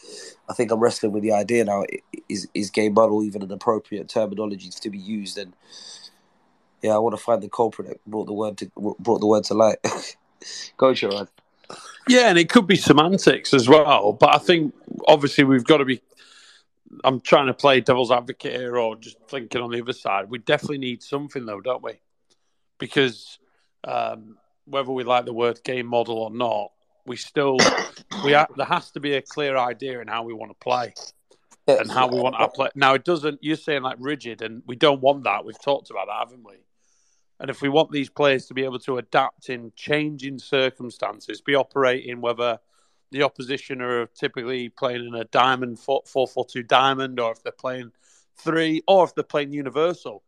I 0.49 0.53
think 0.53 0.71
I'm 0.71 0.79
wrestling 0.79 1.13
with 1.13 1.23
the 1.23 1.33
idea 1.33 1.65
now: 1.65 1.85
is 2.29 2.49
is 2.55 2.71
game 2.71 2.95
model 2.95 3.25
even 3.25 3.43
an 3.43 3.51
appropriate 3.51 4.09
terminology 4.09 4.71
to 4.71 4.91
be 4.91 4.99
used? 4.99 5.37
And 5.37 5.53
yeah, 6.83 6.95
I 6.95 6.99
want 6.99 7.17
to 7.17 7.23
find 7.23 7.43
the 7.43 7.49
culprit 7.49 7.89
that 7.89 8.05
brought 8.07 8.27
the 8.27 8.33
word 8.33 8.59
to 8.59 8.71
brought 8.77 9.21
the 9.21 9.27
word 9.27 9.45
to 9.45 9.55
light. 9.55 9.79
Go, 10.77 10.95
Sharon. 10.95 11.29
Yeah, 12.09 12.29
and 12.29 12.39
it 12.39 12.49
could 12.49 12.67
be 12.67 12.77
semantics 12.77 13.55
as 13.55 13.69
well, 13.69 14.13
but 14.13 14.35
I 14.35 14.39
think 14.39 14.75
obviously 15.07 15.45
we've 15.45 15.65
got 15.65 15.79
to 15.79 15.85
be 15.85 16.01
I'm 17.05 17.21
trying 17.21 17.47
to 17.47 17.55
play 17.55 17.81
devil's 17.81 18.11
advocate 18.11 18.53
here, 18.53 18.77
or 18.77 18.97
just 18.97 19.17
thinking 19.29 19.61
on 19.61 19.71
the 19.71 19.81
other 19.81 19.93
side. 19.93 20.29
We 20.29 20.39
definitely 20.39 20.79
need 20.79 21.03
something, 21.03 21.47
though, 21.47 21.61
don't 21.61 21.83
we? 21.83 22.01
Because 22.79 23.39
um, 23.85 24.37
whether 24.65 24.91
we 24.91 25.05
like 25.05 25.25
the 25.25 25.33
word 25.33 25.61
game 25.63 25.87
model 25.87 26.19
or 26.19 26.31
not, 26.31 26.73
we 27.07 27.17
still 27.17 27.59
we 28.25 28.33
ha- 28.33 28.49
there 28.57 28.67
has 28.67 28.91
to 28.93 29.01
be 29.01 29.15
a 29.15 29.23
clear 29.23 29.57
idea 29.57 30.01
in 30.01 30.09
how 30.09 30.25
we 30.25 30.35
want 30.35 30.51
to 30.51 30.65
play 30.65 30.95
and 31.67 31.91
how 31.91 32.09
we 32.09 32.21
want 32.21 32.37
to 32.39 32.49
play. 32.49 32.69
Now, 32.75 32.95
it 32.95 33.05
doesn't. 33.05 33.39
You're 33.43 33.57
saying 33.57 33.83
like 33.83 33.97
rigid, 34.01 34.43
and 34.43 34.63
we 34.67 34.77
don't 34.77 35.01
want 35.01 35.25
that. 35.25 35.45
We've 35.45 35.61
talked 35.61 35.91
about 35.91 36.07
that, 36.07 36.19
haven't 36.19 36.45
we? 36.45 36.55
And 37.39 37.49
if 37.49 37.63
we 37.63 37.71
want 37.71 37.91
these 37.91 38.11
players 38.11 38.47
to 38.47 38.55
be 38.55 38.65
able 38.65 38.81
to 38.81 38.99
adapt 38.99 39.49
in 39.49 39.73
changing 39.75 40.39
circumstances, 40.39 41.41
be 41.41 41.55
operating 41.55 42.21
whether 42.21 42.59
the 43.11 43.23
opposition 43.23 43.81
are 43.81 44.07
typically 44.07 44.69
playing 44.69 45.07
in 45.07 45.15
a 45.15 45.25
diamond 45.25 45.79
four 45.79 46.03
four 46.07 46.27
four 46.27 46.45
two 46.45 46.63
diamond, 46.63 47.19
or 47.21 47.33
if 47.33 47.43
they're 47.43 47.53
playing 47.53 47.93
three, 48.37 48.83
or 48.87 49.05
if 49.05 49.15
they're 49.15 49.25
playing 49.25 49.53
universal, 49.53 50.23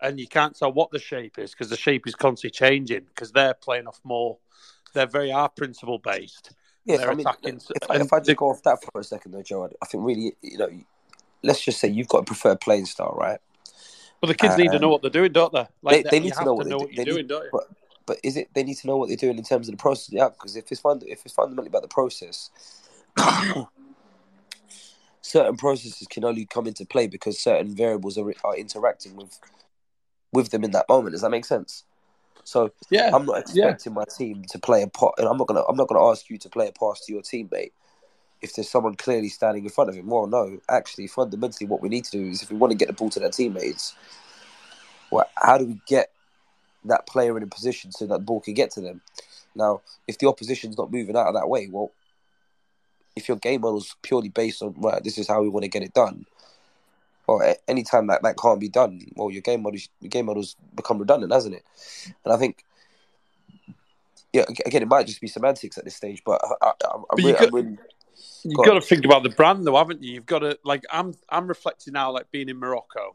and 0.00 0.18
you 0.18 0.26
can't 0.26 0.56
tell 0.56 0.72
what 0.72 0.90
the 0.90 0.98
shape 0.98 1.38
is 1.38 1.52
because 1.52 1.68
the 1.68 1.76
shape 1.76 2.06
is 2.06 2.14
constantly 2.14 2.50
changing 2.50 3.04
because 3.04 3.32
they're 3.32 3.54
playing 3.54 3.86
off 3.86 4.00
more. 4.04 4.38
They're 4.94 5.06
very 5.06 5.32
R 5.32 5.48
principle 5.48 5.98
based. 5.98 6.52
Yes, 6.84 7.00
I 7.00 7.14
mean, 7.14 7.20
attacking, 7.20 7.60
if, 7.76 7.90
I, 7.90 7.96
if 7.96 8.12
I 8.12 8.18
just 8.18 8.36
go 8.36 8.50
off 8.50 8.62
that 8.64 8.82
for 8.82 9.00
a 9.00 9.04
second, 9.04 9.32
though, 9.32 9.42
Joe, 9.42 9.70
I 9.80 9.86
think 9.86 10.04
really, 10.04 10.34
you 10.42 10.58
know, 10.58 10.68
let's 11.44 11.62
just 11.62 11.78
say 11.78 11.88
you've 11.88 12.08
got 12.08 12.18
a 12.18 12.24
preferred 12.24 12.60
playing 12.60 12.86
style, 12.86 13.14
right? 13.16 13.38
Well, 14.20 14.28
the 14.28 14.34
kids 14.34 14.54
um, 14.54 14.60
need 14.60 14.72
to 14.72 14.80
know 14.80 14.88
what 14.88 15.00
they're 15.00 15.10
doing, 15.10 15.32
don't 15.32 15.52
they? 15.52 15.66
Like, 15.82 16.04
they, 16.04 16.10
they 16.10 16.20
need 16.20 16.34
to 16.34 16.44
know, 16.44 16.54
what, 16.54 16.64
to 16.64 16.68
know 16.68 16.78
what, 16.78 16.92
you're 16.92 17.04
doing, 17.04 17.26
don't 17.28 17.44
you? 17.44 17.50
But, 17.52 17.68
but 18.06 18.18
is 18.22 18.36
it 18.36 18.48
they 18.54 18.62
need 18.62 18.76
to 18.76 18.86
know 18.86 18.96
what 18.96 19.08
they're 19.08 19.16
doing 19.16 19.38
in 19.38 19.44
terms 19.44 19.68
of 19.68 19.72
the 19.72 19.82
process 19.82 20.08
of 20.08 20.14
the 20.14 20.20
outcome? 20.20 20.38
Because 20.40 20.56
if 20.56 20.70
it's 20.70 20.80
fund, 20.80 21.02
if 21.06 21.24
it's 21.24 21.34
fundamentally 21.34 21.68
about 21.68 21.82
the 21.82 21.88
process, 21.88 22.50
certain 25.20 25.56
processes 25.56 26.06
can 26.08 26.24
only 26.24 26.46
come 26.46 26.66
into 26.66 26.84
play 26.84 27.06
because 27.06 27.38
certain 27.38 27.74
variables 27.74 28.18
are, 28.18 28.32
are 28.44 28.56
interacting 28.56 29.16
with 29.16 29.38
with 30.32 30.50
them 30.50 30.64
in 30.64 30.70
that 30.72 30.88
moment. 30.88 31.12
Does 31.12 31.22
that 31.22 31.30
make 31.30 31.44
sense? 31.44 31.84
So 32.44 32.72
yeah, 32.90 33.10
I'm 33.14 33.26
not 33.26 33.40
expecting 33.40 33.92
yeah. 33.92 33.98
my 33.98 34.04
team 34.04 34.44
to 34.50 34.58
play 34.58 34.82
a 34.82 34.88
part, 34.88 35.14
and 35.18 35.28
I'm 35.28 35.36
not 35.36 35.46
gonna 35.46 35.62
I'm 35.68 35.76
not 35.76 35.88
gonna 35.88 36.04
ask 36.04 36.28
you 36.28 36.38
to 36.38 36.48
play 36.48 36.68
a 36.68 36.72
pass 36.72 37.04
to 37.06 37.12
your 37.12 37.22
teammate 37.22 37.72
if 38.40 38.54
there's 38.54 38.68
someone 38.68 38.96
clearly 38.96 39.28
standing 39.28 39.64
in 39.64 39.70
front 39.70 39.88
of 39.88 39.96
him. 39.96 40.08
Well, 40.08 40.26
no, 40.26 40.58
actually, 40.68 41.06
fundamentally, 41.06 41.66
what 41.66 41.80
we 41.80 41.88
need 41.88 42.04
to 42.06 42.10
do 42.10 42.28
is 42.28 42.42
if 42.42 42.50
we 42.50 42.56
want 42.56 42.72
to 42.72 42.76
get 42.76 42.88
the 42.88 42.94
ball 42.94 43.10
to 43.10 43.20
their 43.20 43.30
teammates, 43.30 43.94
well, 45.10 45.28
how 45.36 45.58
do 45.58 45.66
we 45.66 45.80
get 45.86 46.10
that 46.84 47.06
player 47.06 47.36
in 47.36 47.42
a 47.42 47.46
position 47.46 47.92
so 47.92 48.06
that 48.06 48.18
the 48.18 48.24
ball 48.24 48.40
can 48.40 48.54
get 48.54 48.70
to 48.72 48.80
them. 48.80 49.00
Now, 49.54 49.82
if 50.08 50.18
the 50.18 50.28
opposition's 50.28 50.78
not 50.78 50.90
moving 50.92 51.16
out 51.16 51.28
of 51.28 51.34
that 51.34 51.48
way, 51.48 51.68
well, 51.70 51.92
if 53.14 53.28
your 53.28 53.36
game 53.36 53.60
model's 53.60 53.94
purely 54.02 54.28
based 54.30 54.62
on 54.62 54.74
right, 54.78 55.02
this 55.04 55.18
is 55.18 55.28
how 55.28 55.42
we 55.42 55.48
want 55.48 55.64
to 55.64 55.68
get 55.68 55.82
it 55.82 55.92
done, 55.92 56.24
or 57.26 57.54
any 57.68 57.82
time 57.82 58.06
that 58.06 58.22
that 58.22 58.38
can't 58.38 58.60
be 58.60 58.68
done, 58.68 59.00
well, 59.14 59.30
your 59.30 59.42
game 59.42 59.62
model 59.62 59.80
your 60.00 60.08
game 60.08 60.26
model's 60.26 60.56
become 60.74 60.98
redundant, 60.98 61.32
hasn't 61.32 61.54
it? 61.54 61.64
And 62.24 62.32
I 62.32 62.36
think 62.38 62.64
yeah, 64.32 64.44
again, 64.64 64.82
it 64.82 64.88
might 64.88 65.06
just 65.06 65.20
be 65.20 65.28
semantics 65.28 65.76
at 65.76 65.84
this 65.84 65.94
stage, 65.96 66.22
but 66.24 66.40
I, 66.62 66.68
I, 66.68 66.72
I'm, 66.94 67.04
But 67.10 67.16
really, 67.18 67.32
got- 67.34 67.48
I'm 67.48 67.54
really 67.54 67.78
You've 68.44 68.56
Go 68.56 68.64
got 68.64 68.74
on. 68.74 68.80
to 68.80 68.86
think 68.86 69.04
about 69.04 69.22
the 69.22 69.30
brand, 69.30 69.64
though, 69.66 69.76
haven't 69.76 70.02
you? 70.02 70.14
You've 70.14 70.26
got 70.26 70.40
to 70.40 70.58
like. 70.64 70.84
I'm 70.92 71.14
I'm 71.28 71.46
reflecting 71.46 71.92
now, 71.92 72.10
like 72.10 72.30
being 72.30 72.48
in 72.48 72.56
Morocco. 72.58 73.14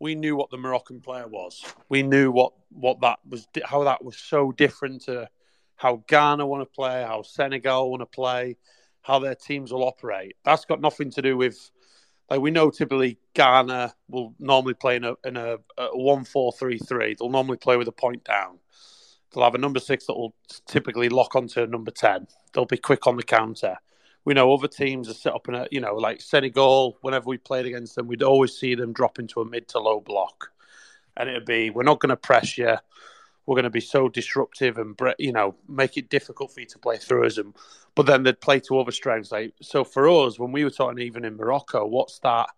We 0.00 0.14
knew 0.14 0.34
what 0.34 0.50
the 0.50 0.56
Moroccan 0.56 1.00
player 1.00 1.28
was. 1.28 1.62
We 1.88 2.02
knew 2.02 2.32
what 2.32 2.52
what 2.70 3.00
that 3.02 3.18
was, 3.28 3.46
how 3.64 3.84
that 3.84 4.02
was 4.02 4.16
so 4.16 4.50
different 4.52 5.02
to 5.02 5.28
how 5.76 6.02
Ghana 6.08 6.46
want 6.46 6.62
to 6.62 6.66
play, 6.66 7.02
how 7.02 7.22
Senegal 7.22 7.90
want 7.90 8.00
to 8.00 8.06
play, 8.06 8.56
how 9.02 9.18
their 9.18 9.34
teams 9.34 9.72
will 9.72 9.84
operate. 9.84 10.36
That's 10.44 10.64
got 10.64 10.80
nothing 10.80 11.10
to 11.12 11.22
do 11.22 11.36
with. 11.36 11.70
Like 12.30 12.40
we 12.40 12.50
know, 12.50 12.70
typically 12.70 13.18
Ghana 13.34 13.94
will 14.08 14.34
normally 14.38 14.74
play 14.74 14.96
in 14.96 15.04
a 15.04 15.14
in 15.24 15.36
a, 15.36 15.56
a 15.76 15.88
one 15.96 16.24
four 16.24 16.52
three 16.52 16.78
three. 16.78 17.14
They'll 17.18 17.28
normally 17.28 17.58
play 17.58 17.76
with 17.76 17.88
a 17.88 17.92
point 17.92 18.24
down. 18.24 18.58
They'll 19.32 19.44
have 19.44 19.54
a 19.54 19.58
number 19.58 19.80
six 19.80 20.06
that 20.06 20.14
will 20.14 20.34
typically 20.66 21.08
lock 21.08 21.36
onto 21.36 21.62
a 21.62 21.66
number 21.66 21.90
ten. 21.90 22.26
They'll 22.52 22.64
be 22.64 22.78
quick 22.78 23.06
on 23.06 23.16
the 23.16 23.22
counter 23.22 23.76
we 24.24 24.34
know 24.34 24.52
other 24.52 24.68
teams 24.68 25.08
are 25.08 25.14
set 25.14 25.34
up 25.34 25.48
in 25.48 25.54
a 25.54 25.66
you 25.70 25.80
know 25.80 25.94
like 25.94 26.20
Senegal. 26.20 26.98
Whenever 27.00 27.26
we 27.28 27.38
played 27.38 27.66
against 27.66 27.94
them, 27.94 28.06
we'd 28.06 28.22
always 28.22 28.56
see 28.56 28.74
them 28.74 28.92
drop 28.92 29.18
into 29.18 29.40
a 29.40 29.44
mid 29.44 29.68
to 29.68 29.78
low 29.78 30.00
block, 30.00 30.50
and 31.16 31.28
it'd 31.28 31.46
be 31.46 31.70
we're 31.70 31.82
not 31.82 32.00
going 32.00 32.10
to 32.10 32.16
press 32.16 32.58
you. 32.58 32.76
We're 33.46 33.56
going 33.56 33.64
to 33.64 33.70
be 33.70 33.80
so 33.80 34.08
disruptive 34.08 34.78
and 34.78 34.98
you 35.18 35.32
know 35.32 35.56
make 35.68 35.96
it 35.96 36.10
difficult 36.10 36.52
for 36.52 36.60
you 36.60 36.66
to 36.66 36.78
play 36.78 36.98
through 36.98 37.26
us. 37.26 37.38
And 37.38 37.54
but 37.94 38.06
then 38.06 38.22
they'd 38.22 38.40
play 38.40 38.60
to 38.60 38.78
other 38.78 38.92
strengths. 38.92 39.32
Like 39.32 39.54
so 39.62 39.84
for 39.84 40.08
us, 40.08 40.38
when 40.38 40.52
we 40.52 40.64
were 40.64 40.70
talking 40.70 41.00
even 41.00 41.24
in 41.24 41.36
Morocco, 41.36 41.86
what's 41.86 42.18
that? 42.20 42.50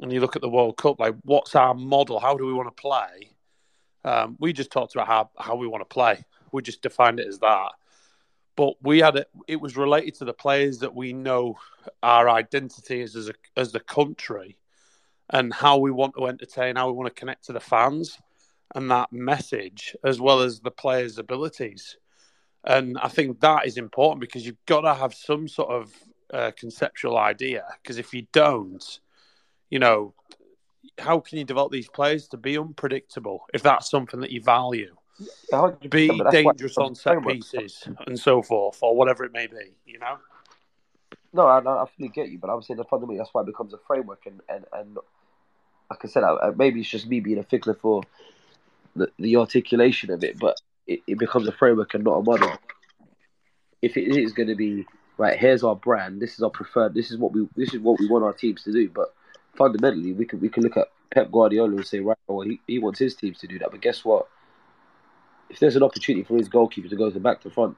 And 0.00 0.12
you 0.12 0.20
look 0.20 0.36
at 0.36 0.42
the 0.42 0.48
World 0.48 0.76
Cup, 0.76 1.00
like 1.00 1.14
what's 1.22 1.54
our 1.54 1.74
model? 1.74 2.20
How 2.20 2.36
do 2.36 2.44
we 2.44 2.52
want 2.52 2.74
to 2.74 2.80
play? 2.80 3.30
Um, 4.04 4.36
we 4.38 4.52
just 4.52 4.70
talked 4.70 4.94
about 4.94 5.06
how 5.06 5.30
how 5.38 5.56
we 5.56 5.66
want 5.66 5.80
to 5.80 5.92
play. 5.92 6.24
We 6.52 6.62
just 6.62 6.82
defined 6.82 7.20
it 7.20 7.26
as 7.26 7.38
that 7.38 7.72
but 8.56 8.74
we 8.82 9.00
had 9.00 9.16
it. 9.16 9.28
It 9.48 9.60
was 9.60 9.76
related 9.76 10.14
to 10.16 10.24
the 10.24 10.32
players 10.32 10.78
that 10.78 10.94
we 10.94 11.12
know 11.12 11.56
our 12.02 12.28
identity 12.28 13.00
is 13.00 13.16
as 13.16 13.28
a, 13.28 13.34
as 13.56 13.72
the 13.72 13.80
country, 13.80 14.58
and 15.30 15.52
how 15.52 15.78
we 15.78 15.90
want 15.90 16.14
to 16.16 16.26
entertain, 16.26 16.76
how 16.76 16.88
we 16.88 16.92
want 16.92 17.14
to 17.14 17.20
connect 17.20 17.44
to 17.46 17.52
the 17.52 17.60
fans, 17.60 18.18
and 18.74 18.90
that 18.90 19.12
message 19.12 19.96
as 20.04 20.20
well 20.20 20.40
as 20.40 20.60
the 20.60 20.70
players' 20.70 21.18
abilities. 21.18 21.96
And 22.64 22.98
I 22.98 23.08
think 23.08 23.40
that 23.40 23.66
is 23.66 23.76
important 23.76 24.20
because 24.20 24.46
you've 24.46 24.64
got 24.66 24.82
to 24.82 24.94
have 24.94 25.14
some 25.14 25.48
sort 25.48 25.70
of 25.70 25.92
uh, 26.32 26.50
conceptual 26.56 27.18
idea. 27.18 27.64
Because 27.82 27.98
if 27.98 28.14
you 28.14 28.26
don't, 28.32 29.00
you 29.70 29.78
know, 29.78 30.14
how 30.98 31.20
can 31.20 31.38
you 31.38 31.44
develop 31.44 31.72
these 31.72 31.88
players 31.88 32.28
to 32.28 32.36
be 32.36 32.56
unpredictable 32.56 33.44
if 33.52 33.62
that's 33.62 33.90
something 33.90 34.20
that 34.20 34.30
you 34.30 34.42
value? 34.42 34.94
Be 35.88 36.08
dangerous 36.30 36.76
on 36.78 36.94
set 36.94 37.24
pieces 37.26 37.86
and 38.06 38.18
so 38.18 38.42
forth, 38.42 38.78
or 38.82 38.96
whatever 38.96 39.24
it 39.24 39.32
may 39.32 39.46
be. 39.46 39.74
You 39.86 39.98
know. 39.98 40.18
No, 41.32 41.46
I, 41.46 41.58
I 41.58 41.86
fully 41.96 42.10
get 42.10 42.28
you, 42.28 42.38
but 42.38 42.48
I'm 42.48 42.62
saying 42.62 42.78
that 42.78 42.88
fundamentally 42.88 43.18
that's 43.18 43.34
why 43.34 43.42
it 43.42 43.46
becomes 43.46 43.74
a 43.74 43.78
framework, 43.86 44.26
and 44.26 44.40
and, 44.48 44.64
and 44.72 44.98
like 45.90 46.04
I 46.04 46.08
said, 46.08 46.22
I, 46.22 46.50
maybe 46.56 46.80
it's 46.80 46.88
just 46.88 47.06
me 47.06 47.20
being 47.20 47.38
a 47.38 47.44
fickler 47.44 47.78
for 47.78 48.02
the, 48.96 49.08
the 49.18 49.36
articulation 49.36 50.10
of 50.10 50.24
it, 50.24 50.38
but 50.38 50.60
it, 50.86 51.00
it 51.06 51.18
becomes 51.18 51.48
a 51.48 51.52
framework 51.52 51.94
and 51.94 52.04
not 52.04 52.18
a 52.18 52.22
model. 52.22 52.52
If 53.82 53.96
it 53.96 54.16
is 54.16 54.32
going 54.32 54.48
to 54.48 54.54
be 54.54 54.86
right, 55.18 55.38
here's 55.38 55.62
our 55.64 55.76
brand. 55.76 56.20
This 56.20 56.34
is 56.34 56.42
our 56.42 56.50
preferred. 56.50 56.94
This 56.94 57.10
is 57.10 57.18
what 57.18 57.32
we. 57.32 57.48
This 57.56 57.74
is 57.74 57.80
what 57.80 57.98
we 57.98 58.08
want 58.08 58.24
our 58.24 58.32
teams 58.32 58.62
to 58.62 58.72
do. 58.72 58.88
But 58.88 59.12
fundamentally, 59.56 60.12
we 60.12 60.24
can 60.24 60.40
we 60.40 60.48
can 60.48 60.62
look 60.62 60.76
at 60.76 60.88
Pep 61.12 61.30
Guardiola 61.30 61.76
and 61.76 61.86
say, 61.86 62.00
right, 62.00 62.16
well, 62.26 62.46
he, 62.46 62.60
he 62.66 62.78
wants 62.78 62.98
his 62.98 63.14
teams 63.14 63.38
to 63.40 63.46
do 63.46 63.58
that. 63.58 63.70
But 63.70 63.80
guess 63.80 64.04
what? 64.04 64.28
If 65.50 65.58
there's 65.60 65.76
an 65.76 65.82
opportunity 65.82 66.24
for 66.24 66.36
his 66.36 66.48
goalkeeper 66.48 66.88
to 66.88 66.96
go 66.96 67.10
to 67.10 67.20
back 67.20 67.40
to 67.42 67.50
front 67.50 67.76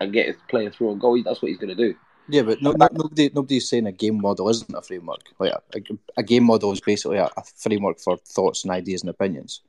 and 0.00 0.12
get 0.12 0.26
his 0.26 0.36
player 0.48 0.70
through 0.70 0.92
and 0.92 1.00
goal, 1.00 1.22
that's 1.22 1.40
what 1.42 1.48
he's 1.48 1.58
going 1.58 1.76
to 1.76 1.92
do. 1.92 1.94
Yeah, 2.28 2.42
but 2.42 2.62
no, 2.62 2.72
no, 2.72 2.88
nobody 2.90 3.30
nobody's 3.34 3.68
saying 3.68 3.86
a 3.86 3.92
game 3.92 4.20
model 4.20 4.48
isn't 4.48 4.74
a 4.74 4.80
framework. 4.80 5.20
Like 5.38 5.52
a, 5.74 5.80
a 6.16 6.22
game 6.22 6.44
model 6.44 6.72
is 6.72 6.80
basically 6.80 7.18
a, 7.18 7.26
a 7.36 7.42
framework 7.56 8.00
for 8.00 8.16
thoughts 8.16 8.64
and 8.64 8.72
ideas 8.72 9.02
and 9.02 9.10
opinions. 9.10 9.60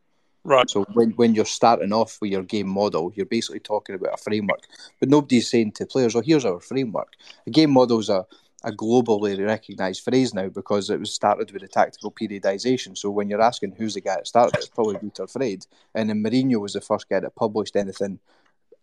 Right. 0.46 0.70
So 0.70 0.86
when, 0.94 1.10
when 1.12 1.34
you're 1.34 1.44
starting 1.44 1.92
off 1.92 2.20
with 2.22 2.32
your 2.32 2.44
game 2.44 2.68
model, 2.68 3.12
you're 3.16 3.26
basically 3.26 3.60
talking 3.60 3.96
about 3.96 4.14
a 4.14 4.18
framework. 4.18 4.62
But 5.00 5.10
nobody's 5.10 5.50
saying 5.50 5.74
to 5.74 5.86
players, 5.86 6.16
"Oh, 6.16 6.22
here's 6.22 6.46
our 6.46 6.60
framework." 6.60 7.14
A 7.46 7.50
game 7.50 7.72
model 7.72 8.00
is 8.00 8.10
a, 8.10 8.26
a 8.66 8.72
globally 8.72 9.46
recognised 9.46 10.04
phrase 10.04 10.34
now 10.34 10.50
because 10.50 10.90
it 10.90 11.00
was 11.00 11.14
started 11.14 11.52
with 11.52 11.62
a 11.62 11.68
tactical 11.68 12.12
periodisation. 12.12 12.98
So 12.98 13.12
when 13.12 13.30
you're 13.30 13.42
asking 13.42 13.74
who's 13.74 13.94
the 13.94 14.02
guy 14.02 14.16
that 14.16 14.28
started 14.28 14.56
it, 14.56 14.62
it's 14.62 14.70
probably 14.70 14.96
Vitor 14.96 15.32
Frade. 15.32 15.68
And 15.94 16.10
then 16.10 16.24
Mourinho 16.24 16.60
was 16.60 16.74
the 16.74 16.82
first 16.82 17.08
guy 17.08 17.20
that 17.20 17.36
published 17.36 17.76
anything 17.76 18.20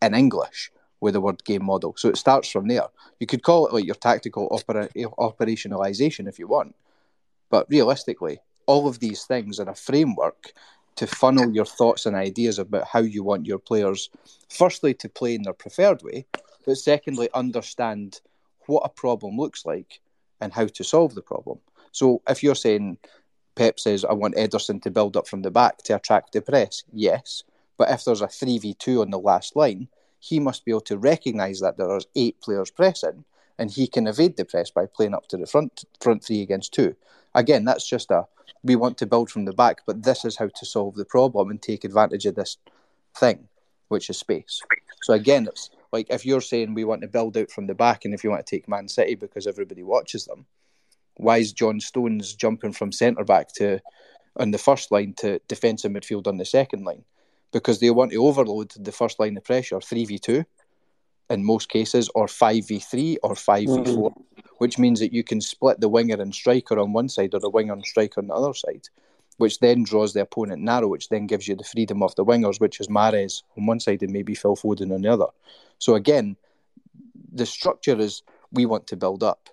in 0.00 0.14
English 0.14 0.70
with 1.00 1.14
the 1.14 1.20
word 1.20 1.42
game 1.44 1.64
model. 1.64 1.94
So 1.96 2.08
it 2.08 2.16
starts 2.16 2.48
from 2.48 2.68
there. 2.68 2.86
You 3.18 3.26
could 3.26 3.42
call 3.42 3.66
it 3.66 3.74
like 3.74 3.84
your 3.84 3.96
tactical 3.96 4.46
opera- 4.52 4.88
eh, 4.94 5.04
operationalization 5.18 6.28
if 6.28 6.38
you 6.38 6.46
want. 6.46 6.76
But 7.50 7.66
realistically, 7.68 8.38
all 8.66 8.86
of 8.86 9.00
these 9.00 9.24
things 9.24 9.58
are 9.58 9.68
a 9.68 9.74
framework 9.74 10.52
to 10.94 11.08
funnel 11.08 11.52
your 11.52 11.64
thoughts 11.64 12.06
and 12.06 12.14
ideas 12.14 12.60
about 12.60 12.86
how 12.86 13.00
you 13.00 13.24
want 13.24 13.46
your 13.46 13.58
players, 13.58 14.10
firstly, 14.48 14.94
to 14.94 15.08
play 15.08 15.34
in 15.34 15.42
their 15.42 15.52
preferred 15.52 16.02
way, 16.02 16.26
but 16.64 16.76
secondly, 16.76 17.28
understand 17.34 18.20
what 18.66 18.82
a 18.84 18.88
problem 18.88 19.36
looks 19.36 19.64
like 19.64 20.00
and 20.40 20.52
how 20.52 20.66
to 20.66 20.84
solve 20.84 21.14
the 21.14 21.22
problem. 21.22 21.58
So 21.92 22.22
if 22.28 22.42
you're 22.42 22.54
saying, 22.54 22.98
Pep 23.54 23.78
says, 23.78 24.04
I 24.04 24.12
want 24.12 24.36
Ederson 24.36 24.82
to 24.82 24.90
build 24.90 25.16
up 25.16 25.28
from 25.28 25.42
the 25.42 25.50
back 25.50 25.78
to 25.84 25.96
attract 25.96 26.32
the 26.32 26.40
press, 26.40 26.84
yes. 26.92 27.44
But 27.76 27.90
if 27.90 28.04
there's 28.04 28.22
a 28.22 28.26
3v2 28.26 29.02
on 29.02 29.10
the 29.10 29.18
last 29.18 29.56
line, 29.56 29.88
he 30.18 30.40
must 30.40 30.64
be 30.64 30.72
able 30.72 30.82
to 30.82 30.98
recognise 30.98 31.60
that 31.60 31.76
there 31.76 31.90
are 31.90 32.00
eight 32.14 32.40
players 32.40 32.70
pressing 32.70 33.24
and 33.58 33.70
he 33.70 33.86
can 33.86 34.06
evade 34.06 34.36
the 34.36 34.44
press 34.44 34.70
by 34.70 34.86
playing 34.86 35.14
up 35.14 35.26
to 35.28 35.36
the 35.36 35.46
front 35.46 35.84
front 36.00 36.24
three 36.24 36.42
against 36.42 36.72
two. 36.72 36.94
Again, 37.34 37.64
that's 37.64 37.88
just 37.88 38.10
a 38.10 38.26
we 38.64 38.76
want 38.76 38.98
to 38.98 39.06
build 39.06 39.30
from 39.30 39.44
the 39.44 39.52
back, 39.52 39.82
but 39.86 40.04
this 40.04 40.24
is 40.24 40.36
how 40.36 40.48
to 40.48 40.66
solve 40.66 40.94
the 40.94 41.04
problem 41.04 41.50
and 41.50 41.60
take 41.60 41.84
advantage 41.84 42.26
of 42.26 42.36
this 42.36 42.56
thing, 43.16 43.48
which 43.88 44.08
is 44.08 44.18
space. 44.18 44.60
So 45.02 45.14
again, 45.14 45.48
it's 45.48 45.70
like 45.92 46.06
if 46.10 46.24
you're 46.24 46.40
saying 46.40 46.74
we 46.74 46.84
want 46.84 47.02
to 47.02 47.08
build 47.08 47.36
out 47.36 47.50
from 47.50 47.66
the 47.66 47.74
back, 47.74 48.04
and 48.04 48.14
if 48.14 48.24
you 48.24 48.30
want 48.30 48.44
to 48.44 48.50
take 48.50 48.68
Man 48.68 48.88
City 48.88 49.14
because 49.14 49.46
everybody 49.46 49.82
watches 49.82 50.24
them, 50.24 50.46
why 51.16 51.38
is 51.38 51.52
John 51.52 51.80
Stones 51.80 52.34
jumping 52.34 52.72
from 52.72 52.92
centre 52.92 53.24
back 53.24 53.52
to 53.54 53.80
on 54.36 54.50
the 54.50 54.58
first 54.58 54.90
line 54.90 55.14
to 55.18 55.38
defensive 55.48 55.92
midfield 55.92 56.26
on 56.26 56.38
the 56.38 56.44
second 56.44 56.84
line? 56.84 57.04
Because 57.52 57.80
they 57.80 57.90
want 57.90 58.12
to 58.12 58.24
overload 58.24 58.72
the 58.72 58.92
first 58.92 59.20
line 59.20 59.36
of 59.36 59.44
pressure 59.44 59.80
three 59.80 60.06
v 60.06 60.18
two 60.18 60.44
in 61.30 61.44
most 61.44 61.68
cases, 61.68 62.10
or 62.14 62.28
five 62.28 62.66
v 62.66 62.78
three 62.78 63.18
or 63.22 63.34
five 63.34 63.66
v 63.66 63.84
four, 63.84 64.10
mm. 64.10 64.22
which 64.58 64.78
means 64.78 65.00
that 65.00 65.12
you 65.12 65.22
can 65.22 65.40
split 65.40 65.80
the 65.80 65.88
winger 65.88 66.20
and 66.20 66.34
striker 66.34 66.78
on 66.78 66.92
one 66.92 67.08
side 67.08 67.34
or 67.34 67.40
the 67.40 67.50
winger 67.50 67.72
and 67.72 67.84
striker 67.84 68.20
on 68.20 68.26
the 68.26 68.34
other 68.34 68.54
side, 68.54 68.88
which 69.42 69.58
then 69.58 69.82
draws 69.82 70.12
the 70.12 70.20
opponent 70.20 70.62
narrow, 70.62 70.86
which 70.86 71.08
then 71.08 71.26
gives 71.26 71.48
you 71.48 71.56
the 71.56 71.64
freedom 71.64 72.00
of 72.00 72.14
the 72.14 72.24
wingers, 72.24 72.60
which 72.60 72.78
is 72.78 72.86
Mahrez 72.86 73.42
on 73.58 73.66
one 73.66 73.80
side 73.80 74.00
and 74.00 74.12
maybe 74.12 74.36
Phil 74.36 74.54
Foden 74.54 74.94
on 74.94 75.02
the 75.02 75.12
other. 75.12 75.26
So 75.80 75.96
again, 75.96 76.36
the 77.32 77.44
structure 77.44 77.98
is 77.98 78.22
we 78.52 78.66
want 78.66 78.86
to 78.86 78.96
build 78.96 79.24
up. 79.24 79.48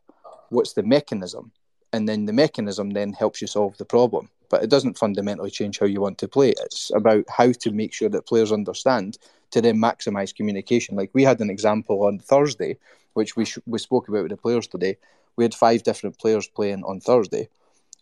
What's 0.49 0.73
the 0.73 0.83
mechanism? 0.83 1.51
And 1.91 2.07
then 2.07 2.27
the 2.27 2.33
mechanism 2.33 2.91
then 2.91 3.13
helps 3.13 3.41
you 3.41 3.47
solve 3.47 3.77
the 3.77 3.85
problem. 3.85 4.29
But 4.51 4.61
it 4.61 4.69
doesn't 4.69 4.99
fundamentally 4.99 5.49
change 5.49 5.79
how 5.79 5.87
you 5.87 6.01
want 6.01 6.19
to 6.19 6.27
play. 6.27 6.53
It's 6.65 6.91
about 6.93 7.25
how 7.27 7.51
to 7.51 7.71
make 7.71 7.91
sure 7.91 8.09
that 8.09 8.27
players 8.27 8.51
understand 8.51 9.17
to 9.49 9.59
then 9.59 9.77
maximise 9.77 10.35
communication. 10.35 10.97
Like 10.97 11.09
we 11.13 11.23
had 11.23 11.39
an 11.39 11.49
example 11.49 12.05
on 12.05 12.19
Thursday, 12.19 12.77
which 13.15 13.35
we 13.35 13.45
sh- 13.45 13.65
we 13.65 13.79
spoke 13.79 14.07
about 14.07 14.21
with 14.21 14.31
the 14.31 14.37
players 14.37 14.67
today. 14.67 14.97
We 15.35 15.45
had 15.45 15.55
five 15.55 15.81
different 15.81 16.19
players 16.19 16.47
playing 16.47 16.83
on 16.83 16.99
Thursday. 16.99 17.49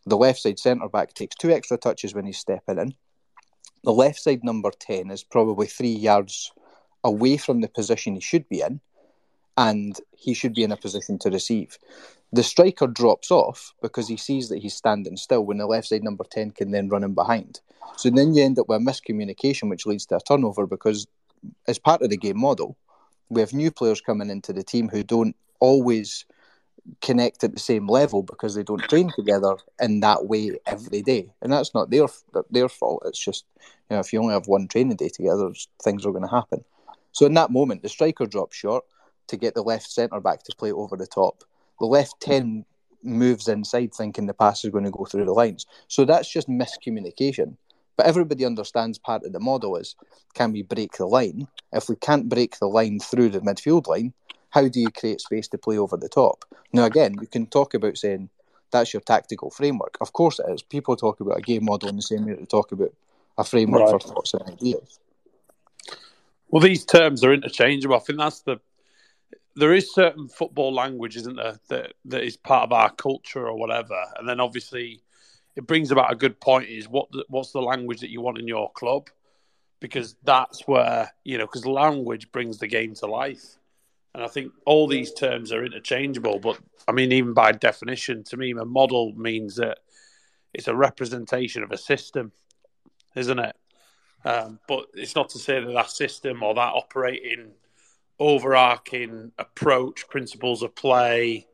The 0.07 0.17
left 0.17 0.39
side 0.39 0.57
centre 0.57 0.87
back 0.87 1.13
takes 1.13 1.35
two 1.35 1.51
extra 1.51 1.77
touches 1.77 2.15
when 2.15 2.25
he's 2.25 2.37
stepping 2.37 2.77
in. 2.77 2.95
The 3.83 3.91
left 3.91 4.21
side 4.21 4.41
number 4.41 4.71
10 4.71 5.11
is 5.11 5.21
probably 5.21 5.67
three 5.67 5.91
yards 5.91 6.53
away 7.03 7.35
from 7.35 7.59
the 7.59 7.67
position 7.67 8.15
he 8.15 8.21
should 8.21 8.47
be 8.47 8.61
in, 8.61 8.79
and 9.57 9.99
he 10.15 10.33
should 10.33 10.53
be 10.53 10.63
in 10.63 10.71
a 10.71 10.77
position 10.77 11.19
to 11.19 11.29
receive. 11.29 11.77
The 12.31 12.41
striker 12.41 12.87
drops 12.87 13.31
off 13.31 13.73
because 13.81 14.07
he 14.07 14.15
sees 14.15 14.47
that 14.47 14.59
he's 14.59 14.75
standing 14.75 15.17
still 15.17 15.45
when 15.45 15.57
the 15.57 15.67
left 15.67 15.87
side 15.87 16.05
number 16.05 16.23
10 16.23 16.51
can 16.51 16.71
then 16.71 16.87
run 16.87 17.03
him 17.03 17.13
behind. 17.13 17.59
So 17.97 18.09
then 18.09 18.33
you 18.33 18.45
end 18.45 18.59
up 18.59 18.69
with 18.69 18.81
a 18.81 18.85
miscommunication, 18.85 19.69
which 19.69 19.85
leads 19.85 20.05
to 20.05 20.15
a 20.15 20.21
turnover 20.21 20.65
because, 20.65 21.05
as 21.67 21.79
part 21.79 22.01
of 22.01 22.11
the 22.11 22.17
game 22.17 22.39
model, 22.39 22.77
we 23.27 23.41
have 23.41 23.51
new 23.51 23.71
players 23.71 23.99
coming 23.99 24.29
into 24.29 24.53
the 24.53 24.63
team 24.63 24.87
who 24.87 25.03
don't 25.03 25.35
always 25.59 26.25
connect 27.01 27.43
at 27.43 27.53
the 27.53 27.59
same 27.59 27.87
level 27.87 28.23
because 28.23 28.55
they 28.55 28.63
don't 28.63 28.87
train 28.89 29.11
together 29.15 29.55
in 29.81 29.99
that 30.01 30.25
way 30.25 30.59
every 30.65 31.01
day, 31.01 31.29
and 31.41 31.51
that's 31.51 31.73
not 31.73 31.89
their 31.89 32.07
their 32.51 32.69
fault. 32.69 33.03
It's 33.05 33.23
just 33.23 33.45
you 33.89 33.95
know 33.95 33.99
if 33.99 34.11
you 34.13 34.21
only 34.21 34.33
have 34.33 34.47
one 34.47 34.67
training 34.67 34.97
day 34.97 35.09
together, 35.09 35.51
things 35.83 36.05
are 36.05 36.11
going 36.11 36.23
to 36.23 36.29
happen. 36.29 36.63
So 37.11 37.25
in 37.25 37.33
that 37.33 37.51
moment, 37.51 37.81
the 37.81 37.89
striker 37.89 38.25
drops 38.25 38.55
short 38.55 38.85
to 39.27 39.37
get 39.37 39.55
the 39.55 39.63
left 39.63 39.89
centre 39.89 40.19
back 40.19 40.43
to 40.43 40.55
play 40.55 40.71
over 40.71 40.95
the 40.95 41.07
top. 41.07 41.43
The 41.79 41.85
left 41.85 42.19
ten 42.19 42.65
moves 43.03 43.47
inside, 43.47 43.93
thinking 43.93 44.27
the 44.27 44.33
pass 44.33 44.63
is 44.63 44.71
going 44.71 44.85
to 44.85 44.91
go 44.91 45.05
through 45.05 45.25
the 45.25 45.33
lines. 45.33 45.65
So 45.87 46.05
that's 46.05 46.31
just 46.31 46.49
miscommunication. 46.49 47.55
But 47.95 48.05
everybody 48.05 48.45
understands 48.45 48.99
part 48.99 49.25
of 49.25 49.33
the 49.33 49.39
model 49.39 49.75
is 49.75 49.95
can 50.35 50.51
we 50.51 50.61
break 50.61 50.93
the 50.97 51.07
line? 51.07 51.47
If 51.73 51.89
we 51.89 51.95
can't 51.95 52.29
break 52.29 52.59
the 52.59 52.67
line 52.67 52.99
through 52.99 53.29
the 53.29 53.41
midfield 53.41 53.87
line, 53.87 54.13
how 54.57 54.67
do 54.67 54.79
you 54.79 54.89
create 54.89 55.21
space 55.21 55.47
to 55.49 55.57
play 55.57 55.77
over 55.77 55.97
the 55.97 56.09
top? 56.09 56.43
Now, 56.73 56.85
again, 56.85 57.15
we 57.19 57.27
can 57.27 57.45
talk 57.45 57.75
about 57.75 57.97
saying 57.97 58.29
that's 58.71 58.91
your 58.91 59.01
tactical 59.01 59.51
framework. 59.51 59.97
Of 60.01 60.13
course, 60.13 60.39
it 60.39 60.49
is. 60.49 60.63
People 60.63 60.95
talk 60.95 61.19
about 61.19 61.37
a 61.37 61.41
game 61.41 61.65
model 61.65 61.89
in 61.89 61.95
the 61.95 62.01
same 62.01 62.25
way 62.25 62.33
they 62.33 62.45
talk 62.45 62.71
about 62.71 62.93
a 63.37 63.43
framework 63.43 63.83
right. 63.83 63.91
for 63.91 63.99
thoughts 63.99 64.33
and 64.33 64.49
ideas. 64.49 64.99
Well, 66.49 66.61
these 66.61 66.85
terms 66.85 67.23
are 67.23 67.33
interchangeable. 67.33 67.97
I 67.97 67.99
think 67.99 68.17
that's 68.17 68.41
the 68.41 68.59
there 69.55 69.73
is 69.73 69.93
certain 69.93 70.27
football 70.27 70.73
language, 70.73 71.17
isn't 71.17 71.35
there, 71.35 71.59
that 71.69 71.93
that 72.05 72.23
is 72.23 72.35
part 72.35 72.63
of 72.63 72.73
our 72.73 72.91
culture 72.91 73.47
or 73.47 73.55
whatever, 73.57 74.01
and 74.17 74.27
then 74.27 74.39
obviously 74.39 75.01
it 75.55 75.67
brings 75.67 75.91
about 75.91 76.11
a 76.11 76.15
good 76.15 76.39
point 76.39 76.69
is 76.69 76.87
what 76.87 77.11
the, 77.11 77.25
what's 77.29 77.51
the 77.51 77.61
language 77.61 77.99
that 77.99 78.11
you 78.11 78.21
want 78.21 78.37
in 78.39 78.47
your 78.47 78.71
club 78.73 79.09
because 79.79 80.15
that's 80.23 80.67
where 80.67 81.11
you 81.23 81.37
know 81.37 81.45
because 81.45 81.65
language 81.65 82.31
brings 82.31 82.57
the 82.59 82.67
game 82.67 82.93
to 82.93 83.05
life 83.07 83.57
and 84.13 84.23
i 84.23 84.27
think 84.27 84.51
all 84.65 84.87
these 84.87 85.13
terms 85.13 85.51
are 85.51 85.65
interchangeable 85.65 86.39
but 86.39 86.59
i 86.87 86.91
mean 86.91 87.11
even 87.11 87.33
by 87.33 87.51
definition 87.51 88.23
to 88.23 88.37
me 88.37 88.51
a 88.51 88.65
model 88.65 89.13
means 89.15 89.55
that 89.55 89.79
it's 90.53 90.67
a 90.67 90.75
representation 90.75 91.63
of 91.63 91.71
a 91.71 91.77
system 91.77 92.31
isn't 93.15 93.39
it 93.39 93.55
um, 94.25 94.59
but 94.67 94.87
it's 94.93 95.15
not 95.15 95.29
to 95.29 95.39
say 95.39 95.59
that 95.59 95.71
that 95.71 95.91
system 95.91 96.43
or 96.43 96.53
that 96.55 96.73
operating 96.73 97.51
overarching 98.19 99.31
approach 99.37 100.07
principles 100.09 100.63
of 100.63 100.75
play 100.75 101.45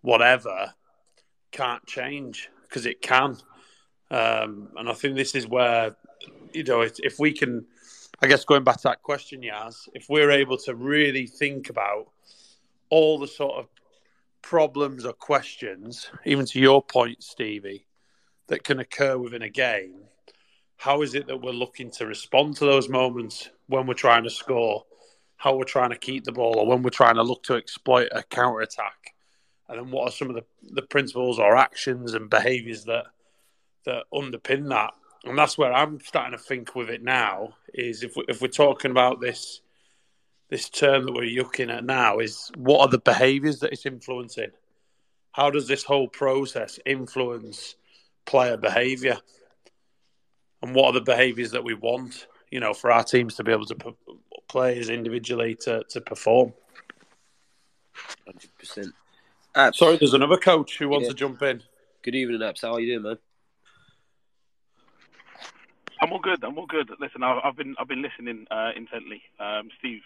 whatever 0.00 0.74
can't 1.52 1.84
change 1.86 2.48
because 2.62 2.86
it 2.86 3.02
can. 3.02 3.36
Um, 4.10 4.70
and 4.76 4.88
I 4.88 4.94
think 4.94 5.16
this 5.16 5.34
is 5.34 5.46
where, 5.46 5.96
you 6.52 6.64
know, 6.64 6.80
if, 6.80 6.98
if, 7.00 7.18
we 7.18 7.32
can, 7.32 7.66
I 8.22 8.26
guess 8.26 8.44
going 8.44 8.64
back 8.64 8.76
to 8.78 8.88
that 8.88 9.02
question, 9.02 9.42
Yas, 9.42 9.88
if 9.94 10.06
we're 10.08 10.30
able 10.30 10.58
to 10.58 10.74
really 10.74 11.26
think 11.26 11.70
about 11.70 12.08
all 12.90 13.18
the 13.18 13.26
sort 13.26 13.58
of 13.58 13.68
problems 14.42 15.04
or 15.04 15.12
questions, 15.12 16.10
even 16.24 16.44
to 16.46 16.60
your 16.60 16.82
point, 16.82 17.22
Stevie, 17.22 17.86
that 18.48 18.64
can 18.64 18.80
occur 18.80 19.16
within 19.16 19.42
a 19.42 19.48
game, 19.48 19.94
how 20.76 21.02
is 21.02 21.14
it 21.14 21.26
that 21.28 21.40
we're 21.40 21.52
looking 21.52 21.90
to 21.92 22.06
respond 22.06 22.56
to 22.56 22.64
those 22.64 22.88
moments 22.88 23.50
when 23.68 23.86
we're 23.86 23.94
trying 23.94 24.24
to 24.24 24.30
score, 24.30 24.84
how 25.36 25.56
we're 25.56 25.64
trying 25.64 25.90
to 25.90 25.98
keep 25.98 26.24
the 26.24 26.32
ball, 26.32 26.58
or 26.58 26.66
when 26.66 26.82
we're 26.82 26.90
trying 26.90 27.14
to 27.14 27.22
look 27.22 27.42
to 27.44 27.54
exploit 27.54 28.08
a 28.12 28.22
counter 28.22 28.60
attack? 28.60 29.14
and 29.70 29.78
then 29.78 29.90
what 29.90 30.08
are 30.08 30.12
some 30.12 30.28
of 30.28 30.34
the, 30.34 30.44
the 30.72 30.82
principles 30.82 31.38
or 31.38 31.56
actions 31.56 32.14
and 32.14 32.28
behaviours 32.28 32.84
that 32.84 33.06
that 33.86 34.04
underpin 34.12 34.68
that? 34.68 34.92
And 35.24 35.38
that's 35.38 35.58
where 35.58 35.72
I'm 35.72 36.00
starting 36.00 36.36
to 36.36 36.42
think 36.42 36.74
with 36.74 36.88
it 36.88 37.02
now. 37.02 37.54
Is 37.72 38.02
if 38.02 38.16
we, 38.16 38.24
if 38.28 38.40
we're 38.40 38.48
talking 38.48 38.90
about 38.90 39.20
this 39.20 39.60
this 40.48 40.68
term 40.68 41.04
that 41.04 41.12
we're 41.12 41.36
looking 41.42 41.70
at 41.70 41.84
now, 41.84 42.18
is 42.18 42.50
what 42.56 42.80
are 42.80 42.88
the 42.88 42.98
behaviours 42.98 43.60
that 43.60 43.72
it's 43.72 43.86
influencing? 43.86 44.50
How 45.32 45.50
does 45.50 45.68
this 45.68 45.84
whole 45.84 46.08
process 46.08 46.80
influence 46.84 47.76
player 48.24 48.56
behaviour? 48.56 49.18
And 50.62 50.74
what 50.74 50.86
are 50.86 50.92
the 50.92 51.00
behaviours 51.00 51.52
that 51.52 51.64
we 51.64 51.74
want? 51.74 52.26
You 52.50 52.60
know, 52.60 52.74
for 52.74 52.90
our 52.90 53.04
teams 53.04 53.36
to 53.36 53.44
be 53.44 53.52
able 53.52 53.66
to 53.66 53.76
players 54.48 54.88
individually 54.88 55.54
to 55.62 55.84
to 55.90 56.00
perform. 56.00 56.52
Hundred 58.26 58.50
percent. 58.58 58.94
Abs. 59.54 59.78
Sorry, 59.78 59.96
there's 59.96 60.14
another 60.14 60.36
coach 60.36 60.78
who 60.78 60.88
wants 60.88 61.04
yeah. 61.04 61.10
to 61.10 61.16
jump 61.16 61.42
in. 61.42 61.62
Good 62.02 62.14
evening, 62.14 62.42
Abs. 62.42 62.62
How 62.62 62.74
are 62.74 62.80
you 62.80 62.94
doing, 62.94 63.02
man? 63.02 63.18
I'm 66.00 66.12
all 66.12 66.20
good. 66.20 66.42
I'm 66.44 66.58
all 66.58 66.66
good. 66.66 66.90
Listen, 67.00 67.22
I've, 67.22 67.40
I've 67.44 67.56
been 67.56 67.74
I've 67.78 67.88
been 67.88 68.02
listening 68.02 68.46
uh, 68.50 68.70
intently. 68.76 69.22
Um, 69.38 69.68
Steve 69.78 70.02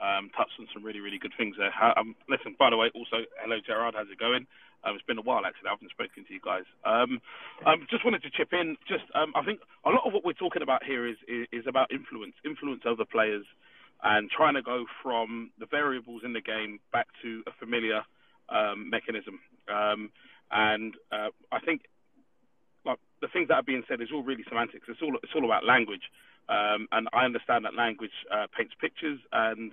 um, 0.00 0.30
touched 0.36 0.56
on 0.60 0.68
some 0.72 0.84
really 0.84 1.00
really 1.00 1.18
good 1.18 1.32
things 1.36 1.56
there. 1.58 1.72
Um, 1.98 2.14
listen, 2.28 2.56
by 2.58 2.70
the 2.70 2.76
way, 2.76 2.90
also 2.94 3.24
hello 3.42 3.58
Gerard. 3.64 3.94
How's 3.96 4.10
it 4.12 4.18
going? 4.18 4.46
Um, 4.84 4.94
it's 4.94 5.04
been 5.06 5.18
a 5.18 5.22
while 5.22 5.44
actually. 5.46 5.68
I 5.68 5.72
haven't 5.72 5.90
spoken 5.90 6.24
to 6.24 6.32
you 6.32 6.40
guys. 6.44 6.64
Um, 6.84 7.20
um, 7.66 7.86
just 7.90 8.04
wanted 8.04 8.22
to 8.22 8.30
chip 8.30 8.52
in. 8.52 8.76
Just 8.88 9.04
um, 9.14 9.32
I 9.34 9.44
think 9.44 9.60
a 9.84 9.90
lot 9.90 10.06
of 10.06 10.12
what 10.12 10.24
we're 10.24 10.32
talking 10.38 10.62
about 10.62 10.84
here 10.84 11.06
is, 11.06 11.16
is, 11.28 11.46
is 11.52 11.64
about 11.66 11.90
influence, 11.92 12.34
influence 12.44 12.82
over 12.86 13.04
players, 13.04 13.44
and 14.02 14.30
trying 14.30 14.54
to 14.54 14.62
go 14.62 14.86
from 15.02 15.50
the 15.58 15.66
variables 15.66 16.22
in 16.24 16.32
the 16.32 16.40
game 16.40 16.80
back 16.92 17.08
to 17.22 17.42
a 17.46 17.52
familiar 17.58 18.02
um, 18.48 18.88
mechanism. 18.90 19.40
Um, 19.68 20.10
and 20.50 20.94
uh, 21.12 21.28
I 21.52 21.60
think 21.60 21.82
the 23.20 23.28
things 23.28 23.48
that 23.48 23.54
are 23.54 23.62
being 23.62 23.84
said 23.88 24.00
is 24.00 24.08
all 24.12 24.22
really 24.22 24.44
semantics. 24.48 24.86
It's 24.88 25.02
all 25.02 25.16
it's 25.22 25.32
all 25.34 25.44
about 25.44 25.64
language, 25.64 26.10
um, 26.48 26.88
and 26.92 27.08
I 27.12 27.24
understand 27.24 27.64
that 27.64 27.74
language 27.74 28.14
uh, 28.32 28.46
paints 28.56 28.74
pictures 28.80 29.20
and 29.32 29.72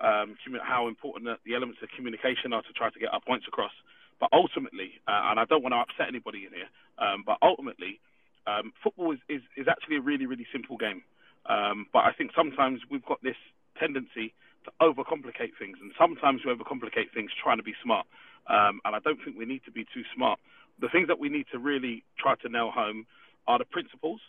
um, 0.00 0.36
how 0.62 0.88
important 0.88 1.28
the 1.44 1.54
elements 1.54 1.80
of 1.82 1.88
communication 1.96 2.52
are 2.52 2.62
to 2.62 2.72
try 2.72 2.90
to 2.90 2.98
get 2.98 3.12
our 3.12 3.20
points 3.20 3.46
across. 3.48 3.72
But 4.20 4.30
ultimately, 4.32 5.00
uh, 5.06 5.28
and 5.30 5.40
I 5.40 5.44
don't 5.44 5.62
want 5.62 5.74
to 5.74 5.82
upset 5.82 6.08
anybody 6.08 6.46
in 6.46 6.52
here, 6.52 6.70
um, 6.98 7.22
but 7.26 7.36
ultimately, 7.42 8.00
um, 8.46 8.72
football 8.82 9.12
is, 9.12 9.20
is, 9.28 9.42
is 9.56 9.66
actually 9.68 9.96
a 9.96 10.00
really 10.00 10.26
really 10.26 10.46
simple 10.52 10.76
game. 10.76 11.02
Um, 11.46 11.86
but 11.92 12.00
I 12.00 12.12
think 12.12 12.32
sometimes 12.34 12.80
we've 12.90 13.04
got 13.04 13.22
this 13.22 13.36
tendency 13.78 14.34
to 14.64 14.70
overcomplicate 14.82 15.54
things, 15.58 15.78
and 15.80 15.92
sometimes 15.98 16.42
we 16.44 16.52
overcomplicate 16.52 17.14
things 17.14 17.30
trying 17.42 17.58
to 17.58 17.62
be 17.62 17.74
smart. 17.82 18.06
Um, 18.48 18.80
and 18.84 18.94
I 18.94 19.00
don't 19.00 19.18
think 19.24 19.36
we 19.36 19.44
need 19.44 19.62
to 19.64 19.72
be 19.72 19.84
too 19.84 20.02
smart. 20.14 20.38
The 20.80 20.88
things 20.88 21.08
that 21.08 21.18
we 21.18 21.28
need 21.28 21.46
to 21.52 21.58
really 21.58 22.04
try 22.18 22.34
to 22.42 22.48
nail 22.48 22.70
home 22.70 23.06
are 23.46 23.58
the 23.58 23.64
principles. 23.64 24.20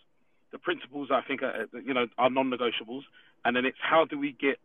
The 0.52 0.58
principles 0.58 1.10
I 1.12 1.22
think 1.28 1.44
are, 1.44 1.68
you 1.74 1.94
know 1.94 2.08
are 2.18 2.30
non-negotiables, 2.30 3.04
and 3.44 3.56
then 3.56 3.66
it's 3.66 3.78
how 3.82 4.06
do 4.06 4.18
we 4.18 4.32
get 4.40 4.58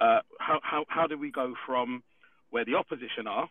uh, 0.00 0.20
how 0.38 0.60
how 0.62 0.84
how 0.88 1.06
do 1.06 1.16
we 1.16 1.30
go 1.30 1.54
from 1.66 2.02
where 2.50 2.64
the 2.64 2.74
opposition 2.74 3.26
are 3.26 3.48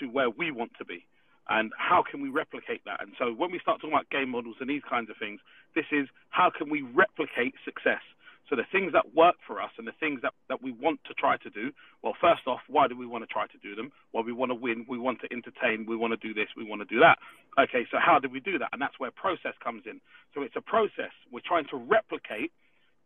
to 0.00 0.06
where 0.06 0.28
we 0.28 0.50
want 0.50 0.72
to 0.78 0.84
be, 0.84 1.06
and 1.48 1.72
how 1.78 2.04
can 2.08 2.20
we 2.20 2.28
replicate 2.28 2.82
that? 2.84 3.00
And 3.00 3.12
so 3.18 3.32
when 3.32 3.50
we 3.50 3.58
start 3.58 3.80
talking 3.80 3.94
about 3.94 4.10
game 4.10 4.30
models 4.30 4.56
and 4.60 4.68
these 4.68 4.82
kinds 4.88 5.08
of 5.08 5.16
things, 5.16 5.40
this 5.74 5.86
is 5.92 6.08
how 6.28 6.50
can 6.50 6.68
we 6.68 6.82
replicate 6.82 7.54
success. 7.64 8.02
So 8.50 8.56
the 8.56 8.68
things 8.70 8.92
that 8.92 9.14
work 9.14 9.36
for 9.46 9.60
us 9.60 9.70
and 9.78 9.86
the 9.86 9.96
things 9.98 10.20
that, 10.22 10.34
that 10.48 10.62
we 10.62 10.72
want 10.72 11.00
to 11.08 11.14
try 11.14 11.36
to 11.38 11.50
do, 11.50 11.72
well, 12.02 12.14
first 12.20 12.42
off, 12.46 12.60
why 12.68 12.88
do 12.88 12.96
we 12.96 13.06
want 13.06 13.24
to 13.24 13.32
try 13.32 13.46
to 13.46 13.58
do 13.62 13.74
them? 13.74 13.90
Well, 14.12 14.24
we 14.24 14.32
want 14.32 14.50
to 14.50 14.54
win, 14.54 14.84
we 14.88 14.98
want 14.98 15.20
to 15.22 15.28
entertain, 15.32 15.86
we 15.88 15.96
want 15.96 16.12
to 16.12 16.20
do 16.20 16.34
this, 16.34 16.48
we 16.56 16.64
want 16.64 16.82
to 16.82 16.86
do 16.86 17.00
that. 17.00 17.18
Okay, 17.58 17.86
so 17.90 17.96
how 17.98 18.18
do 18.18 18.28
we 18.28 18.40
do 18.40 18.58
that? 18.58 18.68
And 18.72 18.82
that's 18.82 18.98
where 18.98 19.10
process 19.10 19.54
comes 19.62 19.84
in. 19.86 20.00
So 20.34 20.42
it's 20.42 20.56
a 20.56 20.60
process. 20.60 21.12
We're 21.32 21.46
trying 21.46 21.66
to 21.70 21.76
replicate 21.76 22.52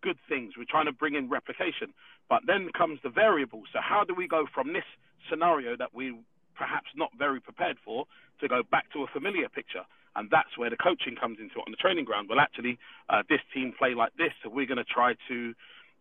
good 0.03 0.19
things. 0.29 0.55
We're 0.57 0.69
trying 0.69 0.87
to 0.87 0.93
bring 0.93 1.15
in 1.15 1.29
replication. 1.29 1.95
But 2.29 2.43
then 2.47 2.71
comes 2.77 2.99
the 3.03 3.11
variable. 3.11 3.63
So 3.73 3.79
how 3.83 4.05
do 4.05 4.15
we 4.15 4.27
go 4.27 4.47
from 4.53 4.73
this 4.73 4.87
scenario 5.31 5.77
that 5.77 5.95
we 5.95 6.19
perhaps 6.57 6.91
not 6.97 7.11
very 7.17 7.41
prepared 7.41 7.77
for 7.85 8.07
to 8.41 8.49
go 8.49 8.63
back 8.71 8.91
to 8.93 9.05
a 9.05 9.07
familiar 9.07 9.49
picture? 9.49 9.87
And 10.17 10.29
that's 10.31 10.57
where 10.57 10.71
the 10.71 10.77
coaching 10.77 11.17
comes 11.17 11.39
into 11.41 11.57
it 11.57 11.65
on 11.67 11.71
the 11.71 11.77
training 11.77 12.05
ground. 12.05 12.29
Well, 12.29 12.41
actually, 12.41 12.79
uh, 13.09 13.23
this 13.29 13.41
team 13.55 13.73
play 13.79 13.95
like 13.95 14.15
this, 14.17 14.33
so 14.43 14.51
we're 14.51 14.67
going 14.67 14.79
to 14.79 14.85
try 14.85 15.15
to 15.29 15.55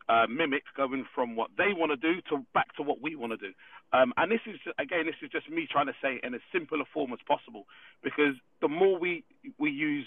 uh, 0.09 0.25
mimic 0.29 0.63
going 0.75 1.05
from 1.13 1.35
what 1.35 1.49
they 1.57 1.73
want 1.73 1.91
to 1.91 1.97
do 1.97 2.21
to 2.29 2.45
back 2.53 2.75
to 2.77 2.83
what 2.83 3.01
we 3.01 3.15
want 3.15 3.33
to 3.33 3.37
do. 3.37 3.53
Um, 3.93 4.13
and 4.17 4.31
this 4.31 4.41
is 4.45 4.59
again, 4.79 5.05
this 5.05 5.15
is 5.21 5.29
just 5.31 5.49
me 5.49 5.67
trying 5.69 5.87
to 5.87 5.95
say 6.01 6.19
in 6.23 6.33
as 6.33 6.41
simple 6.51 6.81
a 6.81 6.85
form 6.93 7.13
as 7.13 7.19
possible, 7.27 7.65
because 8.03 8.35
the 8.61 8.67
more 8.67 8.97
we 8.97 9.23
we 9.57 9.69
use 9.69 10.05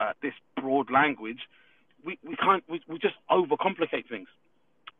uh, 0.00 0.12
this 0.22 0.34
broad 0.56 0.90
language, 0.90 1.40
we 2.04 2.18
we 2.26 2.36
can't 2.36 2.64
we, 2.68 2.80
we 2.88 2.98
just 2.98 3.16
overcomplicate 3.30 4.08
things. 4.08 4.28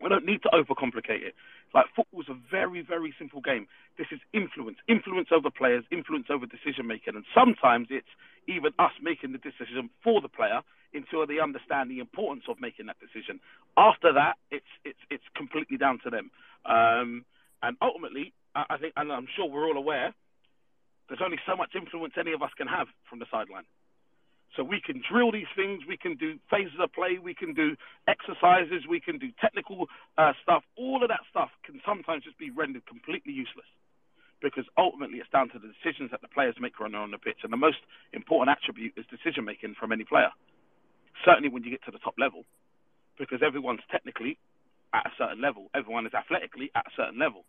We 0.02 0.08
don't 0.08 0.24
need 0.24 0.42
to 0.42 0.50
overcomplicate 0.50 1.22
it. 1.22 1.34
Like 1.74 1.86
football's 1.94 2.28
a 2.28 2.38
very, 2.50 2.82
very 2.82 3.14
simple 3.18 3.40
game. 3.40 3.66
This 3.98 4.08
is 4.10 4.20
influence, 4.32 4.78
influence 4.88 5.28
over 5.30 5.50
players, 5.50 5.84
influence 5.92 6.26
over 6.30 6.46
decision 6.46 6.86
making, 6.86 7.14
and 7.16 7.24
sometimes 7.34 7.88
it's 7.90 8.08
even 8.48 8.72
us 8.78 8.92
making 9.02 9.32
the 9.32 9.38
decision 9.38 9.90
for 10.02 10.20
the 10.20 10.28
player 10.28 10.62
until 10.94 11.26
they 11.26 11.38
understand 11.38 11.90
the 11.90 12.00
importance 12.00 12.44
of 12.48 12.60
making 12.60 12.86
that 12.86 12.96
decision. 12.98 13.40
After 13.76 14.12
that, 14.12 14.34
it's 14.50 14.72
it's 14.84 14.98
it's 15.10 15.24
completely 15.36 15.76
down 15.76 16.00
to 16.04 16.10
them. 16.10 16.30
Um, 16.64 17.24
and 17.62 17.76
ultimately, 17.82 18.32
I 18.54 18.78
think, 18.78 18.94
and 18.96 19.12
I'm 19.12 19.28
sure 19.36 19.46
we're 19.46 19.66
all 19.66 19.76
aware, 19.76 20.14
there's 21.08 21.20
only 21.22 21.38
so 21.46 21.56
much 21.56 21.74
influence 21.74 22.14
any 22.18 22.32
of 22.32 22.42
us 22.42 22.50
can 22.56 22.66
have 22.66 22.88
from 23.08 23.18
the 23.18 23.26
sideline. 23.30 23.64
So 24.56 24.64
we 24.64 24.80
can 24.82 25.00
drill 25.06 25.30
these 25.30 25.50
things, 25.54 25.82
we 25.86 25.96
can 25.96 26.16
do 26.16 26.34
phases 26.50 26.74
of 26.82 26.92
play, 26.92 27.18
we 27.22 27.34
can 27.34 27.54
do 27.54 27.76
exercises, 28.08 28.82
we 28.88 28.98
can 28.98 29.18
do 29.18 29.30
technical 29.40 29.86
uh, 30.18 30.32
stuff. 30.42 30.64
All 30.76 31.02
of 31.02 31.08
that 31.08 31.22
stuff 31.30 31.50
can 31.64 31.80
sometimes 31.86 32.24
just 32.24 32.38
be 32.38 32.50
rendered 32.50 32.84
completely 32.86 33.32
useless 33.32 33.68
because 34.42 34.64
ultimately 34.76 35.18
it's 35.18 35.30
down 35.30 35.48
to 35.50 35.58
the 35.60 35.68
decisions 35.68 36.10
that 36.10 36.20
the 36.20 36.28
players 36.28 36.56
make 36.58 36.80
when 36.80 36.92
they're 36.92 37.00
on 37.00 37.12
the 37.12 37.18
pitch. 37.18 37.44
And 37.44 37.52
the 37.52 37.60
most 37.60 37.78
important 38.12 38.56
attribute 38.56 38.94
is 38.96 39.04
decision 39.06 39.44
making 39.44 39.76
from 39.78 39.92
any 39.92 40.04
player. 40.04 40.32
Certainly 41.24 41.50
when 41.50 41.62
you 41.62 41.70
get 41.70 41.84
to 41.84 41.92
the 41.92 42.00
top 42.00 42.14
level, 42.18 42.44
because 43.18 43.44
everyone's 43.44 43.84
technically 43.92 44.38
at 44.94 45.06
a 45.06 45.12
certain 45.16 45.40
level, 45.40 45.68
everyone 45.74 46.06
is 46.06 46.14
athletically 46.14 46.72
at 46.74 46.88
a 46.88 46.92
certain 46.96 47.20
level. 47.20 47.44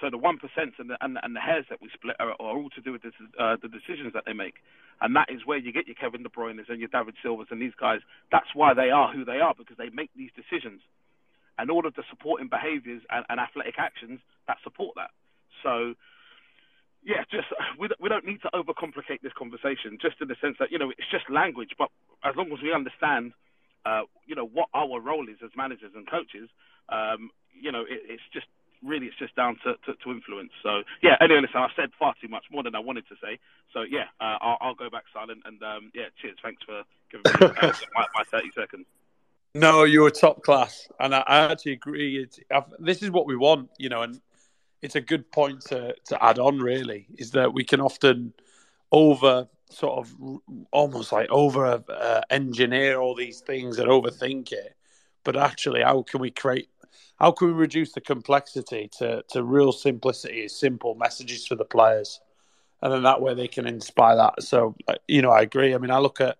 So 0.00 0.08
the 0.10 0.18
one 0.18 0.38
percent 0.38 0.74
and 0.78 0.90
the 0.90 0.96
and, 1.00 1.18
and 1.22 1.36
the 1.36 1.40
hairs 1.40 1.66
that 1.68 1.80
we 1.82 1.90
split 1.92 2.16
are, 2.18 2.30
are 2.32 2.56
all 2.56 2.70
to 2.70 2.80
do 2.80 2.92
with 2.92 3.02
this, 3.02 3.12
uh, 3.38 3.56
the 3.60 3.68
decisions 3.68 4.12
that 4.14 4.24
they 4.24 4.32
make, 4.32 4.54
and 5.00 5.14
that 5.16 5.28
is 5.28 5.44
where 5.44 5.58
you 5.58 5.72
get 5.72 5.86
your 5.86 5.96
Kevin 5.96 6.22
De 6.22 6.28
Bruyne's 6.28 6.68
and 6.68 6.80
your 6.80 6.88
David 6.88 7.14
Silvas 7.22 7.48
and 7.50 7.60
these 7.60 7.76
guys. 7.78 8.00
That's 8.32 8.48
why 8.54 8.74
they 8.74 8.90
are 8.90 9.12
who 9.12 9.24
they 9.24 9.40
are 9.40 9.54
because 9.56 9.76
they 9.76 9.90
make 9.90 10.10
these 10.16 10.30
decisions, 10.34 10.80
and 11.58 11.70
all 11.70 11.86
of 11.86 11.94
the 11.94 12.02
supporting 12.08 12.48
behaviours 12.48 13.02
and, 13.10 13.24
and 13.28 13.38
athletic 13.38 13.76
actions 13.78 14.20
that 14.48 14.56
support 14.64 14.94
that. 14.96 15.10
So 15.62 15.94
yeah, 17.04 17.24
just 17.30 17.48
we 17.78 17.88
we 18.00 18.08
don't 18.08 18.24
need 18.24 18.42
to 18.42 18.50
overcomplicate 18.54 19.20
this 19.22 19.32
conversation. 19.36 19.98
Just 20.00 20.16
in 20.20 20.28
the 20.28 20.36
sense 20.40 20.56
that 20.60 20.70
you 20.70 20.78
know 20.78 20.90
it's 20.90 21.10
just 21.10 21.28
language, 21.30 21.72
but 21.78 21.88
as 22.24 22.36
long 22.36 22.52
as 22.52 22.60
we 22.62 22.72
understand, 22.72 23.32
uh, 23.84 24.02
you 24.26 24.34
know 24.34 24.46
what 24.46 24.68
our 24.74 25.00
role 25.00 25.28
is 25.28 25.36
as 25.44 25.50
managers 25.56 25.92
and 25.94 26.08
coaches, 26.08 26.48
um, 26.88 27.30
you 27.52 27.72
know 27.72 27.82
it, 27.82 28.04
it's 28.08 28.28
just 28.32 28.46
really 28.84 29.06
it's 29.06 29.18
just 29.18 29.34
down 29.36 29.56
to, 29.64 29.74
to, 29.86 29.94
to, 30.04 30.10
influence. 30.10 30.50
So 30.62 30.82
yeah, 31.02 31.16
anyway, 31.20 31.40
listen, 31.42 31.60
I've 31.60 31.70
said 31.76 31.90
far 31.98 32.14
too 32.20 32.28
much 32.28 32.44
more 32.50 32.62
than 32.62 32.74
I 32.74 32.78
wanted 32.78 33.06
to 33.08 33.14
say. 33.22 33.38
So 33.72 33.82
yeah, 33.82 34.04
uh, 34.20 34.38
I'll, 34.40 34.58
I'll, 34.60 34.74
go 34.74 34.90
back 34.90 35.04
silent 35.12 35.42
and 35.44 35.62
um, 35.62 35.90
yeah, 35.94 36.06
cheers. 36.20 36.36
Thanks 36.42 36.62
for 36.64 36.82
giving 37.10 37.22
me 37.24 37.56
uh, 37.60 37.72
my, 37.94 38.06
my, 38.14 38.22
thirty 38.30 38.50
seconds. 38.54 38.86
No, 39.54 39.84
you 39.84 40.02
were 40.02 40.10
top 40.10 40.42
class, 40.42 40.88
and 41.00 41.14
I, 41.14 41.24
I 41.26 41.52
actually 41.52 41.72
agree. 41.72 42.26
this 42.78 43.02
is 43.02 43.10
what 43.10 43.26
we 43.26 43.36
want, 43.36 43.70
you 43.78 43.88
know, 43.88 44.02
and 44.02 44.20
it's 44.80 44.94
a 44.94 45.00
good 45.00 45.30
point 45.32 45.62
to 45.62 45.94
to 46.06 46.24
add 46.24 46.38
on. 46.38 46.58
Really, 46.58 47.06
is 47.18 47.32
that 47.32 47.52
we 47.52 47.64
can 47.64 47.80
often 47.80 48.32
over 48.92 49.48
sort 49.70 49.98
of 49.98 50.12
almost 50.72 51.12
like 51.12 51.28
over 51.30 51.82
uh, 51.88 52.20
engineer 52.30 53.00
all 53.00 53.14
these 53.14 53.40
things 53.40 53.78
and 53.78 53.88
overthink 53.88 54.52
it, 54.52 54.74
but 55.24 55.36
actually, 55.36 55.82
how 55.82 56.02
can 56.02 56.20
we 56.20 56.30
create 56.30 56.68
how 57.20 57.32
can 57.32 57.48
we 57.48 57.52
reduce 57.52 57.92
the 57.92 58.00
complexity 58.00 58.88
to, 58.98 59.22
to 59.28 59.44
real 59.44 59.72
simplicity, 59.72 60.48
simple 60.48 60.94
messages 60.94 61.46
for 61.46 61.54
the 61.54 61.66
players? 61.66 62.18
And 62.82 62.90
then 62.90 63.02
that 63.02 63.20
way 63.20 63.34
they 63.34 63.48
can 63.48 63.66
inspire 63.66 64.16
that. 64.16 64.42
So, 64.42 64.74
uh, 64.88 64.94
you 65.06 65.20
know, 65.20 65.30
I 65.30 65.42
agree. 65.42 65.74
I 65.74 65.78
mean, 65.78 65.90
I 65.90 65.98
look 65.98 66.22
at 66.22 66.38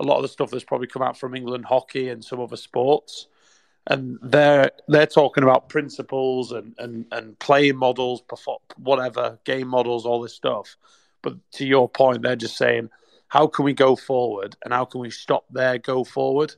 a 0.00 0.04
lot 0.04 0.16
of 0.16 0.22
the 0.22 0.28
stuff 0.28 0.50
that's 0.50 0.64
probably 0.64 0.86
come 0.86 1.02
out 1.02 1.18
from 1.18 1.34
England 1.34 1.66
hockey 1.66 2.08
and 2.08 2.24
some 2.24 2.40
other 2.40 2.56
sports, 2.56 3.26
and 3.86 4.18
they're 4.22 4.70
they're 4.86 5.06
talking 5.06 5.44
about 5.44 5.68
principles 5.68 6.52
and 6.52 6.74
and, 6.78 7.04
and 7.12 7.38
playing 7.38 7.76
models, 7.76 8.22
whatever 8.76 9.38
game 9.44 9.68
models, 9.68 10.06
all 10.06 10.22
this 10.22 10.34
stuff. 10.34 10.76
But 11.20 11.36
to 11.52 11.66
your 11.66 11.88
point, 11.88 12.22
they're 12.22 12.36
just 12.36 12.56
saying, 12.56 12.88
how 13.26 13.46
can 13.46 13.64
we 13.64 13.74
go 13.74 13.96
forward 13.96 14.56
and 14.64 14.72
how 14.72 14.84
can 14.86 15.00
we 15.00 15.10
stop 15.10 15.44
their 15.50 15.78
go 15.78 16.04
forward? 16.04 16.54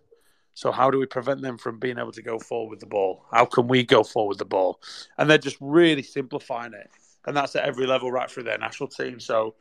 So 0.60 0.70
how 0.70 0.90
do 0.90 0.98
we 0.98 1.06
prevent 1.06 1.40
them 1.40 1.56
from 1.56 1.78
being 1.78 1.96
able 1.96 2.12
to 2.12 2.20
go 2.20 2.38
forward 2.38 2.68
with 2.68 2.80
the 2.80 2.86
ball? 2.86 3.24
How 3.32 3.46
can 3.46 3.66
we 3.66 3.82
go 3.82 4.04
forward 4.04 4.32
with 4.32 4.38
the 4.40 4.44
ball? 4.44 4.78
And 5.16 5.30
they're 5.30 5.38
just 5.38 5.56
really 5.58 6.02
simplifying 6.02 6.74
it, 6.74 6.90
and 7.26 7.34
that's 7.34 7.56
at 7.56 7.64
every 7.64 7.86
level, 7.86 8.12
right 8.12 8.30
through 8.30 8.42
their 8.42 8.58
national 8.58 8.90
team. 8.90 9.20
So, 9.20 9.54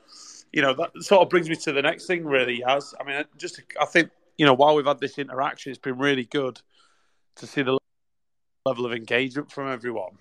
you 0.51 0.61
know, 0.61 0.73
that 0.73 0.91
sort 1.01 1.21
of 1.21 1.29
brings 1.29 1.47
me 1.47 1.55
to 1.55 1.71
the 1.71 1.81
next 1.81 2.05
thing, 2.05 2.25
really. 2.25 2.65
As 2.65 2.93
I 2.99 3.05
mean, 3.05 3.23
just 3.37 3.61
I 3.79 3.85
think 3.85 4.09
you 4.37 4.45
know, 4.45 4.53
while 4.53 4.75
we've 4.75 4.85
had 4.85 4.99
this 4.99 5.17
interaction, 5.17 5.69
it's 5.69 5.79
been 5.79 5.97
really 5.97 6.25
good 6.25 6.59
to 7.37 7.47
see 7.47 7.61
the 7.61 7.79
level 8.65 8.85
of 8.85 8.91
engagement 8.91 9.49
from 9.49 9.71
everyone. 9.71 10.17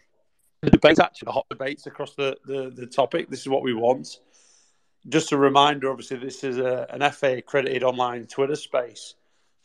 The 0.63 0.71
debates, 0.71 1.01
actually, 1.01 1.27
the 1.27 1.33
hot 1.33 1.47
debates 1.51 1.89
across 1.89 2.15
the, 2.15 2.37
the, 2.47 2.71
the 2.71 2.87
topic. 2.87 3.31
This 3.31 3.41
is 3.41 3.49
what 3.49 3.63
we 3.63 3.75
want. 3.75 4.21
Just 5.09 5.33
a 5.33 5.37
reminder, 5.37 5.91
obviously, 5.91 6.19
this 6.19 6.45
is 6.45 6.59
a, 6.59 6.87
an 6.91 7.11
FA 7.11 7.39
accredited 7.39 7.83
online 7.83 8.29
Twitter 8.29 8.55
space 8.55 9.17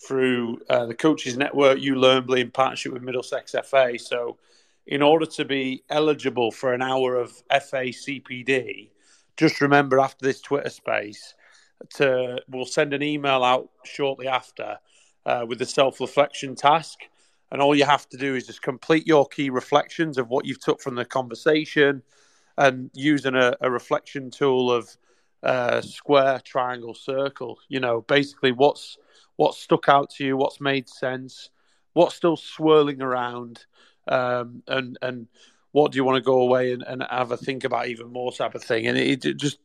through 0.07 0.59
uh, 0.69 0.85
the 0.85 0.93
Coaches 0.93 1.37
Network, 1.37 1.79
you 1.79 1.95
ULearnbly, 1.95 2.41
in 2.41 2.51
partnership 2.51 2.93
with 2.93 3.03
Middlesex 3.03 3.55
FA. 3.65 3.97
So, 3.97 4.37
in 4.85 5.01
order 5.01 5.25
to 5.25 5.45
be 5.45 5.83
eligible 5.89 6.51
for 6.51 6.73
an 6.73 6.81
hour 6.81 7.15
of 7.15 7.31
FA 7.49 7.85
CPD, 7.91 8.89
just 9.37 9.61
remember 9.61 9.99
after 9.99 10.25
this 10.25 10.41
Twitter 10.41 10.69
space, 10.69 11.35
to 11.95 12.39
we'll 12.49 12.65
send 12.65 12.93
an 12.93 13.03
email 13.03 13.43
out 13.43 13.69
shortly 13.83 14.27
after 14.27 14.77
uh, 15.25 15.45
with 15.47 15.59
the 15.59 15.65
self 15.65 15.99
reflection 15.99 16.55
task. 16.55 16.99
And 17.51 17.61
all 17.61 17.75
you 17.75 17.85
have 17.85 18.09
to 18.09 18.17
do 18.17 18.35
is 18.35 18.47
just 18.47 18.63
complete 18.63 19.05
your 19.05 19.27
key 19.27 19.51
reflections 19.51 20.17
of 20.17 20.27
what 20.27 20.45
you've 20.45 20.59
took 20.59 20.81
from 20.81 20.95
the 20.95 21.05
conversation 21.05 22.01
and 22.57 22.89
using 22.93 23.35
a, 23.35 23.55
a 23.61 23.69
reflection 23.69 24.31
tool 24.31 24.71
of 24.71 24.97
uh, 25.43 25.81
square, 25.81 26.41
triangle, 26.43 26.95
circle. 26.95 27.59
You 27.69 27.79
know, 27.79 28.01
basically 28.01 28.51
what's 28.51 28.97
what 29.35 29.55
stuck 29.55 29.89
out 29.89 30.09
to 30.11 30.25
you, 30.25 30.37
what's 30.37 30.61
made 30.61 30.87
sense, 30.87 31.49
what's 31.93 32.15
still 32.15 32.37
swirling 32.37 33.01
around, 33.01 33.65
um, 34.07 34.63
and 34.67 34.97
and 35.01 35.27
what 35.71 35.91
do 35.91 35.97
you 35.97 36.03
want 36.03 36.15
to 36.15 36.21
go 36.21 36.41
away 36.41 36.71
and, 36.71 36.83
and 36.83 37.03
have 37.09 37.31
a 37.31 37.37
think 37.37 37.63
about 37.63 37.87
even 37.87 38.11
more 38.11 38.31
type 38.31 38.55
of 38.55 38.63
thing. 38.63 38.87
And 38.87 38.97
it, 38.97 39.25
it 39.25 39.37
just 39.37 39.59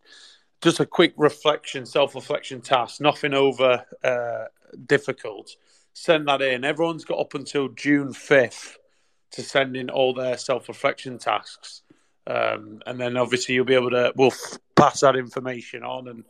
just 0.61 0.81
a 0.81 0.87
quick 0.87 1.13
reflection, 1.17 1.87
self 1.87 2.15
reflection 2.15 2.61
task, 2.61 3.01
nothing 3.01 3.35
over 3.35 3.85
uh, 4.03 4.45
difficult. 4.87 5.55
Send 5.93 6.29
that 6.29 6.43
in. 6.43 6.65
Everyone's 6.65 7.05
got 7.05 7.19
up 7.19 7.35
until 7.35 7.69
June 7.69 8.13
fifth 8.13 8.79
to 9.33 9.43
send 9.43 9.77
in 9.77 9.91
all 9.91 10.15
their 10.15 10.37
self 10.37 10.69
reflection 10.69 11.19
tasks. 11.19 11.83
Um, 12.27 12.83
and 12.87 13.01
then 13.01 13.17
obviously 13.17 13.55
you'll 13.55 13.65
be 13.65 13.75
able 13.75 13.91
to 13.91 14.13
we'll 14.17 14.35
pass 14.77 15.01
that 15.01 15.17
information 15.17 15.83
on 15.83 16.09
and 16.09 16.25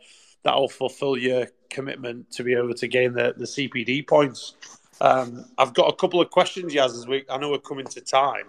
that'll 0.45 0.68
fulfill 0.68 1.16
your 1.16 1.47
commitment 1.70 2.30
to 2.32 2.43
be 2.43 2.55
able 2.55 2.74
to 2.74 2.89
gain 2.89 3.12
the, 3.12 3.34
the 3.36 3.45
CPD 3.45 4.07
points. 4.07 4.55
Um, 5.01 5.45
I've 5.59 5.74
got 5.74 5.93
a 5.93 5.97
couple 5.97 6.20
of 6.20 6.30
questions, 6.30 6.74
Yas, 6.74 6.95
as 6.95 7.07
we 7.07 7.24
I 7.30 7.39
know 7.39 7.51
we're 7.51 7.59
coming 7.59 7.86
to 7.86 8.01
time. 8.01 8.47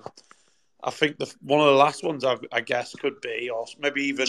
I 0.83 0.91
think 0.91 1.17
the 1.17 1.31
one 1.41 1.59
of 1.59 1.67
the 1.67 1.73
last 1.73 2.03
ones 2.03 2.23
I, 2.23 2.37
I 2.51 2.61
guess 2.61 2.95
could 2.95 3.19
be, 3.21 3.49
or 3.49 3.65
maybe 3.79 4.03
even 4.03 4.27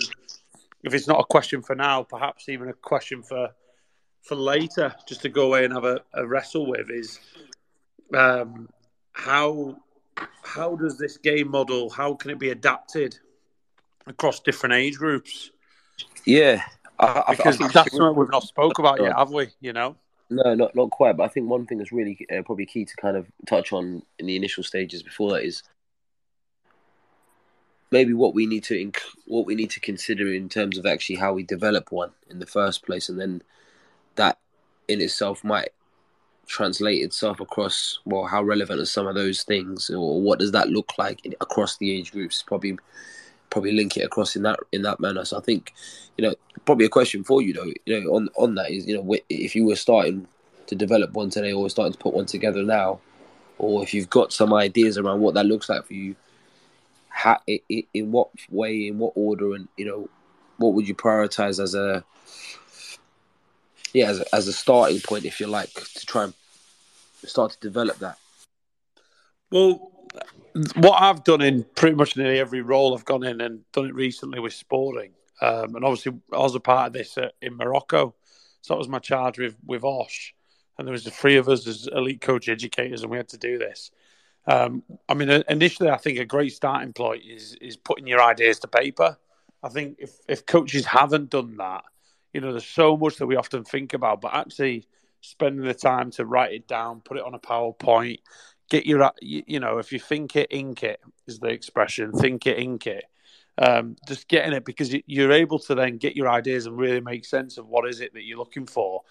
if 0.82 0.94
it's 0.94 1.06
not 1.06 1.20
a 1.20 1.24
question 1.24 1.62
for 1.62 1.74
now, 1.74 2.02
perhaps 2.02 2.48
even 2.48 2.68
a 2.68 2.72
question 2.72 3.22
for 3.22 3.50
for 4.22 4.34
later, 4.34 4.94
just 5.08 5.22
to 5.22 5.28
go 5.28 5.46
away 5.46 5.64
and 5.64 5.72
have 5.72 5.84
a, 5.84 6.00
a 6.12 6.26
wrestle 6.26 6.66
with, 6.66 6.90
is 6.90 7.18
um, 8.14 8.68
how 9.12 9.76
how 10.42 10.76
does 10.76 10.98
this 10.98 11.16
game 11.16 11.50
model? 11.50 11.88
How 11.88 12.14
can 12.14 12.30
it 12.30 12.38
be 12.38 12.50
adapted 12.50 13.18
across 14.06 14.40
different 14.40 14.74
age 14.74 14.96
groups? 14.96 15.50
Yeah, 16.24 16.62
I, 17.00 17.24
because 17.30 17.60
I 17.60 17.68
that's 17.68 17.96
something 17.96 18.14
we've 18.14 18.30
not 18.30 18.42
spoke 18.42 18.78
about 18.78 19.00
yet, 19.00 19.16
have 19.16 19.30
we? 19.30 19.48
You 19.60 19.72
know. 19.72 19.96
No, 20.28 20.54
not 20.54 20.76
not 20.76 20.90
quite. 20.90 21.16
But 21.16 21.24
I 21.24 21.28
think 21.28 21.48
one 21.48 21.66
thing 21.66 21.78
that's 21.78 21.92
really 21.92 22.26
uh, 22.30 22.42
probably 22.42 22.66
key 22.66 22.84
to 22.84 22.96
kind 22.96 23.16
of 23.16 23.26
touch 23.46 23.72
on 23.72 24.02
in 24.18 24.26
the 24.26 24.36
initial 24.36 24.62
stages 24.62 25.02
before 25.02 25.32
that 25.32 25.44
is 25.44 25.62
maybe 27.90 28.12
what 28.12 28.34
we 28.34 28.46
need 28.46 28.64
to 28.64 28.74
inc- 28.74 29.16
what 29.26 29.46
we 29.46 29.54
need 29.54 29.70
to 29.70 29.80
consider 29.80 30.32
in 30.32 30.48
terms 30.48 30.78
of 30.78 30.86
actually 30.86 31.16
how 31.16 31.32
we 31.32 31.42
develop 31.42 31.90
one 31.90 32.10
in 32.28 32.38
the 32.38 32.46
first 32.46 32.84
place, 32.84 33.08
and 33.08 33.18
then 33.18 33.42
that 34.16 34.38
in 34.86 35.00
itself 35.00 35.42
might 35.42 35.70
translate 36.46 37.02
itself 37.02 37.38
across 37.38 38.00
well 38.04 38.26
how 38.26 38.42
relevant 38.42 38.80
are 38.80 38.84
some 38.84 39.06
of 39.06 39.14
those 39.14 39.44
things 39.44 39.88
or 39.88 40.20
what 40.20 40.40
does 40.40 40.50
that 40.50 40.68
look 40.68 40.92
like 40.98 41.24
in, 41.24 41.32
across 41.40 41.76
the 41.76 41.96
age 41.96 42.10
groups 42.10 42.42
probably 42.42 42.76
probably 43.50 43.72
link 43.72 43.96
it 43.96 44.02
across 44.02 44.36
in 44.36 44.42
that 44.42 44.58
in 44.72 44.82
that 44.82 45.00
manner. 45.00 45.24
So 45.24 45.36
I 45.36 45.40
think, 45.40 45.72
you 46.16 46.26
know, 46.26 46.34
probably 46.64 46.86
a 46.86 46.90
question 46.90 47.24
for 47.24 47.42
you 47.42 47.52
though, 47.52 47.72
you 47.84 48.00
know, 48.00 48.14
on 48.14 48.28
on 48.36 48.54
that 48.54 48.70
is, 48.70 48.86
you 48.86 48.96
know, 48.96 49.16
if 49.28 49.54
you 49.54 49.64
were 49.64 49.76
starting 49.76 50.26
to 50.66 50.74
develop 50.74 51.12
one 51.12 51.30
today 51.30 51.52
or 51.52 51.68
starting 51.68 51.92
to 51.92 51.98
put 51.98 52.14
one 52.14 52.26
together 52.26 52.62
now, 52.62 53.00
or 53.58 53.82
if 53.82 53.92
you've 53.92 54.10
got 54.10 54.32
some 54.32 54.54
ideas 54.54 54.96
around 54.96 55.20
what 55.20 55.34
that 55.34 55.46
looks 55.46 55.68
like 55.68 55.84
for 55.84 55.94
you, 55.94 56.16
how, 57.08 57.38
in 57.46 58.12
what 58.12 58.28
way, 58.50 58.86
in 58.86 58.98
what 58.98 59.12
order, 59.16 59.54
and 59.54 59.68
you 59.76 59.84
know, 59.84 60.08
what 60.58 60.74
would 60.74 60.88
you 60.88 60.94
prioritize 60.94 61.62
as 61.62 61.74
a 61.74 62.04
yeah 63.92 64.08
as 64.08 64.20
a, 64.20 64.34
as 64.34 64.48
a 64.48 64.52
starting 64.52 65.00
point, 65.00 65.24
if 65.24 65.40
you 65.40 65.46
like, 65.46 65.72
to 65.72 66.06
try 66.06 66.24
and 66.24 66.34
start 67.24 67.52
to 67.52 67.60
develop 67.60 67.98
that. 67.98 68.16
Well, 69.50 69.89
what 70.76 71.00
I've 71.00 71.24
done 71.24 71.40
in 71.40 71.64
pretty 71.74 71.96
much 71.96 72.16
nearly 72.16 72.38
every 72.38 72.62
role 72.62 72.94
I've 72.94 73.04
gone 73.04 73.24
in 73.24 73.40
and 73.40 73.60
done 73.72 73.86
it 73.86 73.94
recently 73.94 74.40
with 74.40 74.52
sporting, 74.52 75.12
um, 75.40 75.76
and 75.76 75.84
obviously 75.84 76.12
I 76.32 76.38
was 76.38 76.54
a 76.54 76.60
part 76.60 76.88
of 76.88 76.92
this 76.92 77.16
uh, 77.18 77.28
in 77.40 77.56
Morocco, 77.56 78.14
so 78.62 78.74
that 78.74 78.78
was 78.78 78.88
my 78.88 78.98
charge 78.98 79.38
with 79.38 79.56
with 79.64 79.84
Osh, 79.84 80.34
and 80.78 80.86
there 80.86 80.92
was 80.92 81.04
the 81.04 81.10
three 81.10 81.36
of 81.36 81.48
us 81.48 81.66
as 81.66 81.88
elite 81.92 82.20
coach 82.20 82.48
educators, 82.48 83.02
and 83.02 83.10
we 83.10 83.16
had 83.16 83.28
to 83.28 83.38
do 83.38 83.58
this. 83.58 83.90
Um, 84.46 84.82
I 85.08 85.14
mean, 85.14 85.28
initially, 85.48 85.90
I 85.90 85.96
think 85.96 86.18
a 86.18 86.24
great 86.24 86.52
starting 86.52 86.92
point 86.92 87.22
is 87.26 87.54
is 87.60 87.76
putting 87.76 88.06
your 88.06 88.22
ideas 88.22 88.58
to 88.60 88.68
paper. 88.68 89.16
I 89.62 89.68
think 89.68 89.96
if 89.98 90.12
if 90.28 90.46
coaches 90.46 90.86
haven't 90.86 91.30
done 91.30 91.56
that, 91.58 91.84
you 92.32 92.40
know, 92.40 92.52
there's 92.52 92.66
so 92.66 92.96
much 92.96 93.16
that 93.16 93.26
we 93.26 93.36
often 93.36 93.64
think 93.64 93.94
about, 93.94 94.20
but 94.20 94.34
actually 94.34 94.86
spending 95.20 95.64
the 95.64 95.74
time 95.74 96.10
to 96.12 96.24
write 96.24 96.52
it 96.52 96.66
down, 96.66 97.00
put 97.02 97.18
it 97.18 97.24
on 97.24 97.34
a 97.34 97.38
PowerPoint, 97.38 98.18
get 98.70 98.86
your 98.86 99.02
uh, 99.02 99.10
you 99.20 99.60
know 99.60 99.78
if 99.78 99.92
you 99.92 99.98
think 99.98 100.36
it 100.36 100.48
ink 100.50 100.82
it 100.82 101.00
is 101.26 101.38
the 101.38 101.48
expression 101.48 102.12
think 102.12 102.46
it 102.46 102.58
ink 102.58 102.86
it. 102.86 103.04
Um, 103.58 103.96
just 104.08 104.26
getting 104.26 104.54
it 104.54 104.64
because 104.64 104.94
you're 105.06 105.32
able 105.32 105.58
to 105.58 105.74
then 105.74 105.98
get 105.98 106.16
your 106.16 106.30
ideas 106.30 106.64
and 106.64 106.78
really 106.78 107.02
make 107.02 107.26
sense 107.26 107.58
of 107.58 107.66
what 107.66 107.86
is 107.86 108.00
it 108.00 108.14
that 108.14 108.24
you're 108.24 108.38
looking 108.38 108.64
for. 108.64 109.02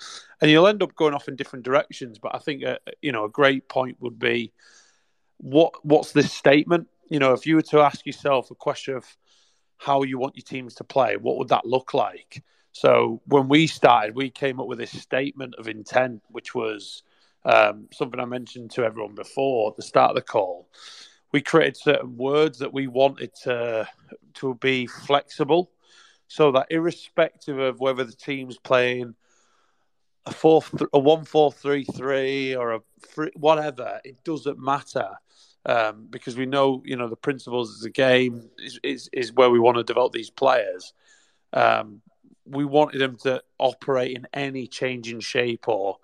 And 0.41 0.49
you'll 0.49 0.66
end 0.66 0.82
up 0.82 0.95
going 0.95 1.14
off 1.14 1.28
in 1.28 1.36
different 1.36 1.66
directions 1.66 2.18
but 2.18 2.34
i 2.34 2.39
think 2.39 2.64
a, 2.64 2.80
you 3.01 3.12
know 3.12 3.26
a 3.26 3.30
great 3.30 3.70
point 3.70 3.97
would 3.99 4.18
be 4.18 4.51
what 5.39 5.74
what's 5.84 6.12
this 6.12 6.32
statement? 6.32 6.88
You 7.10 7.20
know, 7.20 7.34
if 7.34 7.47
you 7.47 7.55
were 7.55 7.64
to 7.64 7.80
ask 7.80 8.05
yourself 8.05 8.51
a 8.51 8.55
question 8.55 8.95
of 8.95 9.05
how 9.78 10.03
you 10.03 10.20
want 10.20 10.36
your 10.36 10.43
teams 10.43 10.76
to 10.76 10.84
play, 10.84 11.18
what 11.18 11.38
would 11.38 11.47
that 11.49 11.66
look 11.66 11.93
like? 11.93 12.43
So 12.72 13.22
when 13.26 13.47
we 13.47 13.66
started, 13.66 14.16
we 14.16 14.30
came 14.30 14.60
up 14.60 14.68
with 14.68 14.78
this 14.78 14.91
statement 14.91 15.55
of 15.57 15.68
intent, 15.68 16.22
which 16.30 16.53
was 16.53 17.03
um, 17.46 17.88
something 17.94 18.20
I 18.20 18.26
mentioned 18.26 18.72
to 18.72 18.84
everyone 18.84 19.16
before 19.16 19.72
at 19.72 19.76
the 19.76 19.82
start 19.82 20.12
of 20.12 20.16
the 20.16 20.22
call. 20.22 20.68
We 21.32 21.42
created 21.42 21.78
certain 21.78 22.18
words 22.18 22.60
that 22.60 22.74
we 22.74 22.88
wanted 22.88 23.34
to 23.44 23.88
to 24.36 24.56
be 24.56 24.88
flexible, 24.88 25.72
so 26.28 26.52
that 26.52 26.68
irrespective 26.70 27.60
of 27.60 27.80
whether 27.80 28.04
the 28.04 28.14
team's 28.14 28.58
playing 28.58 29.16
a 30.26 30.32
four, 30.32 30.64
a 30.94 31.00
one 31.00 31.26
four 31.26 31.52
three 31.52 31.84
three 31.84 32.56
or 32.56 32.74
a 32.74 32.80
three, 33.02 33.32
whatever, 33.36 34.00
it 34.04 34.24
doesn't 34.24 34.60
matter 34.60 35.10
um, 35.66 36.08
because 36.10 36.38
we 36.38 36.46
know 36.46 36.82
you 36.86 36.96
know 36.96 37.08
the 37.08 37.16
principles 37.16 37.76
of 37.76 37.82
the 37.82 37.90
game 37.90 38.50
is, 38.58 38.80
is, 38.84 39.10
is 39.14 39.34
where 39.34 39.50
we 39.50 39.60
want 39.60 39.78
to 39.78 39.84
develop 39.84 40.14
these 40.14 40.30
players. 40.30 40.94
Um, 41.54 42.02
we 42.46 42.66
wanted 42.66 43.00
them 43.00 43.16
to 43.18 43.44
operate 43.60 44.18
in 44.18 44.28
any 44.34 44.68
changing 44.68 45.20
shape 45.20 45.68
or 45.68 45.98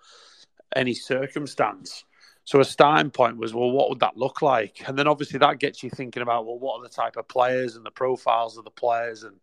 any 0.75 0.93
circumstance. 0.93 2.05
So 2.43 2.59
a 2.59 2.65
starting 2.65 3.09
point 3.09 3.37
was, 3.37 3.53
well, 3.53 3.71
what 3.71 3.89
would 3.89 3.99
that 4.01 4.17
look 4.17 4.41
like? 4.41 4.87
And 4.87 4.97
then 4.97 5.07
obviously 5.07 5.39
that 5.39 5.59
gets 5.59 5.81
you 5.81 5.89
thinking 5.89 6.21
about, 6.21 6.45
well, 6.45 6.59
what 6.59 6.79
are 6.79 6.83
the 6.83 6.89
type 6.89 7.17
of 7.17 7.27
players 7.27 7.75
and 7.75 7.85
the 7.85 7.91
profiles 7.91 8.57
of 8.57 8.65
the 8.65 8.71
players 8.71 9.23
and 9.23 9.37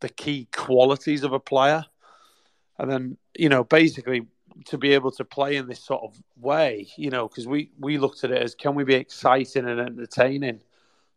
the 0.00 0.08
key 0.08 0.46
qualities 0.52 1.24
of 1.24 1.32
a 1.32 1.40
player? 1.40 1.84
And 2.78 2.90
then, 2.90 3.16
you 3.36 3.48
know, 3.48 3.64
basically 3.64 4.26
to 4.66 4.78
be 4.78 4.92
able 4.94 5.10
to 5.12 5.24
play 5.24 5.56
in 5.56 5.66
this 5.66 5.80
sort 5.80 6.02
of 6.02 6.20
way, 6.40 6.88
you 6.96 7.10
know, 7.10 7.28
because 7.28 7.46
we 7.46 7.70
we 7.78 7.98
looked 7.98 8.24
at 8.24 8.30
it 8.30 8.42
as 8.42 8.54
can 8.54 8.74
we 8.74 8.84
be 8.84 8.94
exciting 8.94 9.68
and 9.68 9.80
entertaining, 9.80 10.60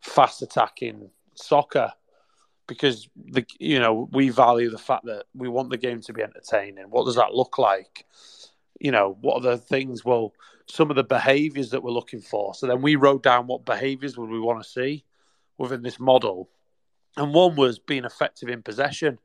fast 0.01 0.41
attacking 0.41 1.09
soccer, 1.35 1.91
because 2.67 3.09
the 3.15 3.45
you 3.59 3.79
know 3.79 4.07
we 4.11 4.29
value 4.29 4.69
the 4.69 4.77
fact 4.77 5.05
that 5.05 5.25
we 5.33 5.47
want 5.47 5.69
the 5.69 5.77
game 5.77 6.01
to 6.01 6.13
be 6.13 6.21
entertaining. 6.21 6.85
What 6.89 7.05
does 7.05 7.15
that 7.15 7.33
look 7.33 7.57
like? 7.57 8.05
You 8.81 8.91
know, 8.91 9.15
what 9.21 9.35
are 9.35 9.51
the 9.51 9.57
things? 9.57 10.03
Well, 10.03 10.33
some 10.67 10.89
of 10.89 10.95
the 10.95 11.03
behaviours 11.03 11.69
that 11.69 11.83
we're 11.83 11.91
looking 11.91 12.21
for. 12.21 12.55
So 12.55 12.65
then 12.65 12.81
we 12.81 12.95
wrote 12.95 13.21
down 13.21 13.45
what 13.45 13.63
behaviours 13.63 14.17
would 14.17 14.29
we 14.29 14.39
want 14.39 14.63
to 14.63 14.69
see 14.69 15.05
within 15.57 15.83
this 15.83 15.99
model, 15.99 16.49
and 17.15 17.31
one 17.33 17.55
was 17.55 17.77
being 17.77 18.05
effective 18.05 18.49
in 18.49 18.63
possession. 18.63 19.19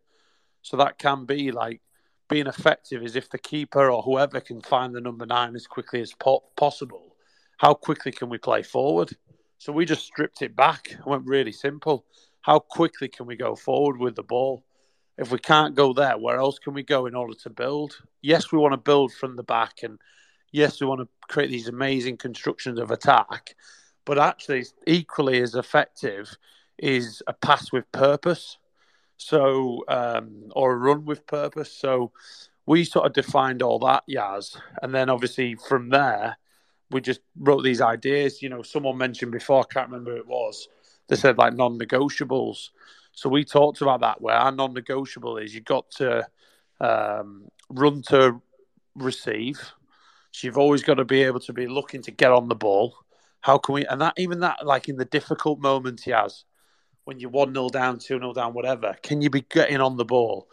So 0.60 0.76
that 0.76 0.98
can 0.98 1.24
be 1.24 1.52
like 1.52 1.80
being 2.28 2.48
effective 2.48 3.02
is 3.02 3.16
if 3.16 3.30
the 3.30 3.38
keeper 3.38 3.90
or 3.90 4.02
whoever 4.02 4.40
can 4.40 4.60
find 4.60 4.94
the 4.94 5.00
number 5.00 5.24
nine 5.24 5.54
as 5.54 5.66
quickly 5.66 6.00
as 6.00 6.12
po- 6.12 6.44
possible, 6.56 7.14
how 7.56 7.72
quickly 7.72 8.12
can 8.12 8.28
we 8.28 8.38
play 8.38 8.62
forward? 8.62 9.16
So 9.58 9.72
we 9.72 9.86
just 9.86 10.04
stripped 10.04 10.42
it 10.42 10.54
back 10.54 10.90
and 10.90 11.06
went 11.06 11.24
really 11.24 11.52
simple. 11.52 12.04
How 12.42 12.58
quickly 12.58 13.08
can 13.08 13.26
we 13.26 13.36
go 13.36 13.54
forward 13.54 13.98
with 13.98 14.16
the 14.16 14.22
ball? 14.22 14.64
If 15.18 15.30
we 15.30 15.38
can't 15.38 15.74
go 15.74 15.92
there, 15.92 16.18
where 16.18 16.36
else 16.36 16.58
can 16.58 16.74
we 16.74 16.82
go 16.82 17.06
in 17.06 17.14
order 17.14 17.34
to 17.42 17.50
build? 17.50 17.96
Yes, 18.20 18.52
we 18.52 18.58
want 18.58 18.72
to 18.72 18.78
build 18.78 19.12
from 19.12 19.36
the 19.36 19.42
back, 19.42 19.82
and 19.82 19.98
yes, 20.52 20.80
we 20.80 20.86
want 20.86 21.00
to 21.00 21.08
create 21.28 21.50
these 21.50 21.68
amazing 21.68 22.18
constructions 22.18 22.78
of 22.78 22.90
attack, 22.90 23.54
but 24.04 24.18
actually, 24.18 24.64
equally 24.86 25.40
as 25.40 25.54
effective 25.54 26.36
is 26.78 27.22
a 27.26 27.32
pass 27.32 27.72
with 27.72 27.90
purpose 27.92 28.58
so 29.16 29.84
um, 29.88 30.50
or 30.52 30.72
a 30.72 30.76
run 30.76 31.04
with 31.04 31.26
purpose. 31.26 31.72
So 31.72 32.12
we 32.66 32.84
sort 32.84 33.06
of 33.06 33.12
defined 33.12 33.62
all 33.62 33.78
that, 33.80 34.04
Yas, 34.06 34.56
and 34.82 34.94
then 34.94 35.08
obviously 35.08 35.56
from 35.68 35.88
there 35.90 36.36
we 36.90 37.00
just 37.00 37.20
wrote 37.38 37.62
these 37.62 37.80
ideas. 37.80 38.42
You 38.42 38.48
know, 38.48 38.62
someone 38.62 38.98
mentioned 38.98 39.32
before, 39.32 39.60
I 39.60 39.72
can't 39.72 39.88
remember 39.88 40.12
who 40.12 40.18
it 40.18 40.26
was. 40.26 40.68
They 41.08 41.16
said 41.16 41.38
like 41.38 41.54
non-negotiables. 41.54 42.70
So 43.16 43.30
we 43.30 43.44
talked 43.44 43.80
about 43.80 44.02
that. 44.02 44.20
Where 44.20 44.36
our 44.36 44.52
non-negotiable 44.52 45.38
is, 45.38 45.54
you've 45.54 45.64
got 45.64 45.90
to 45.92 46.28
um, 46.80 47.48
run 47.70 48.02
to 48.08 48.42
receive. 48.94 49.58
So 50.32 50.46
you've 50.46 50.58
always 50.58 50.82
got 50.82 50.94
to 50.94 51.04
be 51.06 51.22
able 51.22 51.40
to 51.40 51.54
be 51.54 51.66
looking 51.66 52.02
to 52.02 52.10
get 52.10 52.30
on 52.30 52.48
the 52.48 52.54
ball. 52.54 52.94
How 53.40 53.56
can 53.56 53.74
we? 53.74 53.86
And 53.86 54.02
that 54.02 54.12
even 54.18 54.40
that, 54.40 54.66
like 54.66 54.90
in 54.90 54.96
the 54.96 55.06
difficult 55.06 55.60
moments 55.60 56.02
he 56.02 56.10
has, 56.10 56.44
when 57.04 57.18
you're 57.18 57.30
1 57.30 57.54
0 57.54 57.70
down, 57.70 57.98
2 57.98 58.18
0 58.18 58.34
down, 58.34 58.52
whatever, 58.52 58.94
can 59.02 59.22
you 59.22 59.30
be 59.30 59.46
getting 59.48 59.80
on 59.80 59.96
the 59.96 60.04
ball? 60.04 60.48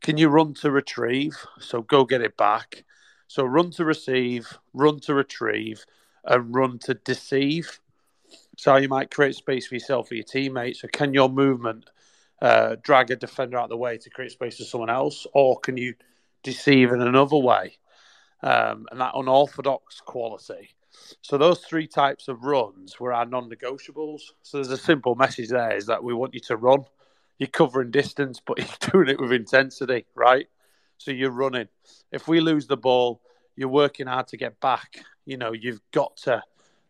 Can 0.00 0.16
you 0.16 0.28
run 0.28 0.54
to 0.54 0.72
retrieve? 0.72 1.36
So 1.60 1.82
go 1.82 2.04
get 2.04 2.20
it 2.20 2.36
back. 2.36 2.84
So 3.28 3.44
run 3.44 3.70
to 3.72 3.84
receive, 3.84 4.58
run 4.74 4.98
to 5.00 5.14
retrieve, 5.14 5.84
and 6.24 6.52
run 6.52 6.80
to 6.80 6.94
deceive. 6.94 7.78
So 8.56 8.74
you 8.74 8.88
might 8.88 9.12
create 9.12 9.36
space 9.36 9.68
for 9.68 9.74
yourself 9.74 10.10
or 10.10 10.16
your 10.16 10.24
teammates. 10.24 10.80
So 10.80 10.88
can 10.88 11.14
your 11.14 11.28
movement 11.28 11.88
uh, 12.40 12.76
drag 12.82 13.10
a 13.10 13.16
defender 13.16 13.58
out 13.58 13.64
of 13.64 13.70
the 13.70 13.76
way 13.76 13.98
to 13.98 14.10
create 14.10 14.32
space 14.32 14.58
for 14.58 14.64
someone 14.64 14.90
else, 14.90 15.26
or 15.34 15.58
can 15.58 15.76
you 15.76 15.94
deceive 16.42 16.92
in 16.92 17.00
another 17.02 17.36
way? 17.36 17.76
Um, 18.42 18.86
and 18.90 19.00
that 19.00 19.12
unorthodox 19.14 20.00
quality 20.00 20.70
so 21.22 21.38
those 21.38 21.60
three 21.60 21.86
types 21.86 22.28
of 22.28 22.44
runs 22.44 22.98
were 22.98 23.12
our 23.12 23.26
non-negotiables. 23.26 24.22
So 24.42 24.58
there's 24.58 24.70
a 24.70 24.76
simple 24.76 25.14
message 25.14 25.48
there: 25.50 25.74
is 25.74 25.86
that 25.86 26.02
we 26.02 26.14
want 26.14 26.34
you 26.34 26.40
to 26.40 26.56
run. 26.56 26.84
You're 27.38 27.48
covering 27.48 27.90
distance, 27.90 28.40
but 28.44 28.58
you're 28.92 28.92
doing 28.92 29.08
it 29.08 29.20
with 29.20 29.32
intensity, 29.32 30.06
right? 30.14 30.48
So 30.98 31.10
you're 31.10 31.30
running. 31.30 31.68
If 32.10 32.28
we 32.28 32.40
lose 32.40 32.66
the 32.66 32.76
ball, 32.76 33.20
you're 33.56 33.68
working 33.68 34.06
hard 34.06 34.28
to 34.28 34.36
get 34.36 34.60
back. 34.60 34.98
You 35.24 35.36
know, 35.36 35.52
you've 35.52 35.80
got 35.92 36.16
to 36.18 36.42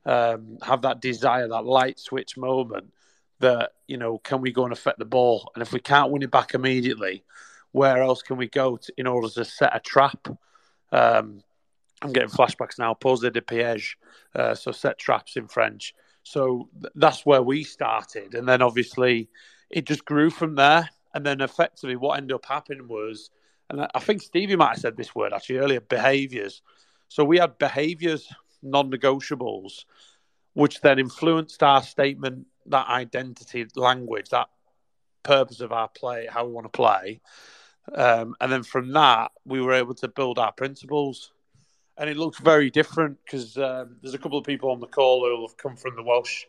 um, 0.06 0.58
have 0.62 0.82
that 0.82 1.00
desire, 1.00 1.48
that 1.48 1.64
light 1.64 1.98
switch 1.98 2.36
moment. 2.36 2.92
That 3.40 3.72
you 3.86 3.96
know, 3.96 4.18
can 4.18 4.40
we 4.40 4.52
go 4.52 4.64
and 4.64 4.72
affect 4.72 4.98
the 4.98 5.04
ball? 5.04 5.50
And 5.54 5.62
if 5.62 5.72
we 5.72 5.80
can't 5.80 6.10
win 6.10 6.22
it 6.22 6.30
back 6.30 6.54
immediately, 6.54 7.24
where 7.72 8.02
else 8.02 8.22
can 8.22 8.36
we 8.36 8.48
go 8.48 8.76
to, 8.76 8.92
in 8.96 9.06
order 9.06 9.28
to 9.28 9.44
set 9.44 9.76
a 9.76 9.80
trap? 9.80 10.28
Um, 10.90 11.42
I'm 12.02 12.12
getting 12.12 12.30
flashbacks 12.30 12.78
now. 12.78 12.94
Poser 12.94 13.30
de 13.30 13.40
piège, 13.40 13.94
uh, 14.34 14.54
so 14.54 14.72
set 14.72 14.98
traps 14.98 15.36
in 15.36 15.48
French. 15.48 15.94
So 16.22 16.68
th- 16.80 16.92
that's 16.94 17.24
where 17.24 17.42
we 17.42 17.64
started, 17.64 18.34
and 18.34 18.48
then 18.48 18.62
obviously 18.62 19.28
it 19.70 19.86
just 19.86 20.04
grew 20.04 20.30
from 20.30 20.54
there. 20.54 20.90
And 21.14 21.24
then 21.24 21.40
effectively, 21.40 21.96
what 21.96 22.18
ended 22.18 22.34
up 22.34 22.44
happening 22.44 22.86
was, 22.86 23.30
and 23.70 23.86
I 23.94 23.98
think 23.98 24.22
Stevie 24.22 24.56
might 24.56 24.70
have 24.70 24.78
said 24.78 24.96
this 24.96 25.14
word 25.14 25.32
actually 25.32 25.58
earlier, 25.58 25.80
behaviours. 25.80 26.62
So 27.08 27.24
we 27.24 27.38
had 27.38 27.58
behaviours, 27.58 28.28
non-negotiables, 28.62 29.84
which 30.52 30.80
then 30.82 30.98
influenced 30.98 31.62
our 31.62 31.82
statement, 31.82 32.46
that 32.68 32.88
identity, 32.88 33.66
language, 33.76 34.30
that 34.30 34.48
purpose 35.22 35.60
of 35.60 35.72
our 35.72 35.88
play, 35.88 36.26
how 36.30 36.46
we 36.46 36.52
want 36.52 36.64
to 36.66 36.76
play. 36.76 37.20
Um, 37.94 38.34
and 38.40 38.52
then 38.52 38.62
from 38.62 38.92
that, 38.92 39.32
we 39.44 39.60
were 39.60 39.72
able 39.72 39.94
to 39.94 40.08
build 40.08 40.38
our 40.38 40.52
principles 40.52 41.32
and 41.98 42.08
it 42.08 42.16
looks 42.16 42.38
very 42.38 42.70
different 42.70 43.18
because 43.24 43.58
um, 43.58 43.96
there's 44.00 44.14
a 44.14 44.18
couple 44.18 44.38
of 44.38 44.44
people 44.44 44.70
on 44.70 44.80
the 44.80 44.86
call 44.86 45.24
who 45.24 45.42
have 45.42 45.56
come 45.56 45.76
from 45.76 45.96
the 45.96 46.02
Welsh 46.02 46.44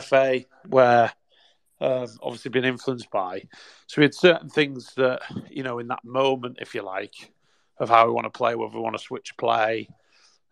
FA, 0.00 0.44
where 0.68 1.12
um, 1.80 2.06
obviously 2.22 2.50
been 2.50 2.64
influenced 2.64 3.10
by. 3.10 3.42
So 3.88 4.00
we 4.00 4.04
had 4.04 4.14
certain 4.14 4.48
things 4.48 4.94
that 4.94 5.22
you 5.50 5.64
know 5.64 5.80
in 5.80 5.88
that 5.88 6.04
moment, 6.04 6.58
if 6.60 6.74
you 6.74 6.82
like, 6.82 7.32
of 7.78 7.88
how 7.88 8.06
we 8.06 8.12
want 8.12 8.26
to 8.26 8.38
play, 8.38 8.54
whether 8.54 8.74
we 8.74 8.80
want 8.80 8.96
to 8.96 9.02
switch 9.02 9.36
play, 9.36 9.88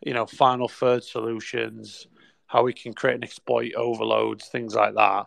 you 0.05 0.13
know, 0.13 0.27
final 0.27 0.69
third 0.69 1.05
solutions, 1.05 2.09
how 2.55 2.63
we 2.63 2.73
can 2.73 2.95
create 2.95 3.15
and 3.15 3.25
exploit 3.25 3.75
overloads, 3.75 4.47
things 4.47 4.77
like 4.77 4.95
that. 4.95 5.27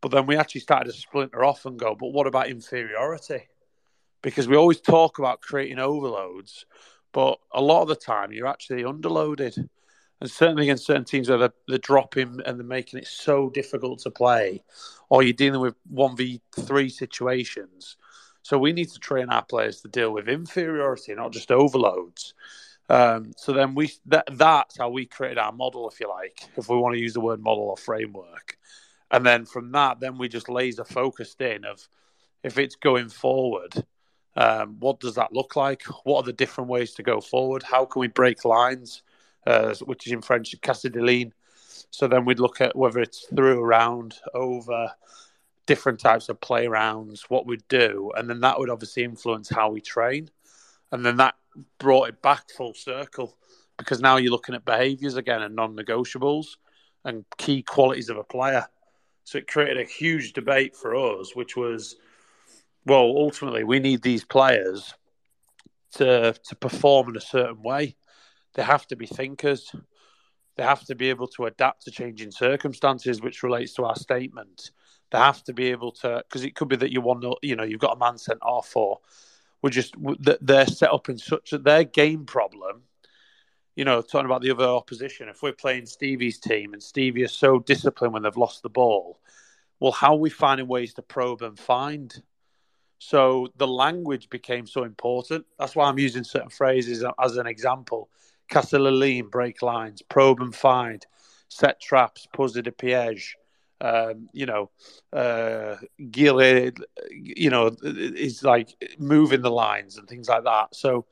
But 0.00 0.12
then 0.12 0.26
we 0.26 0.36
actually 0.36 0.60
started 0.60 0.92
to 0.92 0.96
splinter 0.96 1.44
off 1.44 1.66
and 1.66 1.76
go, 1.76 1.96
but 1.96 2.12
what 2.12 2.28
about 2.28 2.46
inferiority? 2.46 3.48
Because 4.22 4.46
we 4.46 4.56
always 4.56 4.80
talk 4.80 5.18
about 5.18 5.40
creating 5.40 5.80
overloads, 5.80 6.66
but 7.12 7.40
a 7.52 7.60
lot 7.60 7.82
of 7.82 7.88
the 7.88 7.96
time, 7.96 8.30
you're 8.30 8.46
actually 8.46 8.84
underloaded. 8.84 9.68
And 10.20 10.30
certainly 10.30 10.62
against 10.62 10.86
certain 10.86 11.04
teams 11.04 11.28
where 11.28 11.38
they're, 11.38 11.54
they're 11.66 11.78
dropping 11.78 12.40
and 12.46 12.56
they're 12.56 12.66
making 12.66 13.00
it 13.00 13.08
so 13.08 13.50
difficult 13.50 13.98
to 14.00 14.10
play, 14.12 14.62
or 15.08 15.24
you're 15.24 15.32
dealing 15.32 15.60
with 15.60 15.74
1v3 15.92 16.88
situations. 16.88 17.96
So 18.42 18.58
we 18.58 18.72
need 18.72 18.90
to 18.90 19.00
train 19.00 19.28
our 19.28 19.44
players 19.44 19.80
to 19.80 19.88
deal 19.88 20.12
with 20.12 20.28
inferiority, 20.28 21.16
not 21.16 21.32
just 21.32 21.50
overloads. 21.50 22.34
Um, 22.90 23.32
so 23.36 23.52
then 23.52 23.76
we 23.76 23.92
that, 24.06 24.28
that's 24.32 24.76
how 24.76 24.90
we 24.90 25.06
created 25.06 25.38
our 25.38 25.52
model, 25.52 25.88
if 25.88 26.00
you 26.00 26.08
like, 26.08 26.48
if 26.56 26.68
we 26.68 26.76
want 26.76 26.94
to 26.96 27.00
use 27.00 27.14
the 27.14 27.20
word 27.20 27.40
model 27.40 27.64
or 27.64 27.76
framework. 27.76 28.58
And 29.12 29.24
then 29.24 29.44
from 29.44 29.70
that, 29.72 30.00
then 30.00 30.18
we 30.18 30.28
just 30.28 30.48
laser 30.48 30.84
focused 30.84 31.40
in 31.40 31.64
of 31.64 31.88
if 32.42 32.58
it's 32.58 32.74
going 32.74 33.08
forward, 33.08 33.84
um, 34.36 34.76
what 34.80 34.98
does 34.98 35.14
that 35.14 35.32
look 35.32 35.54
like? 35.54 35.84
What 36.04 36.18
are 36.18 36.26
the 36.26 36.32
different 36.32 36.68
ways 36.68 36.92
to 36.94 37.02
go 37.04 37.20
forward? 37.20 37.62
How 37.62 37.84
can 37.84 38.00
we 38.00 38.08
break 38.08 38.44
lines, 38.44 39.02
uh, 39.46 39.74
which 39.84 40.06
is 40.06 40.12
in 40.12 40.22
French, 40.22 40.54
casser 40.60 40.92
des 40.92 41.00
lignes. 41.00 41.32
So 41.90 42.08
then 42.08 42.24
we'd 42.24 42.40
look 42.40 42.60
at 42.60 42.76
whether 42.76 43.00
it's 43.00 43.26
through, 43.34 43.60
around, 43.60 44.16
over, 44.34 44.92
different 45.66 46.00
types 46.00 46.28
of 46.28 46.40
play 46.40 46.66
rounds, 46.66 47.24
what 47.28 47.46
we'd 47.46 47.66
do. 47.68 48.12
And 48.16 48.28
then 48.28 48.40
that 48.40 48.58
would 48.58 48.70
obviously 48.70 49.04
influence 49.04 49.48
how 49.48 49.70
we 49.70 49.80
train. 49.80 50.30
And 50.92 51.04
then 51.04 51.16
that 51.18 51.34
brought 51.78 52.08
it 52.08 52.22
back 52.22 52.50
full 52.50 52.74
circle 52.74 53.36
because 53.78 54.00
now 54.00 54.16
you're 54.16 54.30
looking 54.30 54.54
at 54.54 54.64
behaviours 54.64 55.16
again 55.16 55.42
and 55.42 55.54
non 55.54 55.76
negotiables 55.76 56.56
and 57.04 57.24
key 57.38 57.62
qualities 57.62 58.10
of 58.10 58.16
a 58.16 58.24
player. 58.24 58.66
So 59.24 59.38
it 59.38 59.46
created 59.46 59.78
a 59.78 59.84
huge 59.84 60.32
debate 60.32 60.76
for 60.76 60.94
us, 60.94 61.34
which 61.34 61.56
was, 61.56 61.96
well, 62.86 63.00
ultimately 63.00 63.64
we 63.64 63.78
need 63.78 64.02
these 64.02 64.24
players 64.24 64.94
to 65.92 66.34
to 66.44 66.56
perform 66.56 67.10
in 67.10 67.16
a 67.16 67.20
certain 67.20 67.62
way. 67.62 67.96
They 68.54 68.62
have 68.62 68.86
to 68.88 68.96
be 68.96 69.06
thinkers. 69.06 69.74
They 70.56 70.62
have 70.64 70.84
to 70.86 70.94
be 70.94 71.10
able 71.10 71.28
to 71.28 71.46
adapt 71.46 71.84
to 71.84 71.90
changing 71.90 72.32
circumstances, 72.32 73.22
which 73.22 73.42
relates 73.42 73.74
to 73.74 73.84
our 73.84 73.96
statement. 73.96 74.72
They 75.10 75.18
have 75.18 75.42
to 75.44 75.52
be 75.52 75.68
able 75.70 75.92
to, 75.92 76.22
because 76.28 76.44
it 76.44 76.54
could 76.54 76.68
be 76.68 76.76
that 76.76 76.92
you 76.92 77.00
want, 77.00 77.24
you 77.42 77.56
know, 77.56 77.64
you've 77.64 77.80
got 77.80 77.96
a 77.96 77.98
man 77.98 78.18
sent 78.18 78.40
off, 78.42 78.76
or 78.76 78.98
we're 79.62 79.70
just 79.70 79.94
they're 80.40 80.66
set 80.66 80.92
up 80.92 81.08
in 81.08 81.18
such 81.18 81.50
that 81.50 81.64
their 81.64 81.84
game 81.84 82.24
problem. 82.24 82.82
You 83.76 83.84
know, 83.84 84.02
talking 84.02 84.26
about 84.26 84.42
the 84.42 84.50
other 84.50 84.64
opposition, 84.64 85.28
if 85.28 85.42
we're 85.42 85.52
playing 85.52 85.86
Stevie's 85.86 86.38
team 86.38 86.72
and 86.72 86.82
Stevie 86.82 87.22
is 87.22 87.32
so 87.32 87.60
disciplined 87.60 88.12
when 88.12 88.22
they've 88.22 88.36
lost 88.36 88.62
the 88.62 88.68
ball, 88.68 89.20
well, 89.78 89.92
how 89.92 90.14
are 90.14 90.18
we 90.18 90.30
finding 90.30 90.66
ways 90.66 90.94
to 90.94 91.02
probe 91.02 91.42
and 91.42 91.58
find? 91.58 92.22
So 92.98 93.48
the 93.56 93.66
language 93.66 94.28
became 94.28 94.66
so 94.66 94.84
important. 94.84 95.46
That's 95.58 95.74
why 95.74 95.88
I'm 95.88 95.98
using 95.98 96.24
certain 96.24 96.50
phrases 96.50 97.02
as 97.18 97.36
an 97.36 97.46
example. 97.46 98.10
Castle 98.50 99.22
break 99.30 99.62
lines, 99.62 100.02
probe 100.02 100.40
and 100.40 100.54
find, 100.54 101.06
set 101.48 101.80
traps, 101.80 102.26
poser 102.34 102.60
de 102.60 102.72
piège, 102.72 103.34
um, 103.80 104.28
you 104.32 104.46
know, 104.46 104.70
uh, 105.12 105.76
Gile, 106.10 106.72
you 107.10 107.50
know, 107.50 107.74
is 107.82 108.42
like 108.42 108.70
moving 108.98 109.42
the 109.42 109.50
lines 109.50 109.96
and 109.96 110.08
things 110.08 110.28
like 110.28 110.44
that. 110.44 110.74
So 110.74 111.06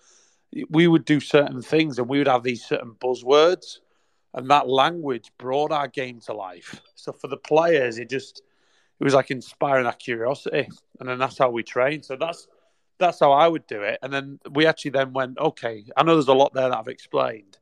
we 0.70 0.86
would 0.86 1.04
do 1.04 1.20
certain 1.20 1.62
things 1.62 1.98
and 1.98 2.08
we 2.08 2.18
would 2.18 2.28
have 2.28 2.42
these 2.42 2.64
certain 2.64 2.94
buzzwords, 3.00 3.78
and 4.34 4.50
that 4.50 4.68
language 4.68 5.32
brought 5.38 5.72
our 5.72 5.88
game 5.88 6.20
to 6.20 6.32
life. 6.32 6.80
So 6.94 7.12
for 7.12 7.28
the 7.28 7.36
players, 7.36 7.98
it 7.98 8.10
just 8.10 8.42
it 9.00 9.04
was 9.04 9.14
like 9.14 9.30
inspiring 9.30 9.84
that 9.84 9.98
curiosity, 9.98 10.68
and 11.00 11.08
then 11.08 11.18
that's 11.18 11.38
how 11.38 11.50
we 11.50 11.62
train. 11.62 12.02
So 12.02 12.16
that's 12.16 12.48
that's 12.98 13.20
how 13.20 13.32
I 13.32 13.46
would 13.46 13.66
do 13.66 13.82
it. 13.82 13.98
And 14.02 14.12
then 14.12 14.40
we 14.50 14.66
actually 14.66 14.90
then 14.90 15.12
went, 15.12 15.38
okay, 15.38 15.84
I 15.96 16.02
know 16.02 16.14
there's 16.14 16.28
a 16.28 16.34
lot 16.34 16.52
there 16.52 16.68
that 16.68 16.78
I've 16.78 16.88
explained. 16.88 17.56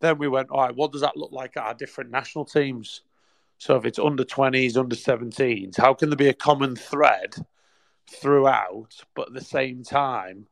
Then 0.00 0.16
we 0.16 0.28
went, 0.28 0.48
all 0.50 0.62
right, 0.62 0.74
what 0.74 0.92
does 0.92 1.02
that 1.02 1.16
look 1.16 1.32
like 1.32 1.56
at 1.58 1.64
our 1.64 1.74
different 1.74 2.10
national 2.10 2.46
teams? 2.46 3.02
So 3.60 3.76
if 3.76 3.84
it's 3.84 3.98
under 3.98 4.24
20s, 4.24 4.78
under 4.78 4.96
17s, 4.96 5.76
how 5.76 5.92
can 5.92 6.08
there 6.08 6.16
be 6.16 6.28
a 6.28 6.34
common 6.34 6.76
thread 6.76 7.34
throughout, 8.10 8.96
but 9.14 9.28
at 9.28 9.34
the 9.34 9.44
same 9.44 9.84
time, 9.84 10.46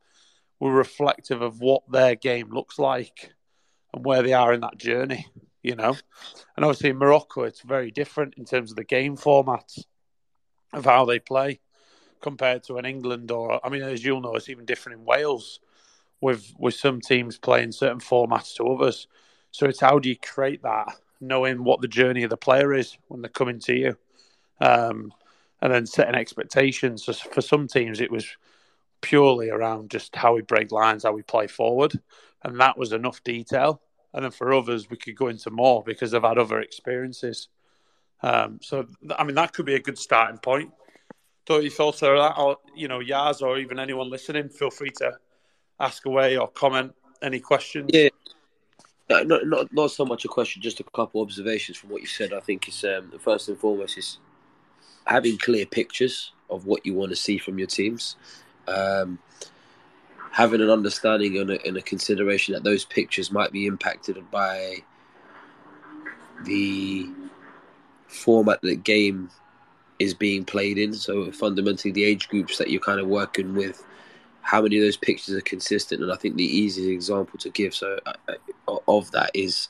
we're 0.59 0.71
reflective 0.71 1.41
of 1.41 1.59
what 1.59 1.91
their 1.91 2.13
game 2.13 2.51
looks 2.51 2.77
like 2.77 3.33
and 3.95 4.05
where 4.05 4.21
they 4.21 4.33
are 4.33 4.53
in 4.53 4.61
that 4.61 4.77
journey, 4.77 5.25
you 5.63 5.75
know? 5.75 5.97
And 6.55 6.63
obviously 6.63 6.91
in 6.91 6.97
Morocco, 6.97 7.45
it's 7.45 7.61
very 7.61 7.89
different 7.89 8.35
in 8.37 8.45
terms 8.45 8.69
of 8.69 8.77
the 8.77 8.83
game 8.83 9.17
formats 9.17 9.85
of 10.71 10.85
how 10.85 11.05
they 11.05 11.17
play 11.17 11.61
compared 12.21 12.61
to 12.65 12.77
an 12.77 12.85
England 12.85 13.31
or 13.31 13.59
I 13.65 13.69
mean, 13.69 13.81
as 13.81 14.05
you'll 14.05 14.21
know, 14.21 14.35
it's 14.35 14.49
even 14.49 14.65
different 14.65 14.99
in 14.99 15.05
Wales 15.05 15.59
with 16.21 16.53
with 16.59 16.75
some 16.75 17.01
teams 17.01 17.39
playing 17.39 17.71
certain 17.71 18.01
formats 18.01 18.53
to 18.57 18.65
others. 18.65 19.07
So 19.49 19.65
it's 19.65 19.79
how 19.79 19.97
do 19.97 20.09
you 20.09 20.15
create 20.15 20.61
that, 20.61 20.95
knowing 21.21 21.63
what 21.63 21.81
the 21.81 21.87
journey 21.87 22.23
of 22.23 22.29
the 22.29 22.37
player 22.37 22.73
is 22.73 22.97
when 23.07 23.21
they're 23.21 23.29
coming 23.29 23.59
to 23.59 23.75
you, 23.75 23.97
um, 24.61 25.13
and 25.61 25.73
then 25.73 25.85
setting 25.85 26.15
expectations. 26.15 27.05
So 27.05 27.13
for 27.13 27.41
some 27.41 27.67
teams, 27.67 27.99
it 27.99 28.11
was 28.11 28.25
purely 29.01 29.49
around 29.49 29.89
just 29.89 30.15
how 30.15 30.35
we 30.35 30.41
break 30.41 30.71
lines, 30.71 31.03
how 31.03 31.11
we 31.11 31.21
play 31.21 31.47
forward, 31.47 31.99
and 32.43 32.59
that 32.59 32.77
was 32.77 32.93
enough 32.93 33.23
detail. 33.23 33.81
And 34.13 34.23
then 34.23 34.31
for 34.31 34.53
others, 34.53 34.89
we 34.89 34.97
could 34.97 35.15
go 35.15 35.27
into 35.27 35.51
more 35.51 35.83
because 35.83 36.11
they've 36.11 36.21
had 36.21 36.37
other 36.37 36.59
experiences. 36.59 37.47
Um, 38.23 38.59
so, 38.61 38.87
I 39.17 39.23
mean, 39.23 39.35
that 39.35 39.53
could 39.53 39.65
be 39.65 39.75
a 39.75 39.79
good 39.79 39.97
starting 39.97 40.39
point. 40.39 40.71
Don't 41.45 41.63
you 41.63 41.69
thoughts 41.69 42.01
of 42.01 42.17
that? 42.17 42.37
Or, 42.37 42.57
you 42.75 42.87
know, 42.87 42.99
Yas 42.99 43.41
or 43.41 43.57
even 43.59 43.79
anyone 43.79 44.09
listening, 44.09 44.49
feel 44.49 44.71
free 44.71 44.91
to 44.97 45.17
ask 45.79 46.05
away 46.05 46.37
or 46.37 46.47
comment 46.47 46.93
any 47.21 47.39
questions. 47.39 47.91
Yeah. 47.93 48.09
No, 49.09 49.23
not, 49.23 49.47
not, 49.47 49.73
not 49.73 49.91
so 49.91 50.05
much 50.05 50.23
a 50.25 50.27
question, 50.27 50.61
just 50.61 50.79
a 50.79 50.83
couple 50.83 51.21
observations 51.21 51.77
from 51.77 51.89
what 51.89 52.01
you 52.01 52.07
said. 52.07 52.31
I 52.31 52.39
think 52.39 52.67
it's 52.67 52.83
um, 52.83 53.11
first 53.19 53.49
and 53.49 53.57
foremost 53.57 53.97
is 53.97 54.19
having 55.05 55.37
clear 55.37 55.65
pictures 55.65 56.31
of 56.49 56.67
what 56.67 56.85
you 56.85 56.93
want 56.93 57.09
to 57.09 57.15
see 57.15 57.39
from 57.39 57.57
your 57.57 57.67
teams, 57.67 58.15
um, 58.67 59.17
having 60.31 60.61
an 60.61 60.69
understanding 60.69 61.37
and 61.39 61.49
a, 61.49 61.65
and 61.65 61.77
a 61.77 61.81
consideration 61.81 62.53
that 62.53 62.63
those 62.63 62.85
pictures 62.85 63.31
might 63.31 63.51
be 63.51 63.65
impacted 63.65 64.23
by 64.29 64.77
the 66.43 67.09
format 68.07 68.61
that 68.61 68.83
game 68.83 69.29
is 69.97 70.13
being 70.13 70.45
played 70.45 70.77
in. 70.77 70.93
So 70.93 71.31
fundamentally, 71.31 71.91
the 71.91 72.03
age 72.03 72.29
groups 72.29 72.59
that 72.59 72.69
you're 72.69 72.79
kind 72.79 72.99
of 72.99 73.07
working 73.07 73.55
with, 73.55 73.83
how 74.49 74.63
many 74.63 74.77
of 74.77 74.83
those 74.83 74.97
pictures 74.97 75.35
are 75.35 75.41
consistent? 75.41 76.01
And 76.01 76.11
I 76.11 76.15
think 76.15 76.35
the 76.35 76.43
easiest 76.43 76.89
example 76.89 77.37
to 77.37 77.51
give 77.51 77.75
so 77.75 77.99
uh, 78.07 78.33
uh, 78.67 78.77
of 78.87 79.11
that 79.11 79.29
is 79.35 79.69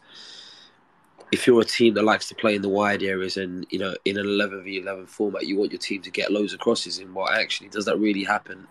if 1.33 1.45
you're 1.45 1.59
a 1.59 1.65
team 1.65 1.95
that 1.95 2.05
likes 2.05 2.29
to 2.29 2.35
play 2.35 2.55
in 2.55 2.61
the 2.61 2.69
wide 2.69 3.03
areas 3.03 3.35
and 3.35 3.67
you 3.69 3.77
know 3.77 3.93
in 4.05 4.17
an 4.17 4.25
11 4.25 4.63
v 4.63 4.77
11 4.79 5.05
format, 5.07 5.45
you 5.45 5.57
want 5.57 5.73
your 5.73 5.79
team 5.79 6.01
to 6.03 6.09
get 6.09 6.31
loads 6.31 6.53
of 6.53 6.61
crosses 6.61 6.97
in. 6.99 7.13
what 7.13 7.37
actually, 7.37 7.67
does 7.67 7.83
that 7.83 7.99
really 7.99 8.23
happen? 8.23 8.65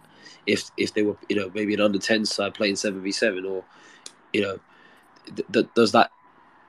If 0.47 0.71
if 0.79 0.95
they 0.95 1.03
were 1.03 1.17
you 1.29 1.37
know 1.37 1.51
maybe 1.55 1.75
an 1.75 1.83
under 1.83 1.99
10 1.99 2.25
side 2.25 2.55
playing 2.55 2.77
7 2.77 3.03
v 3.03 3.13
7 3.13 3.45
or 3.45 3.63
you 4.33 4.41
know 4.41 4.59
th- 5.27 5.49
th- 5.53 5.69
does 5.75 5.93
that 5.93 6.11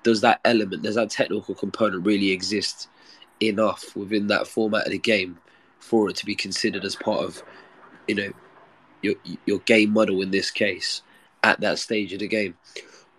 does 0.04 0.20
that 0.20 0.42
element, 0.44 0.84
does 0.84 0.96
that 0.96 1.12
technical 1.12 1.56
component 1.56 2.06
really 2.06 2.32
exist 2.32 2.90
enough 3.42 3.96
within 3.96 4.28
that 4.28 4.48
format 4.48 4.86
of 4.86 4.92
the 4.92 4.98
game 4.98 5.38
for 5.80 6.10
it 6.10 6.18
to 6.18 6.26
be 6.26 6.36
considered 6.36 6.84
as 6.84 6.98
part 6.98 7.24
of, 7.24 7.42
you 8.08 8.16
know, 8.16 8.32
your 9.02 9.16
your 9.46 9.60
game 9.60 9.92
model 9.92 10.22
in 10.22 10.32
this 10.32 10.52
case 10.52 11.02
at 11.44 11.60
that 11.62 11.80
stage 11.80 12.14
of 12.14 12.20
the 12.20 12.28
game, 12.28 12.58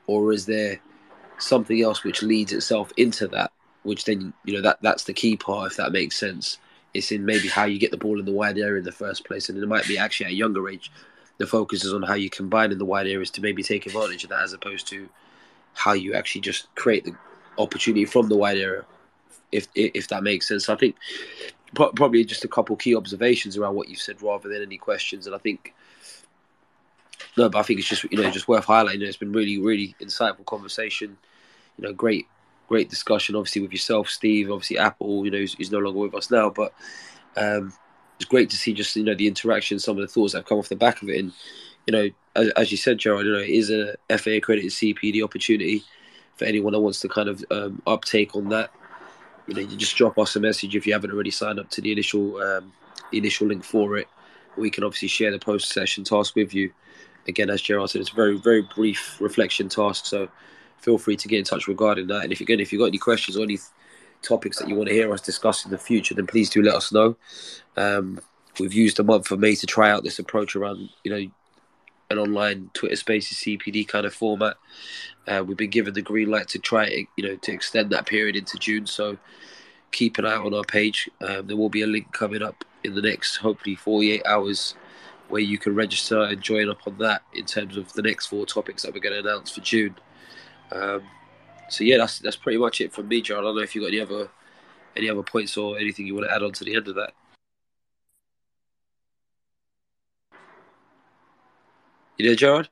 or 0.06 0.32
is 0.32 0.46
there 0.46 0.80
something 1.38 1.82
else 1.82 2.04
which 2.04 2.22
leads 2.22 2.52
itself 2.52 2.92
into 2.96 3.26
that? 3.28 3.50
Which 3.82 4.04
then 4.04 4.32
you 4.44 4.54
know 4.54 4.62
that 4.62 4.78
that's 4.82 5.04
the 5.04 5.12
key 5.12 5.36
part, 5.36 5.72
if 5.72 5.76
that 5.76 5.92
makes 5.92 6.18
sense. 6.18 6.58
It's 6.92 7.12
in 7.12 7.24
maybe 7.24 7.48
how 7.48 7.64
you 7.64 7.78
get 7.78 7.92
the 7.92 7.96
ball 7.96 8.18
in 8.18 8.24
the 8.24 8.32
wide 8.32 8.58
area 8.58 8.78
in 8.78 8.84
the 8.84 8.92
first 8.92 9.24
place, 9.24 9.48
and 9.48 9.56
it 9.56 9.66
might 9.66 9.86
be 9.86 9.96
actually 9.96 10.26
at 10.26 10.32
a 10.32 10.36
younger 10.36 10.68
age. 10.68 10.90
The 11.38 11.46
focus 11.46 11.84
is 11.84 11.94
on 11.94 12.02
how 12.02 12.14
you 12.14 12.28
combine 12.28 12.72
in 12.72 12.78
the 12.78 12.84
wide 12.84 13.06
areas 13.06 13.30
to 13.30 13.40
maybe 13.40 13.62
take 13.62 13.86
advantage 13.86 14.24
of 14.24 14.30
that, 14.30 14.42
as 14.42 14.52
opposed 14.52 14.86
to 14.88 15.08
how 15.72 15.92
you 15.92 16.14
actually 16.14 16.42
just 16.42 16.74
create 16.74 17.04
the 17.04 17.14
opportunity 17.58 18.04
from 18.04 18.28
the 18.28 18.36
wide 18.36 18.58
area, 18.58 18.84
if 19.52 19.68
if 19.74 20.08
that 20.08 20.22
makes 20.22 20.48
sense. 20.48 20.68
I 20.68 20.76
think 20.76 20.96
probably 21.74 22.24
just 22.24 22.44
a 22.44 22.48
couple 22.48 22.76
key 22.76 22.94
observations 22.94 23.56
around 23.56 23.74
what 23.74 23.88
you've 23.88 24.00
said, 24.00 24.22
rather 24.22 24.48
than 24.48 24.62
any 24.62 24.78
questions. 24.78 25.26
And 25.26 25.34
I 25.34 25.38
think 25.38 25.74
no, 27.36 27.48
but 27.48 27.58
I 27.58 27.62
think 27.62 27.78
it's 27.78 27.88
just 27.88 28.04
you 28.04 28.18
know 28.18 28.30
just 28.30 28.48
worth 28.48 28.66
highlighting. 28.66 29.02
It's 29.02 29.16
been 29.16 29.32
really 29.32 29.58
really 29.58 29.94
insightful 30.00 30.44
conversation. 30.46 31.16
You 31.78 31.88
know, 31.88 31.92
great 31.92 32.26
great 32.68 32.90
discussion. 32.90 33.36
Obviously 33.36 33.62
with 33.62 33.72
yourself, 33.72 34.08
Steve. 34.08 34.50
Obviously 34.50 34.78
Apple. 34.78 35.24
You 35.24 35.30
know, 35.30 35.38
he's 35.38 35.70
no 35.70 35.78
longer 35.78 36.00
with 36.00 36.14
us 36.14 36.30
now, 36.30 36.50
but 36.50 36.72
um, 37.36 37.72
it's 38.16 38.28
great 38.28 38.50
to 38.50 38.56
see 38.56 38.72
just 38.72 38.96
you 38.96 39.04
know 39.04 39.14
the 39.14 39.26
interaction, 39.28 39.78
some 39.78 39.96
of 39.96 40.02
the 40.02 40.12
thoughts 40.12 40.32
that 40.32 40.40
have 40.40 40.46
come 40.46 40.58
off 40.58 40.68
the 40.68 40.76
back 40.76 41.02
of 41.02 41.08
it, 41.08 41.18
and 41.18 41.32
you 41.86 41.92
know, 41.92 42.10
as, 42.36 42.48
as 42.50 42.70
you 42.70 42.76
said, 42.76 42.98
Gerard, 42.98 43.26
you 43.26 43.32
know, 43.32 43.38
it 43.38 43.48
is 43.48 43.70
a 43.70 43.96
FA 44.18 44.36
accredited 44.36 44.70
CPD 44.70 45.22
opportunity 45.22 45.82
for 46.36 46.44
anyone 46.44 46.72
that 46.72 46.80
wants 46.80 47.00
to 47.00 47.08
kind 47.08 47.28
of 47.28 47.44
um, 47.50 47.82
uptake 47.86 48.34
on 48.36 48.48
that. 48.50 48.70
You 49.50 49.56
know, 49.56 49.62
you 49.62 49.76
just 49.76 49.96
drop 49.96 50.16
us 50.16 50.36
a 50.36 50.40
message 50.40 50.76
if 50.76 50.86
you 50.86 50.92
haven't 50.92 51.10
already 51.10 51.32
signed 51.32 51.58
up 51.58 51.68
to 51.70 51.80
the 51.80 51.90
initial 51.90 52.40
um, 52.40 52.72
initial 53.12 53.48
link 53.48 53.64
for 53.64 53.98
it. 53.98 54.06
We 54.56 54.70
can 54.70 54.84
obviously 54.84 55.08
share 55.08 55.32
the 55.32 55.40
post 55.40 55.72
session 55.72 56.04
task 56.04 56.36
with 56.36 56.54
you. 56.54 56.72
Again, 57.26 57.50
as 57.50 57.60
Gerard 57.60 57.90
said, 57.90 58.00
it's 58.00 58.12
a 58.12 58.14
very 58.14 58.38
very 58.38 58.62
brief 58.62 59.20
reflection 59.20 59.68
task, 59.68 60.06
so 60.06 60.28
feel 60.78 60.98
free 60.98 61.16
to 61.16 61.26
get 61.26 61.40
in 61.40 61.44
touch 61.44 61.66
regarding 61.66 62.06
that. 62.06 62.22
And 62.22 62.32
if 62.32 62.40
again, 62.40 62.60
if 62.60 62.72
you've 62.72 62.78
got 62.78 62.86
any 62.86 62.98
questions 62.98 63.36
or 63.36 63.42
any 63.42 63.58
topics 64.22 64.58
that 64.58 64.68
you 64.68 64.76
want 64.76 64.88
to 64.88 64.94
hear 64.94 65.12
us 65.12 65.20
discuss 65.20 65.64
in 65.64 65.72
the 65.72 65.78
future, 65.78 66.14
then 66.14 66.28
please 66.28 66.48
do 66.48 66.62
let 66.62 66.76
us 66.76 66.92
know. 66.92 67.16
Um, 67.76 68.20
we've 68.60 68.72
used 68.72 68.98
the 68.98 69.04
month 69.04 69.32
of 69.32 69.40
May 69.40 69.56
to 69.56 69.66
try 69.66 69.90
out 69.90 70.04
this 70.04 70.20
approach 70.20 70.54
around, 70.54 70.90
you 71.02 71.10
know, 71.10 71.30
an 72.10 72.18
online 72.18 72.70
Twitter 72.74 72.96
Spaces 72.96 73.38
CPD 73.38 73.86
kind 73.86 74.04
of 74.04 74.12
format. 74.12 74.56
Uh, 75.26 75.44
we've 75.46 75.56
been 75.56 75.70
given 75.70 75.94
the 75.94 76.02
green 76.02 76.30
light 76.30 76.48
to 76.48 76.58
try, 76.58 77.06
you 77.16 77.28
know, 77.28 77.36
to 77.36 77.52
extend 77.52 77.90
that 77.90 78.06
period 78.06 78.36
into 78.36 78.58
June. 78.58 78.86
So 78.86 79.16
keep 79.92 80.18
an 80.18 80.26
eye 80.26 80.36
on 80.36 80.54
our 80.54 80.64
page. 80.64 81.08
Um, 81.20 81.46
there 81.46 81.56
will 81.56 81.68
be 81.68 81.82
a 81.82 81.86
link 81.86 82.12
coming 82.12 82.42
up 82.42 82.64
in 82.84 82.94
the 82.94 83.02
next, 83.02 83.36
hopefully, 83.36 83.76
48 83.76 84.26
hours 84.26 84.74
where 85.28 85.40
you 85.40 85.58
can 85.58 85.74
register 85.74 86.22
and 86.22 86.40
join 86.42 86.68
up 86.68 86.86
on 86.86 86.98
that 86.98 87.22
in 87.34 87.46
terms 87.46 87.76
of 87.76 87.92
the 87.92 88.02
next 88.02 88.26
four 88.26 88.44
topics 88.44 88.82
that 88.82 88.92
we're 88.92 89.00
going 89.00 89.22
to 89.22 89.28
announce 89.28 89.50
for 89.50 89.60
June. 89.60 89.94
Um, 90.72 91.02
so 91.68 91.84
yeah, 91.84 91.98
that's 91.98 92.18
that's 92.18 92.36
pretty 92.36 92.58
much 92.58 92.80
it 92.80 92.92
from 92.92 93.06
me, 93.06 93.22
John. 93.22 93.38
I 93.38 93.42
don't 93.42 93.56
know 93.56 93.62
if 93.62 93.74
you've 93.74 93.82
got 93.82 93.88
any 93.88 94.00
other 94.00 94.28
any 94.96 95.08
other 95.08 95.22
points 95.22 95.56
or 95.56 95.78
anything 95.78 96.06
you 96.06 96.14
want 96.14 96.26
to 96.26 96.34
add 96.34 96.42
on 96.42 96.52
to 96.52 96.64
the 96.64 96.74
end 96.74 96.88
of 96.88 96.96
that. 96.96 97.12
You 102.20 102.26
there, 102.26 102.36
Gerard? 102.36 102.68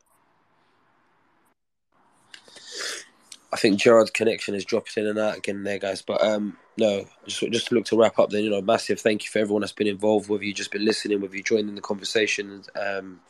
I 3.51 3.57
think 3.57 3.81
Gerard's 3.81 4.11
connection 4.11 4.55
is 4.55 4.67
dropping 4.67 5.05
in 5.05 5.09
and 5.09 5.19
out 5.19 5.39
again 5.39 5.65
there, 5.65 5.79
guys. 5.79 6.03
But 6.03 6.23
um, 6.23 6.59
no, 6.77 7.07
just 7.27 7.41
just 7.51 7.69
to 7.69 7.75
look 7.75 7.87
to 7.87 7.97
wrap 7.97 8.19
up. 8.19 8.29
Then 8.29 8.45
you 8.45 8.51
know, 8.51 8.61
massive 8.61 9.01
thank 9.01 9.25
you 9.25 9.31
for 9.31 9.39
everyone 9.39 9.63
that's 9.63 9.73
been 9.73 9.87
involved. 9.87 10.29
Whether 10.29 10.45
you 10.45 10.53
just 10.53 10.71
been 10.71 10.85
listening, 10.85 11.23
whether 11.23 11.35
you 11.35 11.43
joined 11.43 11.71
in 11.71 11.75
the 11.75 11.81
conversation, 11.81 12.63
um, 12.79 13.21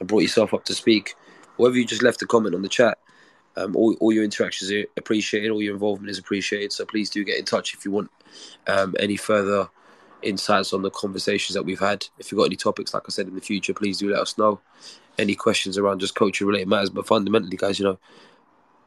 and 0.00 0.08
brought 0.08 0.22
yourself 0.22 0.52
up 0.52 0.64
to 0.64 0.74
speak, 0.74 1.14
whether 1.56 1.76
you 1.76 1.86
just 1.86 2.02
left 2.02 2.20
a 2.22 2.26
comment 2.26 2.56
on 2.56 2.62
the 2.62 2.68
chat. 2.68 2.98
Um, 3.56 3.76
all, 3.76 3.96
all 4.00 4.12
your 4.12 4.24
interactions 4.24 4.72
are 4.72 4.86
appreciated. 4.96 5.50
All 5.50 5.62
your 5.62 5.74
involvement 5.74 6.10
is 6.10 6.18
appreciated. 6.18 6.72
So 6.72 6.84
please 6.84 7.10
do 7.10 7.22
get 7.22 7.38
in 7.38 7.44
touch 7.44 7.74
if 7.74 7.84
you 7.84 7.92
want 7.92 8.10
um, 8.66 8.96
any 8.98 9.16
further 9.16 9.68
insights 10.22 10.72
on 10.72 10.82
the 10.82 10.90
conversations 10.90 11.54
that 11.54 11.64
we've 11.64 11.80
had. 11.80 12.06
If 12.18 12.30
you've 12.32 12.38
got 12.38 12.46
any 12.46 12.56
topics, 12.56 12.92
like 12.92 13.04
I 13.06 13.10
said 13.10 13.28
in 13.28 13.36
the 13.36 13.40
future, 13.40 13.74
please 13.74 13.98
do 13.98 14.10
let 14.10 14.20
us 14.20 14.36
know. 14.36 14.60
Any 15.20 15.34
questions 15.34 15.76
around 15.76 15.98
just 16.00 16.14
coaching 16.14 16.46
related 16.46 16.68
matters, 16.68 16.88
but 16.88 17.06
fundamentally, 17.06 17.58
guys, 17.58 17.78
you 17.78 17.84
know, 17.84 17.98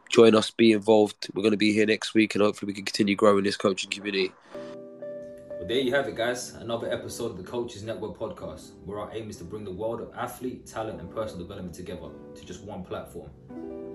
join 0.09 0.33
us, 0.33 0.49
be 0.49 0.71
involved. 0.71 1.27
We're 1.35 1.43
going 1.43 1.51
to 1.51 1.57
be 1.57 1.73
here 1.73 1.85
next 1.85 2.15
week, 2.15 2.33
and 2.33 2.43
hopefully, 2.43 2.71
we 2.71 2.73
can 2.73 2.85
continue 2.85 3.15
growing 3.15 3.43
this 3.43 3.55
coaching 3.55 3.91
community. 3.91 4.31
Well, 4.51 5.67
there 5.67 5.77
you 5.77 5.93
have 5.93 6.07
it, 6.07 6.15
guys. 6.15 6.55
Another 6.55 6.91
episode 6.91 7.29
of 7.29 7.37
the 7.37 7.43
Coaches 7.43 7.83
Network 7.83 8.17
podcast, 8.17 8.71
where 8.83 8.99
our 8.99 9.11
aim 9.13 9.29
is 9.29 9.37
to 9.37 9.43
bring 9.43 9.63
the 9.63 9.71
world 9.71 10.01
of 10.01 10.11
athlete, 10.17 10.65
talent, 10.65 10.99
and 10.99 11.09
personal 11.13 11.43
development 11.43 11.75
together 11.75 12.09
to 12.33 12.45
just 12.45 12.63
one 12.63 12.83
platform. 12.83 13.29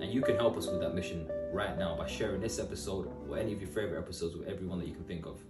And 0.01 0.09
you 0.09 0.21
can 0.21 0.37
help 0.37 0.55
us 0.55 0.67
with 0.67 0.79
that 0.79 0.95
mission 0.95 1.29
right 1.51 1.77
now 1.77 1.97
by 1.97 2.07
sharing 2.07 2.39
this 2.39 2.57
episode 2.57 3.11
or 3.27 3.37
any 3.37 3.51
of 3.51 3.59
your 3.59 3.69
favorite 3.69 3.99
episodes 3.99 4.37
with 4.37 4.47
everyone 4.47 4.79
that 4.79 4.87
you 4.87 4.93
can 4.93 5.03
think 5.03 5.25
of. 5.25 5.41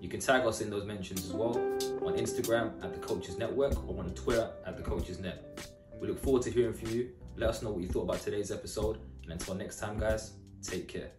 You 0.00 0.08
can 0.08 0.18
tag 0.18 0.46
us 0.46 0.62
in 0.62 0.70
those 0.70 0.86
mentions 0.86 1.26
as 1.26 1.32
well 1.34 1.58
on 1.58 2.16
Instagram 2.16 2.82
at 2.82 2.94
the 2.94 3.00
Coaches 3.00 3.36
Network 3.36 3.86
or 3.86 4.02
on 4.02 4.14
Twitter 4.14 4.50
at 4.66 4.78
the 4.78 4.82
Coaches 4.82 5.20
Net. 5.20 5.68
We 6.02 6.08
look 6.08 6.18
forward 6.18 6.42
to 6.42 6.50
hearing 6.50 6.74
from 6.74 6.90
you. 6.90 7.10
Let 7.36 7.50
us 7.50 7.62
know 7.62 7.70
what 7.70 7.80
you 7.80 7.88
thought 7.88 8.02
about 8.02 8.20
today's 8.20 8.50
episode. 8.50 8.98
And 9.22 9.30
until 9.30 9.54
next 9.54 9.78
time, 9.78 10.00
guys, 10.00 10.32
take 10.60 10.88
care. 10.88 11.12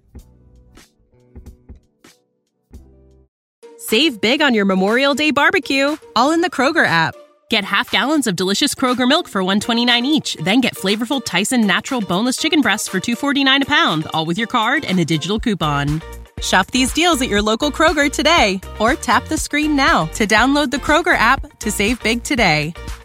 Save 3.78 4.20
big 4.20 4.42
on 4.42 4.54
your 4.54 4.66
Memorial 4.66 5.14
Day 5.14 5.32
barbecue, 5.32 5.96
all 6.18 6.32
in 6.32 6.42
the 6.42 6.50
Kroger 6.50 6.86
app. 6.86 7.16
Get 7.50 7.64
half 7.64 7.92
gallons 7.92 8.28
of 8.28 8.36
delicious 8.36 8.76
Kroger 8.76 9.08
milk 9.08 9.30
for 9.30 9.42
129 9.42 10.06
each, 10.06 10.36
then 10.42 10.60
get 10.60 10.76
flavorful 10.76 11.24
Tyson 11.24 11.66
natural 11.66 12.02
boneless 12.02 12.36
chicken 12.36 12.60
breasts 12.60 12.90
for 12.90 13.00
249 13.00 13.64
a 13.64 13.66
pound, 13.66 14.08
all 14.14 14.26
with 14.26 14.38
your 14.38 14.48
card 14.48 14.84
and 14.84 15.00
a 15.00 15.06
digital 15.06 15.40
coupon. 15.40 16.02
Shop 16.42 16.68
these 16.72 16.92
deals 16.92 17.22
at 17.22 17.30
your 17.30 17.42
local 17.42 17.72
Kroger 17.72 18.12
today 18.12 18.60
or 18.80 18.96
tap 18.96 19.30
the 19.30 19.38
screen 19.38 19.78
now 19.78 20.08
to 20.08 20.28
download 20.28 20.72
the 20.72 20.78
Kroger 20.78 21.16
app 21.16 21.60
to 21.60 21.72
save 21.72 22.04
big 22.04 22.22
today. 22.24 22.74